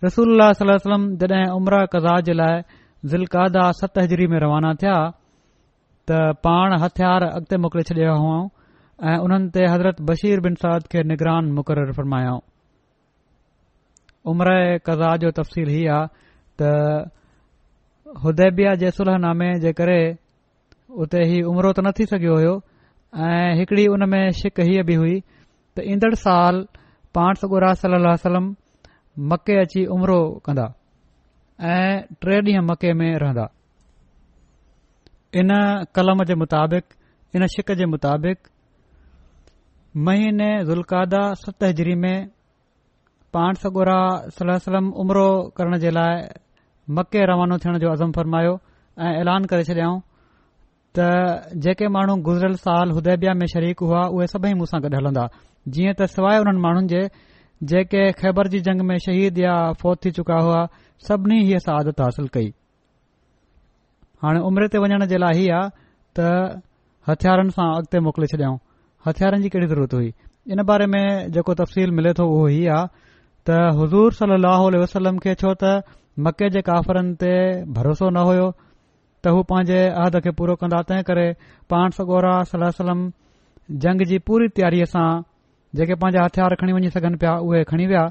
रसूल 0.05 0.29
اللہ 0.37 1.15
जॾहिं 1.17 1.49
उमरा 1.57 1.85
कज़ा 1.93 2.21
जे 2.29 2.33
लाइ 2.37 2.61
ज़िल्कादा 3.09 3.71
सत 3.81 3.93
हज़री 3.99 4.27
में 4.29 4.39
रवाना 4.41 4.73
थिया 4.83 4.97
त 6.09 6.37
पाण 6.45 6.77
हथियार 6.83 7.23
अॻिते 7.25 7.57
मोकिले 7.65 7.83
छडि॒या 7.89 8.13
हुआ 8.21 8.39
ऐं 9.05 9.19
उन्हनि 9.25 9.65
हज़रत 9.73 10.01
बशीर 10.11 10.41
बिन 10.45 10.55
साद 10.65 10.87
खे 10.93 11.03
निगरान 11.09 11.51
मुक़रर 11.59 11.93
फरमायाऊं 12.01 12.41
उमरा 14.33 14.77
कज़ा 14.89 15.17
जो 15.25 15.31
तफ़सील 15.41 15.69
ही 15.69 15.87
आहे 15.97 16.67
हुदैबिया 18.09 18.21
हुदेबिया 18.69 18.75
जेसलहनामे 18.85 19.51
जे 19.65 19.73
करे 19.81 20.01
उते 21.05 21.25
हीउ 21.33 21.51
उमिरो 21.51 21.73
त 21.73 21.81
न 21.89 21.93
थी 21.99 22.05
सघियो 22.13 22.37
हो 22.45 22.55
ऐं 23.33 23.59
हिकड़ी 23.59 23.89
में 24.13 24.25
शिक 24.41 24.61
हीअ 24.69 24.83
बि 24.87 24.95
हुई 25.01 25.19
त 25.79 25.83
ईंदड़ 25.95 26.15
साल 26.27 26.55
सगोरा 26.63 27.11
पाणसगुरा 27.15 27.69
वसलम 28.13 28.47
मके 29.33 29.55
अची 29.63 29.81
उमिरो 29.95 30.19
कंदा 30.45 30.65
ऐं 31.71 31.95
टे 32.25 32.35
ॾींहं 32.47 32.63
मके 32.71 32.91
में 33.01 33.11
रहंदा 33.23 33.45
इन 35.41 35.51
कलम 35.97 36.19
जे 36.31 36.35
मुताबिक़ 36.43 36.87
इन 37.37 37.47
शिक 37.55 37.69
जे 37.81 37.87
मुताबिक़ 37.95 38.41
महीने 40.09 40.49
ज़ुल्कादा 40.71 41.23
सत 41.47 41.59
हजरी 41.65 41.95
में 42.05 42.17
पाण 43.37 43.53
सगोरा 43.65 43.99
सल 44.39 44.49
सलम 44.69 44.87
उमरो 45.03 45.27
करण 45.57 45.79
जे 45.85 45.91
लाइ 45.95 46.17
मके 46.99 47.21
रवानो 47.33 47.55
थियण 47.63 47.79
जो 47.85 47.91
अज़म 47.97 48.11
फरमायो 48.17 48.55
ऐं 49.03 49.13
ऐलान 49.23 49.43
करे 49.55 49.63
छडि॒याऊं 49.71 49.99
त 50.99 51.53
जेके 51.69 51.87
माण्हू 51.99 52.15
गुज़िरियल 52.31 52.55
साल 52.67 52.89
हुदैबिया 52.99 53.33
में 53.43 53.47
शरीक 53.55 53.79
हुआ 53.89 54.03
उहे 54.17 54.27
सभई 54.35 54.53
मूसां 54.63 54.81
गॾु 54.87 54.97
हलंदा 55.01 55.27
जीअं 55.77 55.95
त 56.01 56.07
सवाइ 56.15 56.39
उन्हनि 56.45 56.61
माण्हुनि 56.67 56.89
जे 56.97 57.03
जेके 57.71 58.03
ख़ैबर 58.21 58.49
जी 58.55 58.59
जंग 58.67 58.81
में 58.91 58.97
शहीद 59.07 59.39
या 59.45 59.55
फौत 59.83 60.05
थी 60.05 60.11
चुका 60.19 60.37
हुआ 60.47 60.61
सभिनी 61.09 61.39
ई 61.45 61.55
असां 61.61 61.75
आदत 61.81 62.01
हासिल 62.05 62.29
कई 62.37 62.49
हाणे 64.25 64.41
उमिरि 64.51 64.69
ते 64.75 64.83
वञण 64.85 65.05
जे 65.13 65.19
लाइ 65.25 65.39
हीउ 65.41 65.55
आहे 65.59 65.71
त 66.19 66.31
हथियारनि 67.11 67.57
सां 67.59 67.67
अॻिते 67.81 68.01
मोकिले 68.09 68.31
छॾियऊं 68.35 68.57
हथियारनि 69.09 69.43
जी 69.43 69.49
कहिड़ी 69.55 69.69
ज़रूरत 69.75 69.95
हुई 69.99 70.11
इन 70.57 70.63
बारे 70.73 70.87
में 70.95 71.03
जेको 71.37 71.55
तफ़सील 71.63 71.95
मिले 72.01 72.13
थो 72.21 72.29
उहो 72.35 72.47
हीउ 72.55 72.71
आहे 72.79 73.13
त 73.51 73.59
हज़ूर 73.79 74.19
सली 74.23 74.83
वसलम 74.85 75.19
खे 75.27 75.35
छो 75.45 75.55
त 75.65 75.75
मके 76.29 76.51
जे 76.59 76.63
काफ़रनि 76.71 77.13
ते 77.25 77.33
भरोसो 77.81 78.11
न 78.13 78.25
हुयो 78.31 78.47
त 78.57 79.37
हू 79.37 79.43
पंहिंजे 79.53 79.81
अहद 79.91 80.21
खे 80.27 80.31
पूरो 80.43 80.57
कंदा 80.63 80.81
तंहिं 80.91 81.07
करे 81.11 81.27
पाण 81.75 81.97
सगोरा 81.99 82.37
सल 82.55 82.71
जंग 83.87 84.05
जी 84.13 84.19
पूरी 84.29 84.47
तयारी 84.59 84.85
सां 84.95 85.07
जेके 85.77 85.95
पंहिंजा 86.01 86.25
हथियार 86.25 86.55
खणी 86.61 86.73
वञी 86.73 86.91
सघनि 86.91 87.17
पिया 87.23 87.35
उहे 87.47 87.63
खणी 87.69 87.87
विया 87.87 88.05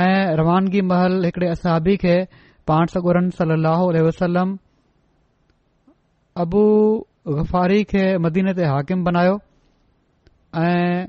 ऐं 0.00 0.36
रवानगी 0.36 0.80
महल 0.90 1.24
हिकड़े 1.24 1.48
असहबी 1.48 1.96
खे 2.02 2.14
पाण 2.68 2.86
सगुर 2.92 3.20
सलह 3.38 3.82
वसलम 4.06 4.56
अबू 6.44 6.62
ग़फारी 7.28 7.82
खे 7.92 8.04
मदीने 8.24 8.52
ते 8.56 8.64
हाकिम 8.74 9.04
बनायो 9.04 9.38
ऐं 10.64 11.06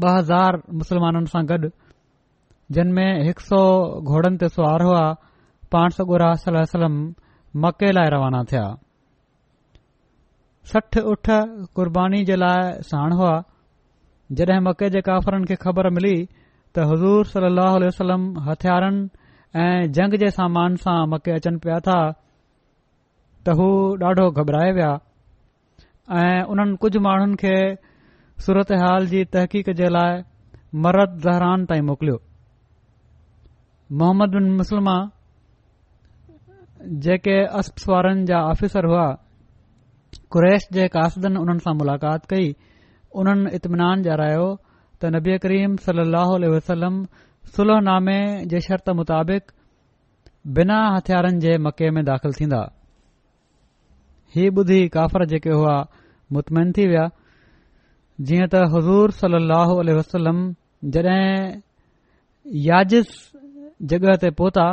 ॿ 0.00 0.16
हज़ार 0.16 0.56
मुसलमाननि 0.78 1.28
सां 1.32 1.42
गॾु 1.48 1.68
जिन 2.76 2.88
में 2.96 3.24
हिकु 3.26 3.42
सौ 3.50 3.60
घोड़नि 4.04 4.36
ते 4.42 4.48
सुवार 4.56 4.82
हुआ 4.86 5.04
पाण 5.72 5.88
सगुरा 5.98 6.28
सलम 6.48 6.94
मके 7.64 7.88
लाइ 7.96 8.08
रवाना 8.14 8.42
थिया 8.50 8.64
सठ 10.72 10.98
उठ 11.12 11.24
कुर्बानी 11.78 12.20
जे 12.30 12.36
लाइ 12.42 12.84
साण 12.90 13.16
हुआ 13.20 13.32
जॾहिं 14.36 14.60
मके 14.64 14.88
जे 14.94 15.00
काफ़रनि 15.00 15.44
खे 15.48 15.56
ख़बर 15.62 15.88
मिली 15.96 16.16
त 16.76 16.84
हज़ूर 16.90 17.26
सली 17.26 17.52
अलसलम 17.64 18.24
हथियारनि 18.48 19.08
ऐं 19.64 19.90
जंग 19.96 20.14
जे 20.22 20.30
सामान 20.38 20.76
सां 20.84 20.96
मके 21.12 21.32
अचनि 21.40 21.56
पिया 21.64 21.78
था 21.86 21.96
त 23.46 23.56
हू 23.60 23.68
ॾाढो 24.04 24.26
घबराया 24.30 24.72
विया 24.80 24.92
ऐं 26.24 26.42
उन्हनि 26.54 26.76
कुझु 26.84 27.00
माण्हुनि 27.08 27.36
खे 27.44 27.54
सूरत 28.46 28.72
हाल 28.84 29.06
जी 29.14 29.24
तहक़ीक़ 29.36 29.70
जे 29.80 29.88
लाइ 29.96 30.20
मरत 30.86 31.16
ज़हरान 31.28 31.64
ताईं 31.72 31.82
मोकिलियो 31.88 32.20
मोहम्मद 34.00 34.30
बिन 34.38 34.50
मुस्लमा 34.62 34.96
जेके 37.08 37.38
असपस 37.60 37.88
वारनि 37.88 38.24
जा 38.32 38.38
आफिसर 38.54 38.92
हुआ 38.94 39.08
कुरैश 40.36 40.68
जे 40.80 40.88
कासदन 41.00 41.36
उन्हनि 41.44 41.64
सां 41.68 41.74
मुलाक़ात 41.80 42.24
कई 42.32 42.52
उन 43.16 43.46
इतमिनान 43.56 44.02
जारायो 44.02 44.46
त 45.00 45.04
नबी 45.16 45.38
करीम 45.44 45.76
सल 45.84 46.00
वसलम 46.54 46.94
सुलहनामे 47.54 48.18
जे 48.50 48.60
शर्त 48.66 48.88
मुताबिक 49.00 49.42
बिना 50.58 50.78
हथियारनि 50.96 51.38
जे 51.44 51.56
मके 51.66 51.90
में 51.96 52.04
दाख़िल 52.04 52.32
थींदा 52.40 52.60
ही 54.34 54.48
ॿुधी 54.60 54.80
काफ़र 54.96 55.24
जेके 55.26 55.50
हुआ 55.50 55.76
मुतमिन 56.32 56.72
थी 56.76 56.86
विया 56.88 57.06
जीअं 58.28 58.48
त 58.54 58.64
हज़ूर 58.74 59.10
सल 59.20 59.36
वसलम 60.00 60.38
याजिस 62.68 63.06
जगह 63.92 64.16
ते 64.24 64.30
पहुता 64.36 64.66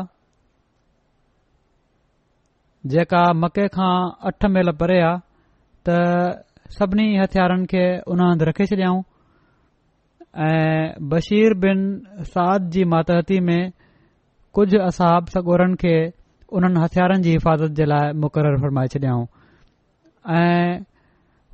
जेका 2.92 3.22
मके 3.44 3.68
खां 3.76 3.94
अठ 4.30 4.46
मेल 4.56 4.72
परे 4.80 5.00
आहे 5.06 5.18
त 5.86 5.96
सभिनी 6.74 7.06
हथियारनि 7.18 7.66
खे 7.72 7.86
उन 8.12 8.20
हंधि 8.22 8.46
रखे 8.50 8.66
छडि॒यऊं 8.70 9.02
ऐं 10.46 10.94
बशीर 11.12 11.54
बिन 11.64 11.80
साद 12.34 12.70
जी 12.74 12.84
मातहती 12.94 13.40
में 13.50 13.62
कुझु 14.54 14.80
असाब 14.88 15.26
सगोरनि 15.36 15.76
खे 15.84 15.96
उन 16.58 16.78
हथियारनि 16.78 17.24
जी 17.26 17.32
हिफ़ाज़त 17.38 17.72
जे 17.78 17.86
लाइ 17.92 18.14
मुक़ररु 18.22 18.58
फरमाए 18.66 18.88
छडि॒यऊं 18.96 19.26
ऐं 20.40 20.82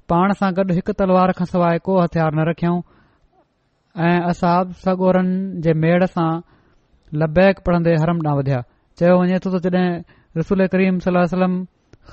पाण 0.10 0.34
सां 0.40 0.52
गॾु 0.58 0.74
हिकु 0.80 0.94
तलवार 1.04 1.32
खां 1.42 1.46
सवाइ 1.52 1.78
को 1.84 1.92
हथियार 2.02 2.32
न 2.36 2.42
रखियऊं 2.50 2.80
ऐं 4.08 4.18
असाब 4.32 4.72
सगोरनि 4.88 5.62
जे 5.64 5.74
मेड़ 5.84 6.06
सां 6.16 6.32
लबैक 7.20 7.60
पढ़ंदे 7.68 7.94
हरम 8.06 8.18
न 8.26 8.40
वधिया 8.40 8.64
चयो 8.98 9.16
वञे 9.22 9.40
तो 9.44 9.58
त 9.60 9.64
जड॒ 9.70 9.86
रसूल 10.40 10.68
करीम 10.74 11.00
सलम 11.08 11.64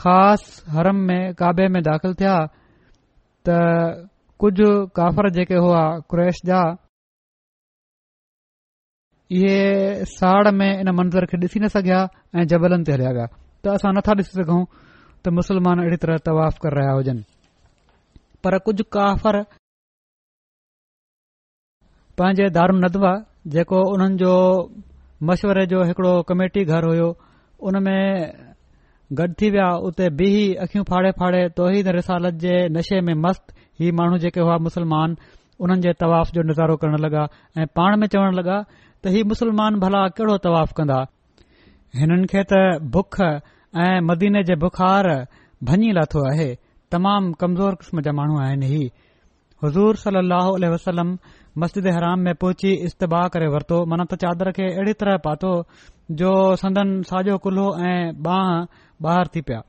ख़ासि 0.02 0.70
हरम 0.78 0.96
में 1.08 1.22
काबे 1.38 1.66
में 1.74 1.82
दाख़िल 1.86 2.14
थिया 2.20 2.36
त 3.48 4.08
कुझ 4.42 4.54
काफ़र 4.96 5.26
जेके 5.36 5.54
हुआ 5.64 5.82
क्रैश 6.10 6.36
जा 6.48 6.60
इहे 9.38 9.56
साड़ 10.16 10.48
में 10.58 10.72
इन 10.80 10.88
मंज़र 10.98 11.22
खे 11.30 11.36
ॾिसी 11.44 11.58
न 11.60 11.66
सघिया 11.74 11.98
ऐं 12.40 12.44
जबलनि 12.52 12.84
ते 12.88 12.92
हलिया 12.92 13.12
विया 13.16 13.26
त 13.34 13.74
असां 13.76 13.90
नथा 13.96 14.12
ॾिसी 14.20 14.32
सघूं 14.40 14.62
त 14.72 15.32
मुस्लमान 15.38 15.80
अहिड़ी 15.84 15.96
तरह 16.02 16.16
तवाफ 16.28 16.54
कर 16.64 16.72
रहिया 16.78 16.92
हुजनि 16.98 17.24
पर 18.44 18.52
कुझु 18.66 18.84
काफ़र 18.98 19.34
पंहिंजे 22.20 22.46
दारूनदा 22.58 23.12
जेको 23.54 23.78
उन्हनि 23.94 24.16
जो 24.22 24.32
मशवरे 25.28 25.64
जो 25.72 25.78
हिकड़ो 25.88 26.12
कमेटी 26.28 26.60
घर 26.74 26.82
हुयो 26.90 27.08
उन 27.68 27.74
में 27.84 27.96
गॾ 29.16 29.26
थी 29.40 29.48
विया 29.50 29.68
उते 29.88 30.08
बीह 30.16 30.38
अखियूं 30.62 30.84
फाड़े 30.88 31.10
फाड़े 31.20 31.42
तोही 31.56 31.82
रिसालत 31.98 32.34
जे 32.44 32.54
नशे 32.72 33.00
में 33.06 33.14
मस्त 33.24 33.54
ही 33.80 33.90
माण्हू 34.00 34.18
जेके 34.24 34.40
हुआ 34.40 34.56
मुसलमान 34.64 35.16
उन्हनि 35.64 35.80
जे 35.82 35.92
तवाफ 36.00 36.30
जो 36.36 36.42
नज़ारो 36.48 36.76
करण 36.82 36.96
लॻा 37.04 37.22
ऐं 37.58 37.66
पाण 37.76 37.96
में 38.00 38.06
चवण 38.12 38.34
लॻा 38.40 38.60
त 39.04 39.12
ही 39.16 39.22
मुसलमान 39.32 39.78
भला 39.80 40.06
कहिड़ो 40.18 40.36
तवाफ 40.46 40.72
कंदा 40.80 41.00
हिननि 42.00 42.26
खे 42.32 42.42
त 42.52 42.60
भुख 42.96 43.16
ऐं 43.80 43.98
मदीने 44.10 44.42
जे 44.50 44.56
बुख़ार 44.64 45.08
भञी 45.70 45.90
लाथो 46.00 46.20
आहे 46.30 46.48
तमामु 46.92 47.32
कमज़ोर 47.40 47.74
क़िस्म 47.80 48.00
जा 48.06 48.12
माण्हू 48.20 48.36
आइन 48.46 48.62
ही 48.72 48.84
हज़ूर 49.64 49.96
सल्ह 50.04 50.68
वसलम 50.76 51.16
मस्जिद 51.64 51.86
हराम 51.96 52.20
में 52.26 52.34
पहुची 52.42 52.70
इस्तबाह 52.88 53.26
करे 53.34 53.46
वरितो 53.56 53.78
माना 53.92 54.04
त 54.12 54.24
चादर 54.24 54.50
खे 54.58 54.64
अहिड़ी 54.76 54.92
तरह 55.02 55.16
पातो 55.28 55.50
जो 56.16 56.28
संदन 56.56 57.00
साजो 57.08 57.36
कुल्हो 57.38 57.66
ऐं 57.86 58.22
बांह 58.22 58.66
बहार 59.02 59.26
थी 59.34 59.40
पिया 59.48 59.60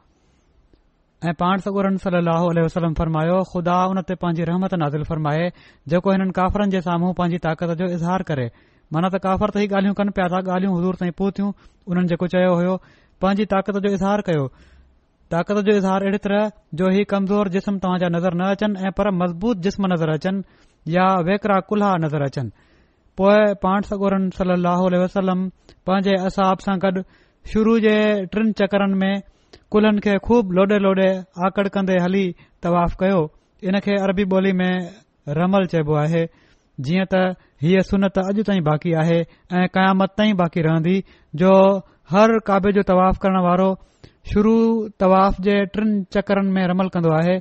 ऐं 1.30 1.34
पाण 1.40 1.58
सगोरन 1.60 1.98
सली 2.04 2.62
वसलम 2.62 2.94
फ़रमायो 3.00 3.42
खुदा 3.54 3.76
उन 3.92 4.02
ते 4.08 4.16
पंहिंजी 4.22 4.44
रहमत 4.50 4.74
नाज़िल 4.80 5.04
फ़रमाए 5.10 5.50
जेको 5.94 6.12
हिननि 6.12 6.32
काफ़रनि 6.40 6.72
जे 6.72 6.82
साम्हूं 6.82 7.12
पंहिंजी 7.18 7.38
ताक़त 7.48 7.76
जो 7.82 7.86
इज़हार 7.96 8.24
करे 8.32 8.50
माना 8.94 9.10
त 9.12 9.20
काफ़रत 9.26 9.56
ही 9.58 9.68
ॻाल्हियूं 9.68 9.94
कनि 10.00 10.12
पिया 10.20 10.28
त 10.28 10.48
ॻाल्हियूं 10.56 10.78
हज़ूर 10.78 10.96
ताईं 11.02 11.12
पूर 11.20 11.32
थियूं 11.40 11.52
उन्हनि 11.90 12.08
जेको 12.14 12.28
चयो 12.36 12.54
होयो 12.56 12.78
पांजी 13.22 13.46
ताक़त 13.56 13.78
जो 13.88 13.94
इज़हार 13.98 14.22
कयो 14.32 14.48
ताक़त 15.36 15.62
जो 15.68 15.76
इज़हार 15.82 16.04
अहिड़े 16.08 16.18
तरह 16.30 16.50
जो 16.80 16.90
ही 16.96 17.04
कमज़ोर 17.16 17.50
जिस्म 17.58 17.78
तव्हांजा 17.84 18.10
नज़र 18.16 18.34
न 18.42 18.50
अचनि 18.56 18.80
ऐं 18.88 18.92
पर 19.02 19.12
मज़बूत 19.24 19.58
जिस्म 19.68 19.94
नज़र 19.94 20.14
अचनि 20.14 20.44
या 20.96 21.12
वेकरा 21.30 21.60
कुल्हा 21.72 21.96
नज़र 22.08 22.24
अचनि 22.32 22.52
पोए 23.20 23.40
पांसोरन 23.64 24.30
सली 24.36 24.54
ओलह 24.68 25.00
वसलम 25.04 25.40
पंहिंजे 25.88 26.14
असाब 26.28 26.60
सां 26.66 26.76
गॾु 26.84 27.02
शुरू 27.54 27.72
जे 27.88 27.98
टिन 28.36 28.52
चक्रनि 28.62 29.00
में 29.04 29.14
کلن 29.74 30.00
खे 30.04 30.14
खूब 30.26 30.52
लोडे 30.58 30.78
लोडे 30.84 31.08
आकड़ 31.46 31.68
कंदे 31.74 31.96
हली 32.04 32.24
तव 32.64 32.76
कयो 33.00 33.18
इन 33.70 33.80
खे 33.86 33.96
अरबी 34.06 34.24
ॿोली 34.36 34.52
में 34.62 34.74
रमल 35.40 35.66
चइबो 35.74 35.94
आहे 36.04 36.22
जीअं 36.88 37.06
त 37.12 37.20
हीअ 37.64 37.82
सुनत 37.90 38.18
अॼु 38.22 38.42
ताईं 38.48 38.64
बाक़ी 38.70 38.94
आहे 39.02 39.20
ऐं 39.58 39.66
क़यामत 39.76 40.12
ताईं 40.22 40.34
बाक़ी 40.42 40.62
रहंदी 40.68 40.96
जो 41.42 41.52
हर 42.14 42.38
काब्य 42.50 42.72
जो 42.78 42.84
तवफ़ 42.94 43.20
करण 43.26 43.38
वारो 43.48 43.68
शुरू 44.32 44.56
तवाफ़ 45.04 45.42
जे 45.50 45.56
टिन 45.76 45.88
चक्रनि 46.18 46.52
में 46.58 46.64
रमलु 46.74 46.94
कंदो 46.98 47.14
आहे 47.20 47.38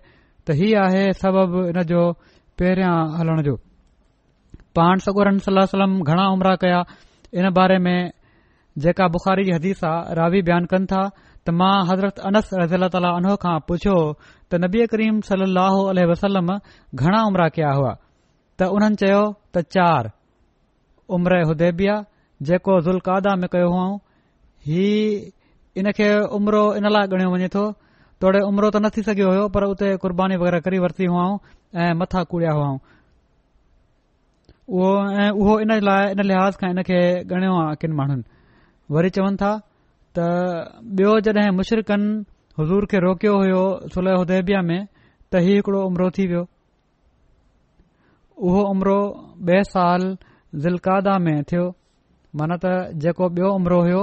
त 0.46 0.58
हीउ 0.60 0.76
आहे 0.86 1.04
सबब 1.22 1.56
इन 1.64 1.82
जो 1.94 2.02
पहिरियां 2.60 2.94
हलण 3.20 3.42
जो 3.50 3.56
पाण 4.78 4.96
सगुर 5.06 5.28
सलाह 5.44 5.64
वसलम 5.68 5.92
घणा 6.10 6.24
उमिराह 6.34 6.56
कया 6.64 6.80
इन 7.38 7.46
बारे 7.58 7.78
में 7.84 8.10
जेका 8.82 9.06
बुखारी 9.14 9.44
जी 9.46 9.72
بخاری 9.74 10.14
रावी 10.18 10.40
راوی 10.42 10.66
कनि 10.70 10.86
था 10.92 11.02
त 11.46 11.50
मां 11.50 11.86
हज़रत 11.88 12.16
अनस 12.28 12.46
र 12.60 12.66
ज़ल 12.72 12.82
तालहो 12.94 13.36
खां 13.42 13.56
पुछियो 13.68 13.96
त 14.50 14.60
नबी 14.64 14.80
करीम 14.92 15.20
सली 15.28 15.42
अल 15.92 16.04
वसलम 16.10 16.46
घणा 16.94 17.22
उमिराह 17.28 17.48
कया 17.56 17.70
हुआ 17.78 17.92
त 18.58 18.68
उन्हनि 18.76 18.96
चयो 19.00 19.22
त 19.54 19.56
चार 19.76 20.02
उमरह 21.16 21.50
उदेबिया 21.54 21.94
जेको 22.48 22.74
ज़ुल्कादा 22.86 23.32
में 23.40 23.48
कयो 23.54 23.68
हुअऊं 23.74 23.96
ही 24.68 24.86
इन 25.80 25.86
खे 25.96 26.08
उमिरो 26.38 26.62
इन 26.78 26.84
लाइ 26.94 27.04
ॻणियो 27.16 27.28
वञे 27.34 27.48
तो 27.56 27.64
तोड़े 28.20 28.40
उमिरो 28.50 28.68
त 28.74 28.84
न 28.84 28.94
थी 28.96 29.00
सघियो 29.08 29.28
हो 29.38 29.48
पर 29.58 29.62
उते 29.72 29.88
क़ुर्बानीबानीबानीबानी 30.02 30.38
वग़ैरह 30.42 30.60
करी 30.68 30.78
वरती 30.84 31.04
हुआ 31.12 31.24
ऐं 31.82 31.90
मथां 32.02 32.24
कूड़िया 32.30 32.52
हुआऊं 32.58 32.76
उहो 34.68 34.88
ऐं 35.20 35.30
उहो 35.32 35.52
इन 35.64 35.70
लाइ 35.88 36.10
इन 36.12 36.20
लिहाज़ 36.28 36.56
खां 36.60 36.68
इनखे 36.76 37.00
गणियो 37.30 37.52
आहे 37.60 37.76
किन 37.80 37.92
माण्हुनि 38.00 38.24
वरी 38.94 39.10
चवनि 39.16 39.36
था 39.40 39.52
त 40.12 40.16
ॿियो 41.00 41.12
जॾहिं 41.24 41.50
मुशिरिकन 41.60 42.02
हज़ूर 42.60 42.84
खे 42.90 42.98
रोकियो 43.06 43.32
होलह 43.96 44.14
उदेबिया 44.20 44.60
में 44.68 44.80
त 45.32 45.42
ही 45.48 45.52
हिकड़ो 45.56 45.80
उमिरो 45.88 46.08
थी 46.18 46.24
वियो 46.34 46.42
उहो 48.44 48.60
उमिरो 48.72 48.98
ॿ 49.48 49.60
साल 49.72 50.02
ज़िल्कादा 50.68 51.14
में 51.24 51.36
थियो 51.48 51.64
माना 52.36 52.56
त 52.64 52.76
जेको 53.04 53.28
बियो 53.40 53.48
उमिरो 53.56 53.78
हुयो 53.88 54.02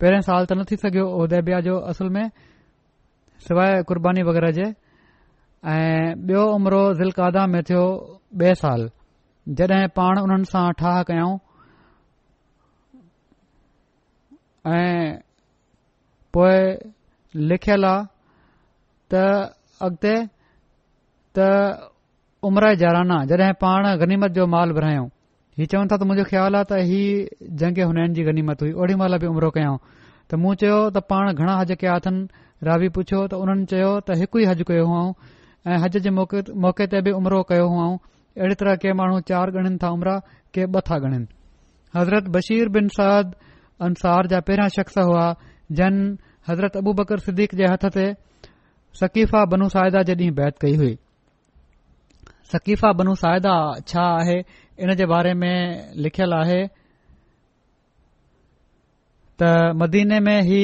पहिरें 0.00 0.20
साल 0.30 0.46
त 0.46 0.50
न 0.62 0.64
थी 0.70 0.76
सघियो 0.86 1.04
उदेबिया 1.22 1.58
जो 1.66 1.74
असुल 1.92 2.08
में 2.14 2.24
सवाइ 3.48 3.82
कुर्बानी 3.90 4.22
वग़ैरह 4.30 4.50
जे 4.62 4.66
ऐं 5.78 6.00
बियो 6.26 6.42
उमरो 6.58 6.82
ज़िल्कादा 7.04 7.46
में 7.54 7.62
थियो 7.70 7.84
साल 8.62 8.90
जॾहिं 9.56 9.88
पाण 9.96 10.18
उन्हनि 10.18 10.44
सां 10.50 10.64
ठाह 10.80 11.02
कयाऊं 11.10 11.36
ऐं 14.72 15.18
पोए 16.36 16.62
लिखियलु 17.50 17.86
आहे 17.88 18.04
त 19.14 19.26
अॻिते 19.88 20.14
त 21.38 21.48
उमिरा 22.50 22.72
जराना 22.84 23.18
जडे 23.32 23.50
पाण 23.64 23.90
गनीमत 24.04 24.30
जो 24.38 24.46
माल 24.54 24.72
विरहायूं 24.78 25.06
हीउ 25.58 25.66
चवनि 25.74 25.88
था 25.92 25.96
त 25.96 26.08
मुंहिंजो 26.08 26.24
ख़्याल 26.30 26.54
आहे 26.54 26.64
त 26.70 26.80
जंग 27.64 27.78
हुनैन 27.92 28.12
जी 28.14 28.22
गनीमत 28.30 28.62
हुई 28.66 28.72
ओड़ी 28.80 28.94
महिल 29.02 29.18
बि 29.18 29.26
उमिरो 29.34 29.50
कयाऊं 29.58 29.78
त 30.30 30.40
मूं 30.44 30.54
चयो 30.64 30.78
त 30.96 31.04
पाण 31.12 31.32
घणा 31.34 31.58
हज 31.60 31.76
कया 31.84 31.94
अथनि 32.00 32.24
रावी 32.70 32.88
पुछियो 32.96 33.22
त 33.28 33.44
हुननि 33.44 33.66
चयो 33.74 33.92
त 34.08 34.18
हिकु 34.24 34.38
ई 34.38 34.44
हज 34.54 34.62
कयो 34.72 34.86
हुओ 34.92 35.04
ऐं 35.68 35.78
हज 35.84 35.96
जे 36.06 36.10
मौक़े 36.20 36.84
ते 36.94 36.98
बि 37.04 37.12
उमिरो 37.20 37.42
कयो 37.52 37.68
हुआऊं 37.76 37.96
अहिड़ी 38.38 38.54
तरह 38.60 38.74
कंहिं 38.82 38.94
माण्हू 38.98 39.18
चार 39.30 39.50
गणिनि 39.54 39.78
था 39.82 39.88
उमिरा 39.94 40.14
के 40.54 40.62
ॿ 40.66 40.80
था 40.86 40.96
गणिन 41.02 41.26
हज़रत 41.96 42.28
बशीर 42.36 42.68
बिन 42.76 42.88
साद 42.94 43.34
अंसार 43.88 44.26
जा 44.32 44.40
पहिरां 44.48 44.68
शख़्स 44.76 44.96
हुआ 45.08 45.26
जन 45.80 45.94
हज़रत 46.48 46.76
अबू 46.80 46.92
बकर 47.00 47.18
सिदीक़ 47.26 47.54
जे 47.60 47.68
हथ 47.72 47.84
ते 47.96 48.06
सकीफ़ा 49.00 49.44
बनु 49.54 49.68
साइदा 49.74 50.02
जे 50.10 50.14
ॾींहुं 50.18 50.34
बैत 50.40 50.58
कई 50.64 50.74
हुई 50.80 50.92
सकीफ़ा 52.54 52.90
बनु 53.02 53.14
साहिदा 53.22 53.52
छा 53.92 54.02
आहे 54.18 54.38
इन 54.82 54.94
जे 55.02 55.06
बारे 55.14 55.34
में 55.42 55.92
लिखियलु 56.06 56.36
आहे 56.40 56.60
त 59.42 59.52
मदीने 59.82 60.18
में 60.26 60.38
ही 60.50 60.62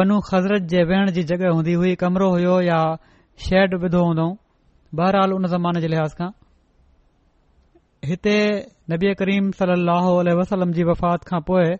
बनू 0.00 0.20
ख़ज़रत 0.28 0.68
जे 0.74 0.84
वेहण 0.92 1.10
जी 1.16 1.22
जगहि 1.32 1.52
हूंदी 1.56 1.72
हुई 1.80 1.94
कमिरो 2.04 2.28
हुयो 2.34 2.60
या 2.68 2.80
शेड 3.48 3.74
विधो 3.84 4.02
हूंदो 4.08 4.28
बहरहाल 5.00 5.32
हुन 5.36 5.46
ज़माने 5.54 5.80
जे 5.80 5.88
लिहाज़ 5.94 6.14
खां 6.20 6.30
हिते 8.06 8.38
नबी 8.90 9.12
करीम 9.20 9.50
सली 9.60 9.72
अल 9.72 10.28
वसलम 10.40 10.72
जी 10.78 10.82
वफ़ात 10.88 11.24
खां 11.30 11.40
पोइ 11.50 11.74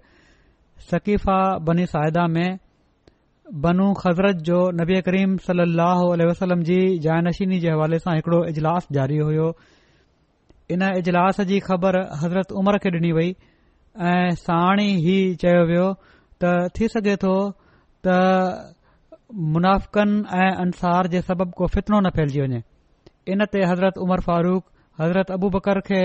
सकीफ़ा 0.90 1.38
बनी 1.66 1.84
साहिदा 1.92 2.26
में 2.36 2.58
बनू 3.64 3.92
ख़ज़रत 4.00 4.36
जो 4.48 4.58
नबी 4.80 5.00
करीम 5.08 5.36
सलो 5.46 6.26
वसलम 6.30 6.62
जी 6.70 6.78
जायनशीनी 7.06 7.58
जे 7.60 7.70
हवाले 7.70 7.98
सां 8.06 8.14
हिकड़ो 8.16 8.44
इजलास 8.50 8.86
जारी 8.98 9.18
हुयो 9.18 9.46
इन 10.76 10.82
इजलास 10.98 11.40
जी 11.50 11.58
ख़बर 11.70 11.98
हज़रत 12.22 12.52
उमर 12.62 12.78
खे 12.84 12.90
डि॒नी 12.96 13.12
वई 13.18 13.30
ऐं 14.14 14.34
साणी 14.46 14.88
ही 15.06 15.18
चयो 15.44 15.64
वियो 15.70 15.86
त 16.44 16.56
थी 16.78 16.88
सघे 16.96 17.16
तो 17.26 17.34
त 18.06 18.18
मुनाफ़न 19.54 20.08
ऐं 20.46 20.50
अंसार 20.66 21.06
जे 21.14 21.20
सबब 21.30 21.52
को 21.62 21.66
फितनो 21.76 22.00
न 22.00 22.10
फैलिजी 22.18 22.40
वञे 22.40 22.62
इन 23.32 23.44
ते 23.54 23.64
हज़रत 23.70 23.98
उमर 24.06 24.20
फारूक 24.28 24.64
हज़रत 25.00 25.30
अबू 25.30 25.48
बकर 25.56 25.80
खे 25.88 26.00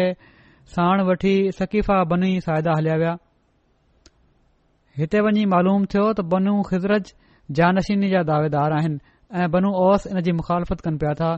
साण 0.74 1.02
वठी 1.08 1.36
सकीफ़ा 1.60 2.04
बन 2.12 2.24
साहिदा 2.48 2.74
हलिया 2.78 2.96
विया 3.04 3.14
हिते 4.98 5.22
वञी 5.28 5.46
मालूम 5.56 5.86
थियो 5.94 6.04
त 6.14 6.26
बनू 6.36 6.54
ख़िज़रत 6.70 7.14
जा 7.60 7.70
नशीनी 7.78 8.10
जा 8.12 8.22
दावेदार 8.32 8.74
आहिनि 8.80 9.00
ऐं 9.41 9.48
बनू 9.56 9.72
ओस 9.86 10.06
इन 10.12 10.22
जी 10.28 10.32
मुख़ालफ़त 10.41 10.86
कनि 10.88 11.02
पिया 11.04 11.14
था 11.22 11.32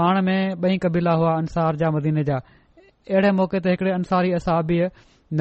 पाण 0.00 0.20
में 0.28 0.60
बई 0.64 0.78
कबीला 0.86 1.12
हुआ 1.22 1.34
अंसार 1.44 1.76
जा 1.84 1.90
मदीने 1.98 2.24
जा 2.30 2.38
अहिड़े 2.44 3.30
मौके 3.40 3.60
ते 3.66 3.70
हिकड़े 3.74 3.92
अंसारी 3.98 4.32
असाबी 4.40 4.80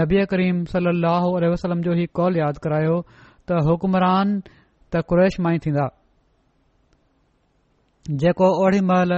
नबी 0.01 0.25
करीम 0.33 0.63
सलाह 0.75 1.27
वसलम 1.55 1.81
जो 1.89 1.93
ही 2.01 2.05
कौल 2.21 2.41
यादि 2.43 2.63
करायो 2.67 2.95
त 3.11 3.65
हुकमरान 3.69 4.37
त 4.47 5.07
कुरैशमाई 5.13 5.59
थींदा 5.67 5.87
जेको 8.25 8.47
ओड़ी 8.65 8.79
महिल 8.91 9.13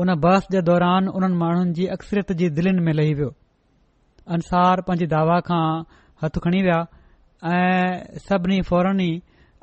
उन 0.00 0.14
बहस 0.24 0.46
जे 0.52 0.60
दौरान 0.66 1.08
उन्हनि 1.18 1.36
माण्हुनि 1.40 1.72
जी 1.78 1.86
अक्सरियत 1.94 2.30
जी 2.42 2.48
दिलनि 2.58 2.82
में 2.84 2.92
लही 2.98 3.14
वियो 3.20 3.30
अंसार 4.36 4.80
पंहिंजी 4.88 5.06
दावा 5.14 5.38
खां 5.48 5.64
हथ 6.22 6.38
खणी 6.44 6.62
विया 6.66 6.78
ऐं 7.56 8.20
सभिनी 8.28 8.60
फौरनी 8.70 9.10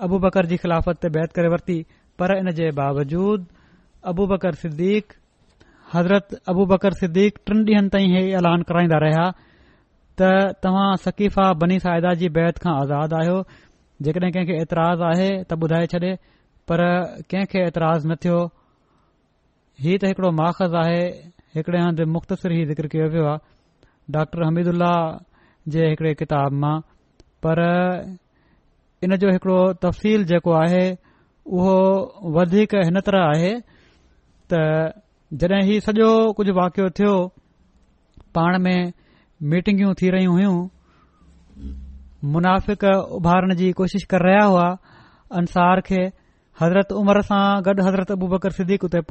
अबू 0.08 0.20
बकर 0.26 0.50
जी 0.52 0.58
ख़िलाफ़त 0.66 1.00
ते 1.06 1.10
बैत 1.18 1.34
करे 1.38 1.50
वरिती 1.56 1.78
पर 2.22 2.36
इन 2.38 2.52
जे 2.60 2.68
बावजूद 2.82 3.48
अबू 4.12 4.28
बकर 4.34 4.60
सिद्दीक 4.66 5.16
हज़रत 5.94 6.38
अबू 6.54 6.66
बकर 6.74 7.00
सिद्दीक 7.02 7.40
टिन 7.50 7.64
डीं॒न 7.72 7.90
ताईं 7.98 8.16
हे 8.18 8.24
ऐलान 8.42 8.66
कराईंदा 8.74 8.98
रहिया 9.06 9.26
त 10.22 10.32
तव्हां 10.68 10.86
सकीफ़ा 11.08 11.48
बनी 11.64 11.80
साहिदा 11.88 12.14
जी 12.22 12.30
बैत 12.38 12.62
खां 12.68 12.76
आज़ादु 12.84 13.18
आहियो 13.24 13.38
जेकॾहिं 14.10 14.32
कंहिंखे 14.38 14.62
एतिराज़ 14.68 15.04
आए 15.12 15.28
त 15.28 15.60
ॿुधाए 15.68 15.92
छॾे 15.96 16.14
पर 16.72 16.86
कंहिंखे 17.34 17.68
एतिराज़ 17.72 18.08
न 18.14 18.22
थियो 18.28 18.40
ही 19.86 19.98
त 20.02 20.06
हिकड़ो 20.10 20.30
माख़ज़ 20.38 20.76
आहे 20.78 21.02
हिकड़े 21.56 21.80
हंधि 21.80 22.06
मुख़्तसिर 22.12 22.52
ई 22.54 22.64
ज़िकर 22.70 22.86
कयो 22.92 23.08
वियो 23.14 23.26
आहे 23.30 23.38
डॉ 24.14 24.22
हमीदुल्लाह 24.44 24.96
जे 25.74 25.82
हिकड़े 25.90 26.14
किताब 26.22 26.52
मां 26.62 26.78
पर 27.46 27.60
इन 29.06 29.16
जो 29.22 29.28
हिकड़ो 29.32 29.58
तफ़सील 29.86 30.26
जेको 30.34 30.52
आहे 30.66 30.86
उहो 31.58 32.46
طرح 32.46 32.88
हिन 32.90 33.00
तरह 33.10 33.26
आहे 33.26 33.52
त 34.54 35.02
जॾहिं 35.46 35.64
हीउ 35.70 35.80
सॼो 35.88 36.10
कुझु 36.38 36.54
वाकियो 36.60 36.90
थियो 37.00 37.14
पाण 38.36 38.58
में 38.66 38.80
मीटिंगियूं 39.54 39.94
थी 40.02 40.10
रहियूं 40.18 40.34
हुयूं 40.34 40.56
मुनाफ़िकभारण 42.34 43.56
जी 43.62 43.72
कोशिशि 43.82 44.06
करे 44.16 44.30
रहिया 44.34 44.44
हुआ 44.54 44.66
अंसार 45.42 45.82
खे 45.92 46.02
हज़रत 46.62 46.92
उमर 47.04 47.22
सां 47.32 47.44
गॾु 47.70 47.86
हज़रत 47.90 48.12
अबूबकर 48.18 48.58
सिदीक 48.62 48.84
उते 48.90 49.02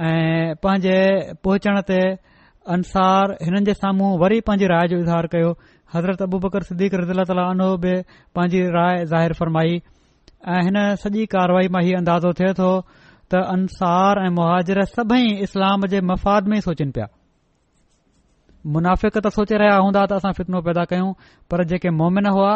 ऐं 0.00 0.54
पंहिंजे 0.64 0.98
पहुचण 1.44 1.80
ते 1.88 2.00
अंसार 2.74 3.32
हिननि 3.44 3.60
जे 3.68 3.72
साम्हूं 3.76 4.10
वरी 4.20 4.40
पंहिंजी 4.48 4.66
राय 4.72 4.88
जो 4.88 4.96
इज़हार 5.04 5.26
कयो 5.32 5.50
हज़रत 5.94 6.22
अबू 6.24 6.38
बकर 6.44 6.62
सिदीक 6.68 6.94
रज़ील 7.04 7.22
तालो 7.30 7.68
बि 7.84 7.92
पंहिंजी 8.36 8.60
राय 8.76 9.04
ज़ाहिर 9.12 9.32
फरमाई 9.40 9.74
ऐं 10.54 10.60
हिन 10.64 10.76
सॼी 11.04 11.26
कारवाहाई 11.36 11.68
मां 11.76 11.82
इहो 11.84 11.98
अंदाज़ो 12.00 12.32
थिए 12.40 12.52
थो 12.60 12.70
त 13.28 13.32
अंसार 13.56 14.22
ऐं 14.24 14.32
मुहाजर 14.40 14.82
सभई 14.96 15.26
इस्लाम 15.50 15.86
जे 15.92 16.00
मफ़ाद 16.14 16.48
में 16.52 16.58
सोचिनि 16.68 16.92
पिया 16.96 17.08
मुनाफ़िक 18.72 19.14
त 19.20 19.36
सोचे 19.36 19.56
रहिया 19.64 19.76
हूंदा 19.84 20.04
त 20.08 20.12
असां 20.22 20.32
फितनो 20.40 20.64
पैदा 20.70 20.84
कयूं 20.94 21.12
पर 21.50 21.64
जेके 21.74 21.90
मोमिन 22.00 22.32
हुआ 22.38 22.54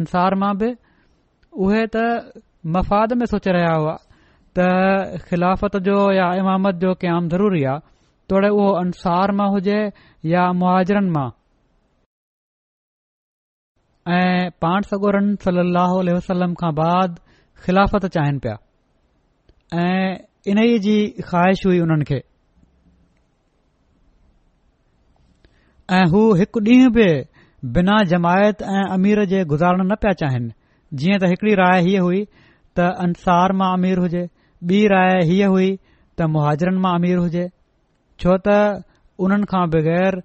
अंसार 0.00 0.38
मां 0.44 0.54
बि 0.62 0.70
उहे 1.66 1.82
त 1.96 2.06
मफ़ाद 2.78 3.18
में 3.20 3.26
सोचे 3.34 3.58
रहिया 3.60 3.74
हुआ 3.82 3.96
त 4.58 5.18
ख़िलाफ़त 5.28 5.76
जो 5.86 5.96
या 6.14 6.26
इमामत 6.40 6.74
जो 6.82 6.92
क्या 7.02 7.14
ज़रूरी 7.28 7.62
आहे 7.68 7.78
तोड़े 8.30 8.48
उहो 8.54 8.66
अंसार 8.80 9.30
मां 9.38 9.48
हुजे 9.52 9.78
या 10.30 10.42
मुआजरनि 10.58 11.10
मां 11.16 11.28
ऐं 14.18 14.42
पाण 14.64 14.82
सगोरनि 14.90 15.34
सलो 15.44 16.14
वसलम 16.16 16.54
खां 16.60 16.70
बाद 16.78 17.18
ख़िलाफ़त 17.66 18.06
चाहिनि 18.16 18.38
पिया 18.46 18.54
ऐं 19.74 20.12
इन्हीअ 20.52 20.78
जी 20.86 20.94
ख़्वाहिश 21.26 21.64
हुई 21.66 21.80
उन्हनि 21.86 22.04
खे 22.14 22.20
ऐं 25.98 26.04
हू 26.14 26.22
हिकु 26.42 26.60
ॾींहुं 26.70 26.92
बि 27.00 27.08
बिना 27.80 27.98
जमायत 28.14 28.62
ऐं 28.62 28.84
अमीर 28.98 29.24
जे 29.34 29.44
गुज़ारण 29.56 29.82
न 29.90 29.94
पिया 30.06 30.12
चाहिनि 30.24 30.54
जीअं 31.02 31.18
त 31.20 31.34
हिकड़ी 31.34 31.54
राय 31.64 31.82
हीअ 31.90 32.04
हुई 32.08 32.24
त 32.78 32.88
अंसार 33.08 33.52
मां 33.62 33.72
अमीर 33.80 33.98
हुजे 34.06 34.26
ॿी 34.72 34.76
राय 34.90 35.20
हीअ 35.28 35.46
हुई 35.52 35.70
त 36.18 36.26
मुहाजरनि 36.34 36.78
मां 36.84 36.90
अमीर 36.98 37.16
हुजे 37.22 37.40
छो 38.24 38.36
त 38.48 38.54
उन्हनि 39.26 39.48
खां 39.52 39.62
बगैर 39.76 40.16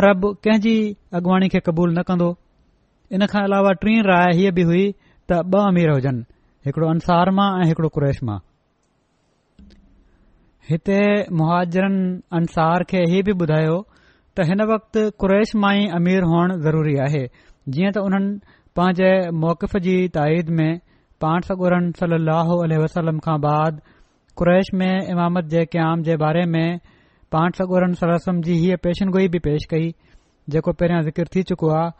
अरब 0.00 0.26
कंहिं 0.46 0.62
जी 0.66 0.72
अॻवाणी 1.20 1.48
खे 1.54 1.60
क़बूल 1.68 1.90
न 1.98 2.02
कंदो 2.10 2.30
इन 3.18 3.26
खां 3.34 3.42
अलावा 3.50 3.72
टी 3.84 3.94
राय 4.10 4.34
हीअ 4.40 4.54
बि 4.58 4.66
हुई 4.70 4.82
त 4.84 5.40
ॿ 5.54 5.68
अमीर 5.74 5.90
हुजनि 5.94 6.24
हिकड़ो 6.68 6.88
अंसार 6.94 7.30
मां 7.40 7.48
ऐं 7.62 7.68
हिकड़ो 7.72 7.88
क़्रैश 7.98 8.22
मां 8.30 8.38
हिते 10.70 10.98
मुहाजरनि 11.42 12.02
अंसार 12.40 12.86
खे 12.94 13.04
इधायो 13.20 13.78
त 14.36 14.48
हिन 14.50 14.64
वक़्तु 14.72 15.06
कुरैश 15.24 15.54
मां 15.66 15.74
ई 15.84 15.88
अमीर 16.00 16.30
हुअण 16.32 16.58
ज़रूरी 16.68 16.96
आहे 17.06 17.24
जीअं 17.34 17.92
त 17.96 18.06
हुननि 18.06 18.58
पंहिंजे 18.80 19.10
मौक़फ़ 19.46 19.76
जी 19.88 19.96
ताईद 20.18 20.52
में 20.60 20.70
पांठोरन 21.22 21.84
सली 21.98 22.74
अलसलम 22.76 23.18
खां 23.24 23.38
बाद 23.46 23.78
क़ुरैश 24.38 24.66
में 24.78 25.06
इमामत 25.12 25.44
जे 25.54 25.62
क़याम 25.72 26.02
जे 26.08 26.14
बारे 26.22 26.44
में 26.54 26.78
पाण 27.32 27.50
सगोरन 27.58 27.92
सलम 28.00 28.40
जी 28.46 28.54
हीअ 28.62 28.76
पेशनगोई 28.86 29.28
बि 29.34 29.38
पेश 29.46 29.64
कई 29.72 29.86
जेको 30.54 30.72
पहिरियों 30.80 31.02
ज़िकर 31.08 31.26
थी 31.34 31.42
चुको 31.50 31.68
आहे 31.74 31.92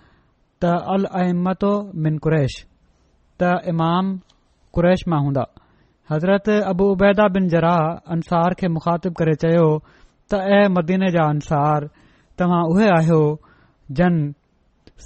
त 0.65 0.73
अल 0.95 1.05
अहमतो 1.21 1.71
मिन 2.07 2.19
कुरैश 2.27 2.57
त 2.63 3.55
इमाम 3.75 4.13
कुरैश 4.79 5.05
मां 5.15 5.21
हूंदा 5.27 5.47
हज़रत 6.13 6.55
अबू 6.73 6.91
उबैदा 6.99 7.29
बिन 7.37 7.49
जराह 7.57 7.81
अंसार 8.17 8.59
खे 8.63 8.69
मुख़ातिब 8.79 9.15
करे 9.21 9.35
चयो 9.45 9.67
त 9.87 10.47
ऐ 10.59 10.61
मदीने 10.79 11.13
जा 11.19 11.29
अंसार 11.37 11.89
तव्हां 12.43 12.63
उहे 12.75 12.91
आहियो 13.01 13.23
जन 14.03 14.23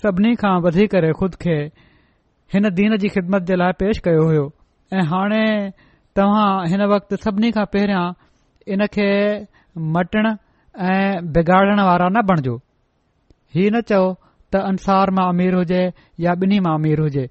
सभिनी 0.03 0.35
खां 0.45 0.57
वधीक 0.69 1.01
खुद 1.21 1.37
खे 1.45 1.59
हिन 2.55 2.69
दीन 2.79 2.97
जी 3.03 3.09
ख़िदमत 3.13 3.43
जे 3.47 3.55
लाइ 3.57 3.73
पेश 3.79 3.99
कयो 4.07 4.25
हो 4.27 4.43
ऐं 4.97 5.03
हाणे 5.13 5.45
तव्हां 6.17 6.51
हिन 6.73 6.83
वक़्ती 6.93 7.51
खां 7.57 7.65
पेरियां 7.75 8.05
इन 8.75 8.87
खे 8.95 9.09
मटण 9.97 10.27
ऐं 10.31 11.33
बिगाड़ण 11.35 11.81
वारा 11.89 12.09
न 12.17 12.23
बणजो 12.29 12.55
ही 13.55 13.69
न 13.71 13.81
चओ 13.91 14.03
त 14.55 14.63
अंसार 14.71 15.11
मां 15.19 15.27
अमीर 15.33 15.55
हुजे 15.61 15.83
या 16.27 16.35
बिनी 16.43 16.61
मां 16.69 16.75
अमीर 16.83 17.01
हुजे 17.07 17.27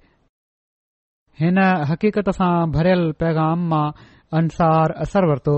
हिन 1.43 1.57
हक़ीक़त 1.91 2.29
सां 2.41 2.51
भरियल 2.75 3.11
पैगाम 3.23 3.65
मां 3.73 3.85
अंसार 4.41 4.91
असर 5.07 5.29
वरतो 5.31 5.55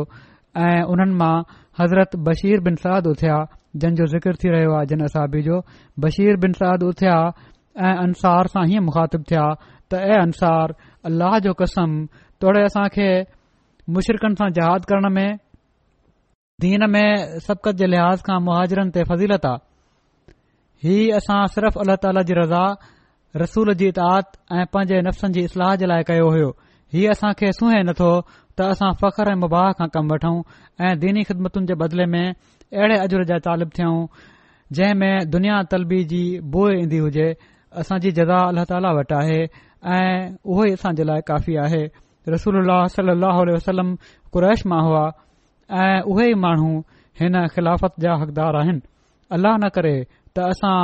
ऐं 0.70 0.82
उन्हनि 0.96 1.14
मां 1.24 1.36
हज़रत 1.80 2.16
बशीर 2.30 2.60
बिन 2.70 2.76
साद 2.86 3.08
उथिया 3.16 3.42
जंहिंजो 3.82 4.06
ज़िक्र 4.16 4.36
थी 4.44 4.50
रहियो 4.56 4.74
आहे 4.78 4.86
जिन 4.94 5.02
असाबी 5.10 5.42
जो 5.50 5.62
बशीर 6.06 6.38
बिन 6.46 6.54
साद 6.62 6.84
उथिया 6.92 7.18
ऐं 7.78 7.96
अंसार 8.04 8.48
सां 8.52 8.64
हीअ 8.70 8.80
मुखातिब 8.86 9.22
थिया 9.30 9.44
त 9.92 9.94
ऐं 10.12 10.20
अंसार 10.28 10.68
अल्लाह 11.08 11.38
जो 11.46 11.54
कसम 11.62 11.90
तोड़े 12.42 12.62
असां 12.70 12.86
खे 12.96 13.10
मुशरकनि 13.98 14.36
सां 14.42 14.48
जहाद 14.58 14.86
करण 14.92 15.10
में 15.18 15.38
दीन 16.64 16.88
में 16.90 17.40
सबक़त 17.48 17.76
जे 17.82 17.88
लिहाज़ 17.94 18.24
खां 18.30 18.38
मुहाजिरनि 18.50 18.92
ते 18.98 19.04
फज़ीलता 19.12 19.52
हीउ 20.86 21.04
असां 21.20 21.38
सिर्फ़ 21.58 21.78
अलाह 21.86 22.00
ताला 22.06 22.22
जी 22.32 22.38
रज़ा 22.40 22.66
रसूल 23.44 23.74
जी 23.84 23.88
इताद 23.94 24.32
ऐं 24.62 24.66
पंहिंजे 24.78 25.02
नफ़्सनि 25.08 25.36
जी 25.38 25.44
इस्लाह 25.50 25.76
जे 25.84 25.90
लाइ 25.94 26.08
कयो 26.10 26.28
होयो 26.38 26.48
ही 26.96 27.06
असांखे 27.16 27.52
सुहे 27.60 27.82
नथो 27.92 28.10
त 28.32 28.72
असां 28.78 28.90
फ़ख्र 29.04 29.36
ऐं 29.36 29.36
मुबाह 29.46 29.68
खां 29.82 29.90
कमु 29.98 30.14
वठूं 30.18 30.36
ऐं 30.88 30.96
दीनी 31.04 31.24
ख़िदमतुनि 31.32 31.68
जे 31.74 31.78
बदिले 31.84 32.06
में 32.16 32.26
अहिड़े 32.26 32.98
अजर 33.06 33.28
जा 33.34 33.38
तालिब 33.50 33.70
थियऊं 33.78 34.02
जंहिं 34.80 34.96
में 35.02 35.16
दुनिया 35.36 35.58
तलबी 35.76 36.00
जी 36.16 36.22
बुह 36.56 36.72
ईंदी 36.82 37.00
हुजे 37.08 37.28
असांजी 37.80 38.12
जदा 38.18 38.38
अलाह 38.50 38.64
ताला 38.70 38.92
वटि 38.98 39.16
आहे 39.22 39.40
ऐं 39.94 40.36
उहो 40.52 40.62
ई 40.66 40.72
असां 40.78 40.94
जे 40.98 41.04
लाइ 41.08 41.22
काफ़ी 41.30 41.56
आहे 41.66 41.84
रसूल 42.34 42.56
सलाहु 42.96 43.86
कुरैश 44.34 44.62
मां 44.72 44.82
हुआ 44.88 45.04
ऐं 45.84 46.00
उहे 46.12 46.26
ई 46.30 46.34
माण्हू 46.46 46.72
हिन 47.22 47.36
ख़िलाफ़त 47.54 47.94
जा 48.06 48.12
हक़दार 48.22 48.54
आहिनि 48.62 48.82
अल्लाह 49.38 49.54
न 49.64 49.68
करे 49.76 49.96
त 50.36 50.38
असां 50.54 50.78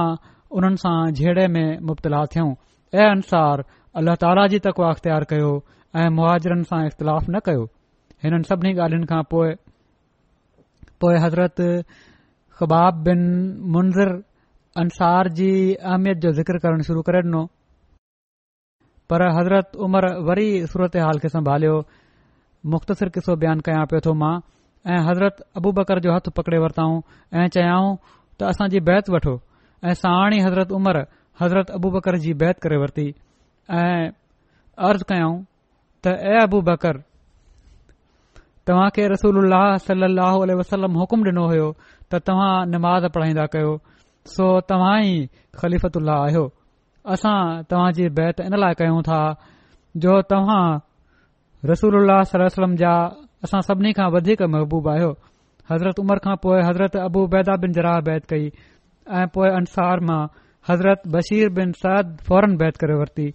उन्हनि 0.57 0.81
सां 0.85 0.97
जेड़े 1.19 1.45
में 1.55 1.67
मुब्तला 1.89 2.21
थियूं 2.33 2.49
ऐं 2.99 3.07
अंसार 3.17 3.63
अल्लाह 3.99 4.15
ताला 4.25 4.45
जी 4.53 4.59
तकवा 4.67 4.89
अख़्तियार 4.93 5.23
कयो 5.33 5.51
ऐं 5.99 6.07
मुआजरनि 6.17 6.65
सां 6.69 6.81
इख़्तिलाफ़ 6.89 7.25
न 7.33 7.39
कयो 7.49 7.63
हिननि 8.23 8.45
सभिनी 8.51 8.71
ॻाल्हियुनि 8.81 9.07
खां 9.11 9.23
पोइ 9.31 11.15
हज़रत 11.25 11.57
ख़बाब 12.57 12.93
बिन 13.09 13.21
मुंज़र 13.73 14.09
अंसार 14.81 15.27
जी 15.37 15.49
अहमियत 15.75 16.17
जो 16.21 16.31
ज़िक्र 16.37 16.57
करणु 16.61 16.83
शुरू 16.85 17.01
करे 17.07 17.19
ॾिनो 17.23 17.41
पर 19.09 19.23
हज़रत 19.35 19.75
उमर 19.87 20.05
वरी 20.29 20.45
सूरत 20.71 20.95
हाल 20.97 21.19
खे 21.25 21.29
संभालियो 21.29 21.75
मुख़्तसिर 22.75 23.09
किसो 23.17 23.35
बयानु 23.43 23.61
कयां 23.67 23.83
पियो 23.91 23.99
थो 24.07 24.13
मां 24.21 24.31
ऐं 24.93 24.97
हज़रत 25.09 25.43
अबू 25.61 25.71
बकर 25.79 25.99
जो 26.07 26.15
हथ 26.15 26.29
पकड़े 26.39 26.57
वरताऊं 26.65 26.97
ऐं 27.43 27.47
चयाऊं 27.57 27.93
त 28.39 28.49
असांजी 28.49 28.79
बैत 28.89 29.09
वठो 29.17 29.35
ऐं 29.85 29.93
साणी 30.01 30.39
हज़रत 30.47 30.71
उमर 30.79 31.01
हज़रत 31.43 31.71
अबू 31.77 31.91
बकर 31.99 32.17
जी 32.25 32.33
बैत 32.45 32.59
करे 32.65 32.77
वरिती 32.87 33.07
ऐं 33.85 34.09
अर्ज़ 34.89 35.03
कयाऊं 35.13 35.39
त 36.03 36.17
ए 36.33 36.43
अबू 36.47 36.61
बकर 36.73 37.03
तव्हांखे 38.67 39.07
रसूल 39.13 39.53
वसलम 40.59 41.01
हुकुम 41.05 41.23
डि॒नो 41.31 41.47
हो 41.57 41.71
त 41.79 42.25
तव्हां 42.27 42.53
निमाज़ 42.75 43.07
पढ़ाईंदा 43.15 43.45
कयो 43.57 43.79
सो 44.31 44.45
तव्हां 44.69 44.99
ई 45.05 45.15
ख़लीफ़त्लाह 45.61 46.23
आहियो 46.27 46.43
असां 47.13 47.63
तव्हां 47.71 47.91
जी 47.97 48.07
बैत 48.19 48.39
इन 48.47 48.55
लाइ 48.63 48.73
कयूं 48.81 49.01
था 49.07 49.21
जो 50.05 50.21
तव्हां 50.29 50.63
रसूल 51.71 51.97
सलम 52.31 52.75
जा 52.83 52.93
असां 53.47 53.61
सभिनी 53.69 53.91
खां 53.99 54.07
वधीक 54.17 54.41
महबूब 54.55 54.87
आहियो 54.93 55.09
हज़रत 55.71 55.99
उमर 56.05 56.19
खां 56.27 56.35
पोए 56.45 56.61
हज़रत 56.69 56.95
अबू 57.07 57.25
बैदा 57.35 57.55
बिन 57.65 57.71
जराह 57.79 57.99
बैत 58.07 58.25
कई 58.33 58.45
ऐं 59.19 59.27
पोए 59.37 59.49
अंसार 59.59 59.99
मां 60.11 60.21
हज़रत 60.69 61.01
बशीर 61.17 61.49
बिन 61.59 61.71
सद 61.83 62.17
फौरन 62.27 62.55
बैत 62.63 62.77
करे 62.83 62.95
वरती 63.03 63.31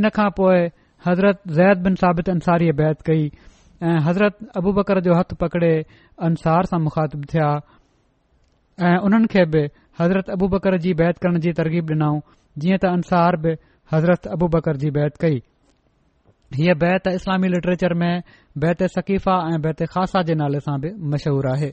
इन 0.00 0.08
खां 0.18 0.30
पोइ 0.40 0.66
हज़रत 1.06 1.40
ज़ैद 1.56 1.82
बिन 1.88 1.94
साबित 2.04 2.28
अंसारी 2.30 2.70
बैत 2.82 3.02
कई 3.08 3.30
ऐं 3.82 3.98
हज़रत 4.06 4.38
अबू 4.62 4.72
बकर 4.78 5.00
जो 5.08 5.14
हथ 5.18 5.34
पकड़े 5.40 5.72
अंसार 6.28 6.70
सां 6.72 6.80
मुखातिब 6.84 7.24
थिया 7.32 7.50
ऐं 8.86 8.96
उन्हनि 9.08 9.26
खे 9.32 9.44
बि 9.52 9.68
हज़रत 10.00 10.30
अबू 10.30 10.46
बकर 10.52 10.76
जी 10.84 10.92
बैत 10.94 11.18
करण 11.18 11.38
जी 11.44 11.52
तरक़ीब 11.58 11.90
ॾिनाऊं 11.92 12.18
जीअं 12.62 12.78
त 12.80 12.88
अंसार 12.96 13.36
बि 13.44 13.52
हज़रत 13.92 14.26
अबू 14.34 14.48
बकर 14.54 14.76
जी 14.82 14.90
बैत 14.96 15.16
कई 15.22 15.38
हीअ 16.58 16.74
बैत 16.82 17.06
इस्लामी 17.18 17.48
लिटरेचर 17.54 17.94
में 18.00 18.22
बैत 18.64 18.82
सकीफ़ा 18.96 19.36
ऐं 19.52 19.60
बैत 19.66 19.80
ख़ासा 19.94 20.22
जे 20.30 20.34
नाले 20.40 20.60
सां 20.66 20.74
बि 20.82 20.90
मशहूर 21.14 21.48
आहे 21.52 21.70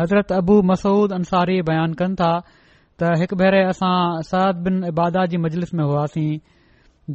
हज़रत 0.00 0.32
अबू 0.40 0.58
मसूद 0.72 1.12
अंसारी 1.18 1.60
बयान 1.70 1.94
कनि 2.02 2.20
था 2.20 2.30
त 2.44 3.14
हिकु 3.22 3.36
भेरे 3.44 3.64
असां 3.72 3.94
सद 4.32 4.62
बिन 4.68 4.82
इब्बादा 4.92 5.24
जी 5.32 5.40
मजलिस 5.46 5.74
में 5.80 5.84
हुआसीं 5.84 6.28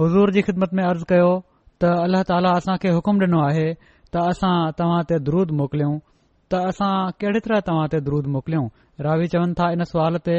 हज़ूर 0.00 0.30
जी 0.32 0.40
ख़िदमत 0.44 0.72
में 0.76 0.82
अर्ज़ु 0.84 1.04
कयो 1.08 1.28
त 1.80 1.84
अल्ला 2.04 2.20
ताला 2.28 2.50
असां 2.60 2.76
खे 2.80 2.88
हुकुम 3.00 3.16
डिनो 3.20 3.40
आहे 3.48 3.68
त 3.72 4.14
असां 4.32 4.54
तव्हां 4.78 5.02
ते 5.08 5.16
दरूद 5.26 5.48
मोकिलियूं 5.58 5.94
त 6.50 6.60
असां 6.72 6.92
केडे 7.20 7.40
तरह 7.46 7.60
तव्हां 7.68 7.86
दरूद 8.08 8.26
मोकिलियूं 8.34 8.66
रावी 9.06 9.26
चवनि 9.32 9.52
था 9.60 9.66
इन 9.76 9.82
सवाल 9.92 10.14
ते 10.26 10.34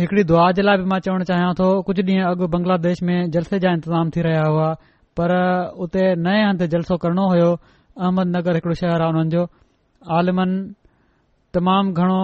हिकड़ी 0.00 0.22
दुआ 0.30 0.44
जे 0.56 0.62
लाइ 0.66 0.76
बि 0.78 0.84
मां 0.90 0.98
चवण 1.04 1.22
चाहियां 1.30 1.52
थो 1.60 1.68
कुझु 1.88 2.02
ॾींहं 2.08 2.24
अॻु 2.30 2.46
बंग्लादेश 2.54 3.02
में 3.08 3.16
जलसे 3.34 3.58
जा 3.64 3.70
इंतज़ाम 3.80 4.10
थी 4.16 4.20
रहिया 4.28 4.44
हुआ 4.52 4.68
पर 5.16 5.30
उते 5.84 6.02
नए 6.24 6.42
हंधु 6.48 6.66
जलसो 6.74 6.96
करणो 7.04 7.24
होयो 7.30 7.50
अहमदनगर 7.56 8.60
हिकड़ो 8.60 8.74
शहर 8.82 9.00
आहे 9.02 9.12
हुननि 9.16 9.30
जो 9.36 9.46
आलिमन 10.18 10.50
तमामु 11.56 11.92
घणो 12.02 12.20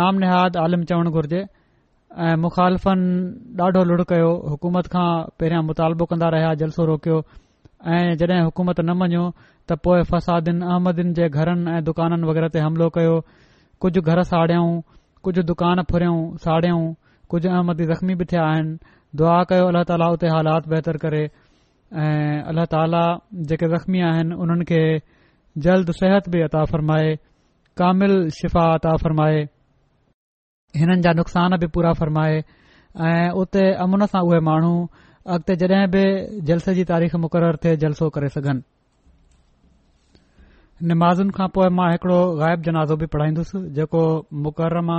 नाम 0.00 0.18
निहाद 0.24 0.56
आलिम 0.64 0.82
चवण 0.92 1.08
घुर्जे 1.16 1.40
ऐं 2.26 2.34
मुखालफ़नि 2.44 3.08
ॾाढो 3.62 3.82
लुड़ 3.92 4.02
कयो 4.12 4.28
हुकूमत 4.52 4.86
खां 4.92 5.06
पहिरियां 5.40 5.62
मुतालबो 5.72 6.04
कंदा 6.12 6.28
रहिया 6.36 6.52
जलसो 6.64 6.82
रोकियो 6.92 7.18
ऐं 7.92 8.02
जड॒हिं 8.20 8.44
हुकूमत 8.50 8.80
न 8.88 8.98
मञियो 9.00 9.24
त 9.68 9.76
पोए 9.84 10.02
फसादीन 10.10 10.58
अहमदन 10.74 11.12
जे 11.18 11.28
घरनि 11.38 11.70
ऐं 11.76 11.82
दुकाननि 11.88 12.24
वग़ैरह 12.28 12.48
ते 12.54 12.58
हमिलो 12.66 12.88
कयो 12.96 13.14
कुझु 13.82 14.00
घर 14.10 14.22
साड़ियऊं 14.30 14.72
कुझु 15.24 15.42
दुकान 15.50 15.78
फुरियऊं 15.90 16.20
साड़ियूं 16.44 16.82
कुझु 17.34 17.48
अहमदी 17.54 17.84
ज़ख़्मी 17.90 18.14
बि 18.22 18.24
थिया 18.32 18.42
आहिनि 18.50 18.72
दुआ 19.18 19.36
कयो 19.52 19.64
अल्ला 19.70 19.82
ताला 19.90 20.06
उते 20.18 20.26
हालात 20.34 20.62
बहितर 20.72 20.96
करे 21.04 21.22
ऐं 22.02 22.42
अलाह 22.54 22.66
ताला 22.74 23.04
जेके 23.50 23.66
ज़ख़्मी 23.76 23.98
आहिनि 24.10 24.34
उन्हनि 24.42 24.64
खे 24.70 24.82
जल्द 25.66 25.88
सिहत 26.00 26.24
बि 26.34 26.38
अता 26.48 26.60
फ़रमाए 26.74 27.08
कामिल 27.82 28.12
शिफ़ा 28.40 28.64
अता 28.82 28.92
फ़रमाए 29.06 29.40
हिननि 30.82 31.00
जा 31.08 31.12
नुक़सान 31.22 31.50
बि 31.64 31.72
पूरा 31.78 31.92
फ़रमाए 32.02 32.36
ऐं 33.10 33.30
उते 33.42 33.64
अमुन 33.86 34.06
सां 34.12 34.22
उहे 34.28 34.40
माण्हू 34.50 34.74
अॻिते 35.34 35.54
जडे॒ 35.64 35.86
बि 35.96 36.02
जलसे 36.50 36.74
जी 36.80 36.84
तारीख़ 36.94 37.16
मुक़ररु 37.24 37.62
थिए 37.64 37.76
जलसो 37.84 38.08
करे 38.16 38.28
सघनि 38.36 38.60
निमाज़ुनि 40.90 41.30
खां 41.34 41.46
पोइ 41.56 41.68
मां 41.78 41.88
हिकड़ो 41.94 42.20
ग़ाइब 42.38 42.62
जनाज़ो 42.68 42.94
बि 43.00 43.06
पढ़ाईंदुसि 43.14 43.58
जेको 43.74 44.00
मुकरमा 44.46 44.98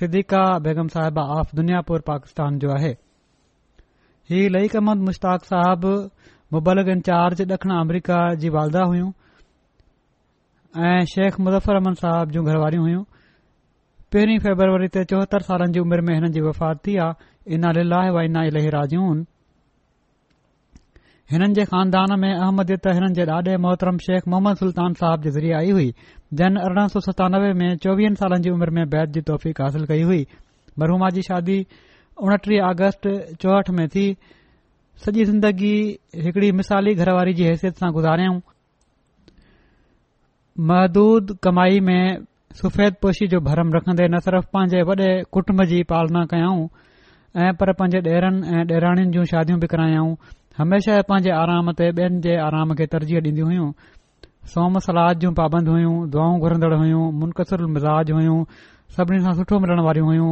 सिद्दीका 0.00 0.42
बेगम 0.66 0.88
साहिबा 0.94 1.22
ऑफ 1.36 1.54
दुनियापुर 1.60 2.00
पाकिस्तान 2.08 2.58
जो 2.64 2.70
आहे 2.74 2.90
ही 4.32 4.40
लईक 4.56 4.74
अहमद 4.76 5.06
मुश्ताक 5.06 5.44
साहिबु 5.52 5.92
मुबलक 6.56 6.88
इन्चार्ज 6.96 7.42
ॾखण 7.56 7.70
अमरीका 7.86 8.18
जी 8.44 8.50
वालदा 8.58 8.82
हुयूं 8.92 9.12
شیخ 11.12 11.34
مظفر 11.46 11.76
मुज़फ्फर 11.76 12.00
صاحب 12.02 12.26
جو 12.34 12.40
گھر 12.42 12.52
घरवारियूं 12.56 12.82
हुइयूं 12.84 13.04
पहिरीं 14.12 14.38
फेबरवरी 14.38 14.88
تے 14.94 15.02
चोहतरि 15.12 15.44
سالن 15.46 15.70
जी 15.72 15.80
عمر 15.80 16.00
میں 16.06 16.16
ان 16.16 16.24
वफ़ा 16.24 16.46
وفات 16.48 16.76
تھی 16.84 16.94
इना 17.54 17.70
ले 17.76 18.10
و 18.12 18.16
انا 18.18 18.42
इले 18.48 18.68
राजियूं 18.68 19.24
हिननि 21.32 21.54
जे 21.58 21.64
ख़ानदान 21.70 22.10
में 22.22 22.30
अहमदत 22.32 22.86
हिननि 22.96 23.14
जे 23.14 23.24
ॾाॾे 23.34 23.56
मोहतरम 23.62 23.96
शेख 24.06 24.26
मोहम्मद 24.32 24.56
सुल्तान 24.56 24.92
साहिब 24.98 25.22
जे 25.22 25.30
ज़रिए 25.36 25.52
आई 25.60 25.70
हुई 25.76 25.88
जन 26.40 26.56
अरिड़हं 26.66 26.88
सौ 26.92 27.00
सतानवे 27.06 27.52
में 27.60 27.68
चोवीहनि 27.84 28.16
सालनि 28.20 28.42
जी 28.42 28.50
उमिरि 28.56 28.74
में 28.76 28.88
बैद 28.92 29.10
जी 29.16 29.20
तौफ़ीक़ासिल 29.30 29.84
कई 29.90 30.02
हुई 30.10 30.26
मरहुमा 30.78 31.08
जी 31.16 31.22
शादी 31.30 31.58
उणटीह 32.26 32.64
अगस्त 32.66 33.08
चोहठ 33.42 33.70
में 33.78 33.86
थी 33.96 34.06
सॼी 35.04 35.24
ज़िंदगी 35.32 35.74
हिकड़ी 36.26 36.52
मिसाली 36.60 36.94
घरवारी 36.94 37.34
जी 37.40 37.44
हैसियत 37.50 37.78
सां 37.82 37.90
गुज़ारियऊं 37.98 38.40
महदूद 40.70 41.36
कमाई 41.44 41.80
में 41.90 42.00
सफेद 42.62 42.94
पोशी 43.02 43.26
जो 43.34 43.40
भरम 43.50 43.72
रखंदे 43.80 44.08
न 44.14 44.20
सिर्फ़ 44.28 44.46
पांजे 44.54 44.82
वॾे 44.90 45.10
कुटुंब 45.34 45.64
जी 45.74 45.82
पालना 45.92 46.24
कयाऊं 46.34 46.66
ऐं 47.46 47.52
पर 47.60 47.72
पंजे 47.80 48.00
डेरनि 48.10 48.56
ऐं 48.58 48.66
डेराणियुनि 48.66 49.12
जूं 49.16 49.24
शादी 49.34 49.54
बि 49.62 49.66
करायऊं 49.72 50.14
हमेशा 50.58 51.00
पंहिंजे 51.08 51.30
आराम 51.38 51.70
ते 51.78 51.86
ॿियनि 51.94 52.20
जे 52.24 52.36
आराम 52.42 52.72
खे 52.76 52.84
तरजीह 52.92 53.20
ॾींदियूं 53.22 53.46
हुइयूं 53.46 53.70
सोम 54.52 54.78
सलाद 54.84 55.18
जूं 55.24 55.32
पाबंद 55.40 55.68
हुइयूं 55.72 55.94
दुआऊं 56.14 56.38
घुरंदड़ 56.44 56.70
हुयूं 56.82 57.02
मुनक़सर 57.22 57.64
मिज़ाज 57.72 58.10
हुइयूं 58.16 58.38
सभिनी 58.96 59.24
खां 59.26 59.34
सुठो 59.40 59.58
मिलण 59.64 59.82
वारियूं 59.86 60.06
हुइयूं 60.08 60.30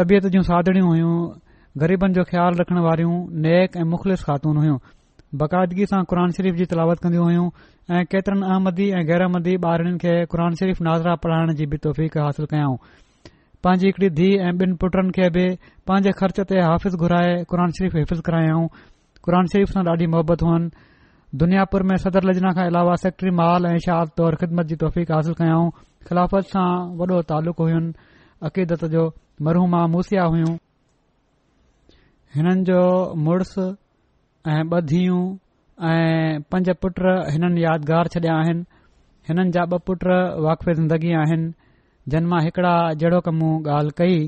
तबियत 0.00 0.26
जूं 0.36 0.42
सादड़ियूं 0.50 0.86
हुइयूं 0.90 1.16
ग़रीबन 1.84 2.12
जो 2.20 2.24
ख़्यालु 2.30 2.60
रखण 2.60 2.78
वारियूं 2.86 3.12
नेक 3.48 3.76
ऐं 3.76 3.84
मुख़लिस 3.90 4.22
ख़ातून 4.30 4.56
हुइयूं 4.62 4.78
बाक़ायदगी 5.42 5.86
सां 5.92 6.00
क़ुन 6.14 6.32
शरीफ़ 6.38 6.56
जी 6.62 6.64
तलावत 6.72 7.04
कंदियूं 7.04 7.24
हुइयूं 7.24 7.44
ऐं 7.98 8.02
केतिरनि 8.14 8.48
अहमदी 8.54 8.88
ऐं 8.98 9.04
गै़रमदी 9.12 9.58
ॿारनि 9.72 9.94
खे 10.06 10.16
क़ुन 10.36 10.58
शरीफ़ 10.62 10.82
नाज़रा 10.88 11.14
पढ़ाइण 11.26 11.54
जी 11.60 11.66
बि 11.74 11.82
तौफ़ीक़ाऊं 11.88 12.76
पांजी 13.68 13.86
हिकड़ी 13.90 14.10
धीउ 14.22 14.40
ऐं 14.40 14.56
ॿिन 14.64 14.74
पुटनि 14.80 15.14
खे 15.20 15.30
बि 15.38 15.46
पंहिंजे 15.88 16.10
ख़र्च 16.24 16.40
ते 16.54 16.66
हाफ़िज़ 16.70 16.96
घुराए 17.04 17.38
क़ुर 17.54 17.68
शरीफ़ 17.80 17.96
हिफ़िज़ 18.02 18.26
करायूंऊ 18.30 18.66
क़ुरन 19.24 19.46
शरीफ़ 19.52 19.70
सां 19.72 19.82
ॾाढी 19.88 20.06
मोहबत 20.12 20.42
हुअनि 20.42 20.70
दुनियापुर 21.40 21.82
में 21.88 21.96
सदर 22.04 22.24
लजना 22.28 22.50
खां 22.56 22.64
अलावा 22.70 22.94
सेक्ट्री 23.04 23.30
माल 23.36 23.66
ऐं 23.72 23.78
शाल 23.84 24.06
तौरु 24.20 24.36
ख़िदमत 24.40 24.66
जी 24.72 24.76
तौफ़ीक़ 24.84 25.08
हासिल 25.12 25.34
कयऊं 25.38 25.70
ख़िलाफ़त 26.08 26.50
सां 26.56 26.68
वॾो 26.98 27.20
तालुक 27.30 27.56
हुइ 27.64 27.78
अक़ीदत 28.48 28.84
जो 28.96 29.02
मरहमा 29.48 29.80
मूसिया 29.96 30.24
हुइयूं 30.34 30.52
हिननि 32.36 32.62
जो 32.68 32.84
मुड़ुस 33.24 33.54
ऐं 34.44 34.60
ब 34.68 34.80
धीअ 34.92 35.22
ऐं 35.94 36.42
पंज 36.52 36.68
पुट 36.84 36.94
हिननि 37.32 37.64
यादगार 37.64 38.06
छॾियां 38.18 38.36
आहिनि 38.44 38.64
हिननि 39.32 39.50
जा 39.56 39.64
ब 39.72 39.80
पुट 39.88 40.04
वाकफ 40.50 40.68
ज़िंदगी 40.84 41.12
आहिनि 41.24 41.48
जिन 42.12 42.28
मां 42.32 42.44
हिकड़ा 42.44 42.74
जहिड़ो 43.00 43.20
कमु 43.26 43.48
ॻाल्हि 43.72 43.96
कई 43.98 44.22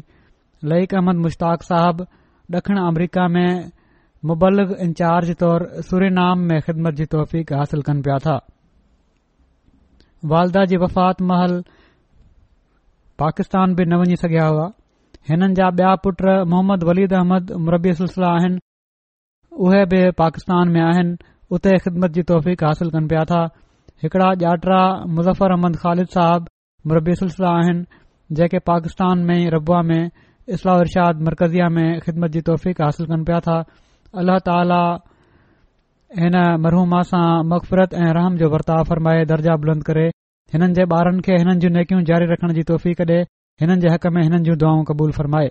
लईक 0.73 0.95
अहमद 1.01 1.23
मुश्ताक 1.29 1.69
साहिब 1.73 2.07
दखिण 2.57 2.81
अमरीका 2.89 3.29
में 3.37 3.51
मुबल 4.29 4.61
इन्चार्ज 4.85 5.31
तौरु 5.41 5.67
सुरीनाम 5.89 6.39
में 6.47 6.61
ख़िदमत 6.67 6.95
जी 7.01 7.05
तौफ़ीक़ 7.15 7.53
हासिल 7.59 7.83
कन 7.89 7.99
पिया 8.07 8.15
था 8.25 8.37
वालदा 10.33 10.65
जी 10.73 10.77
वफ़ात 10.85 11.21
महल 11.33 11.55
पाकिस्तान 13.23 13.75
बि 13.81 13.85
न 13.91 14.01
वञी 14.01 14.17
सघिया 14.23 14.47
हुआ 14.55 14.65
हिननि 15.31 15.53
जा 15.61 15.69
बया 15.83 15.95
पुट 16.07 16.23
मुहमम्मद 16.31 16.85
वलीद 16.91 17.15
अहमद 17.21 17.53
मुरबी 17.69 17.93
सलसिल 18.01 18.25
आहिनि 18.33 18.61
उहे 19.69 19.85
बि 19.95 20.01
पाकिस्तान 20.23 20.75
में 20.79 20.81
आहिनि 20.89 21.15
उते 21.59 21.77
ख़िदमत 21.87 22.17
जी 22.19 22.23
तौफ़ीक़ 22.35 22.65
हासिल 22.71 22.91
कन 22.99 23.09
पिया 23.15 23.25
था 23.33 23.41
हिकड़ा 24.07 24.33
डाता 24.45 24.83
मुज़र 25.19 25.51
अहमद 25.53 25.79
ख़ालिद 25.87 26.15
साहिब 26.19 26.51
मुरबी 26.91 27.15
सुलसिला 27.25 27.55
जेके 28.41 28.59
पाकिस्तान 28.75 29.25
में 29.31 29.39
रबुआ 29.59 29.83
में 29.95 30.01
इस्लाम 30.59 31.27
मरकज़िया 31.29 31.69
में 31.81 31.89
ख़िदमत 32.07 32.37
जी 32.39 32.45
तौफ़ीक़ 32.55 32.85
हासिल 32.87 33.15
कन 33.17 33.25
पिया 33.31 33.41
था 33.51 33.59
अल्लाह 34.21 34.39
ताल 34.49 34.71
हिन 36.21 36.37
मरहूमा 36.67 37.01
सां 37.09 37.25
मक़फ़रत 37.53 37.95
ऐं 38.05 38.11
रहम 38.19 38.37
जो 38.43 38.49
वर्ताव 38.55 38.83
फरमाए 38.91 39.25
दर्जा 39.33 39.57
बुलंद 39.65 39.83
करे 39.89 40.07
हिननि 40.55 40.73
जे 40.79 40.85
ॿारनि 40.99 41.25
खे 41.27 41.37
हिननि 41.43 41.61
जूं 41.65 41.73
नेकियूं 41.77 42.03
जारी 42.13 42.31
रखण 42.33 42.55
जी 42.61 42.65
तोहफ़ी 42.73 42.95
कढे 43.03 43.21
हिननि 43.65 43.81
जे 43.85 43.93
हक़ 43.97 44.11
में 44.17 44.23
हिननि 44.23 44.43
जूं 44.51 44.57
दुआऊं 44.65 44.85
क़बूल 44.95 45.13
फ़रमाए 45.21 45.51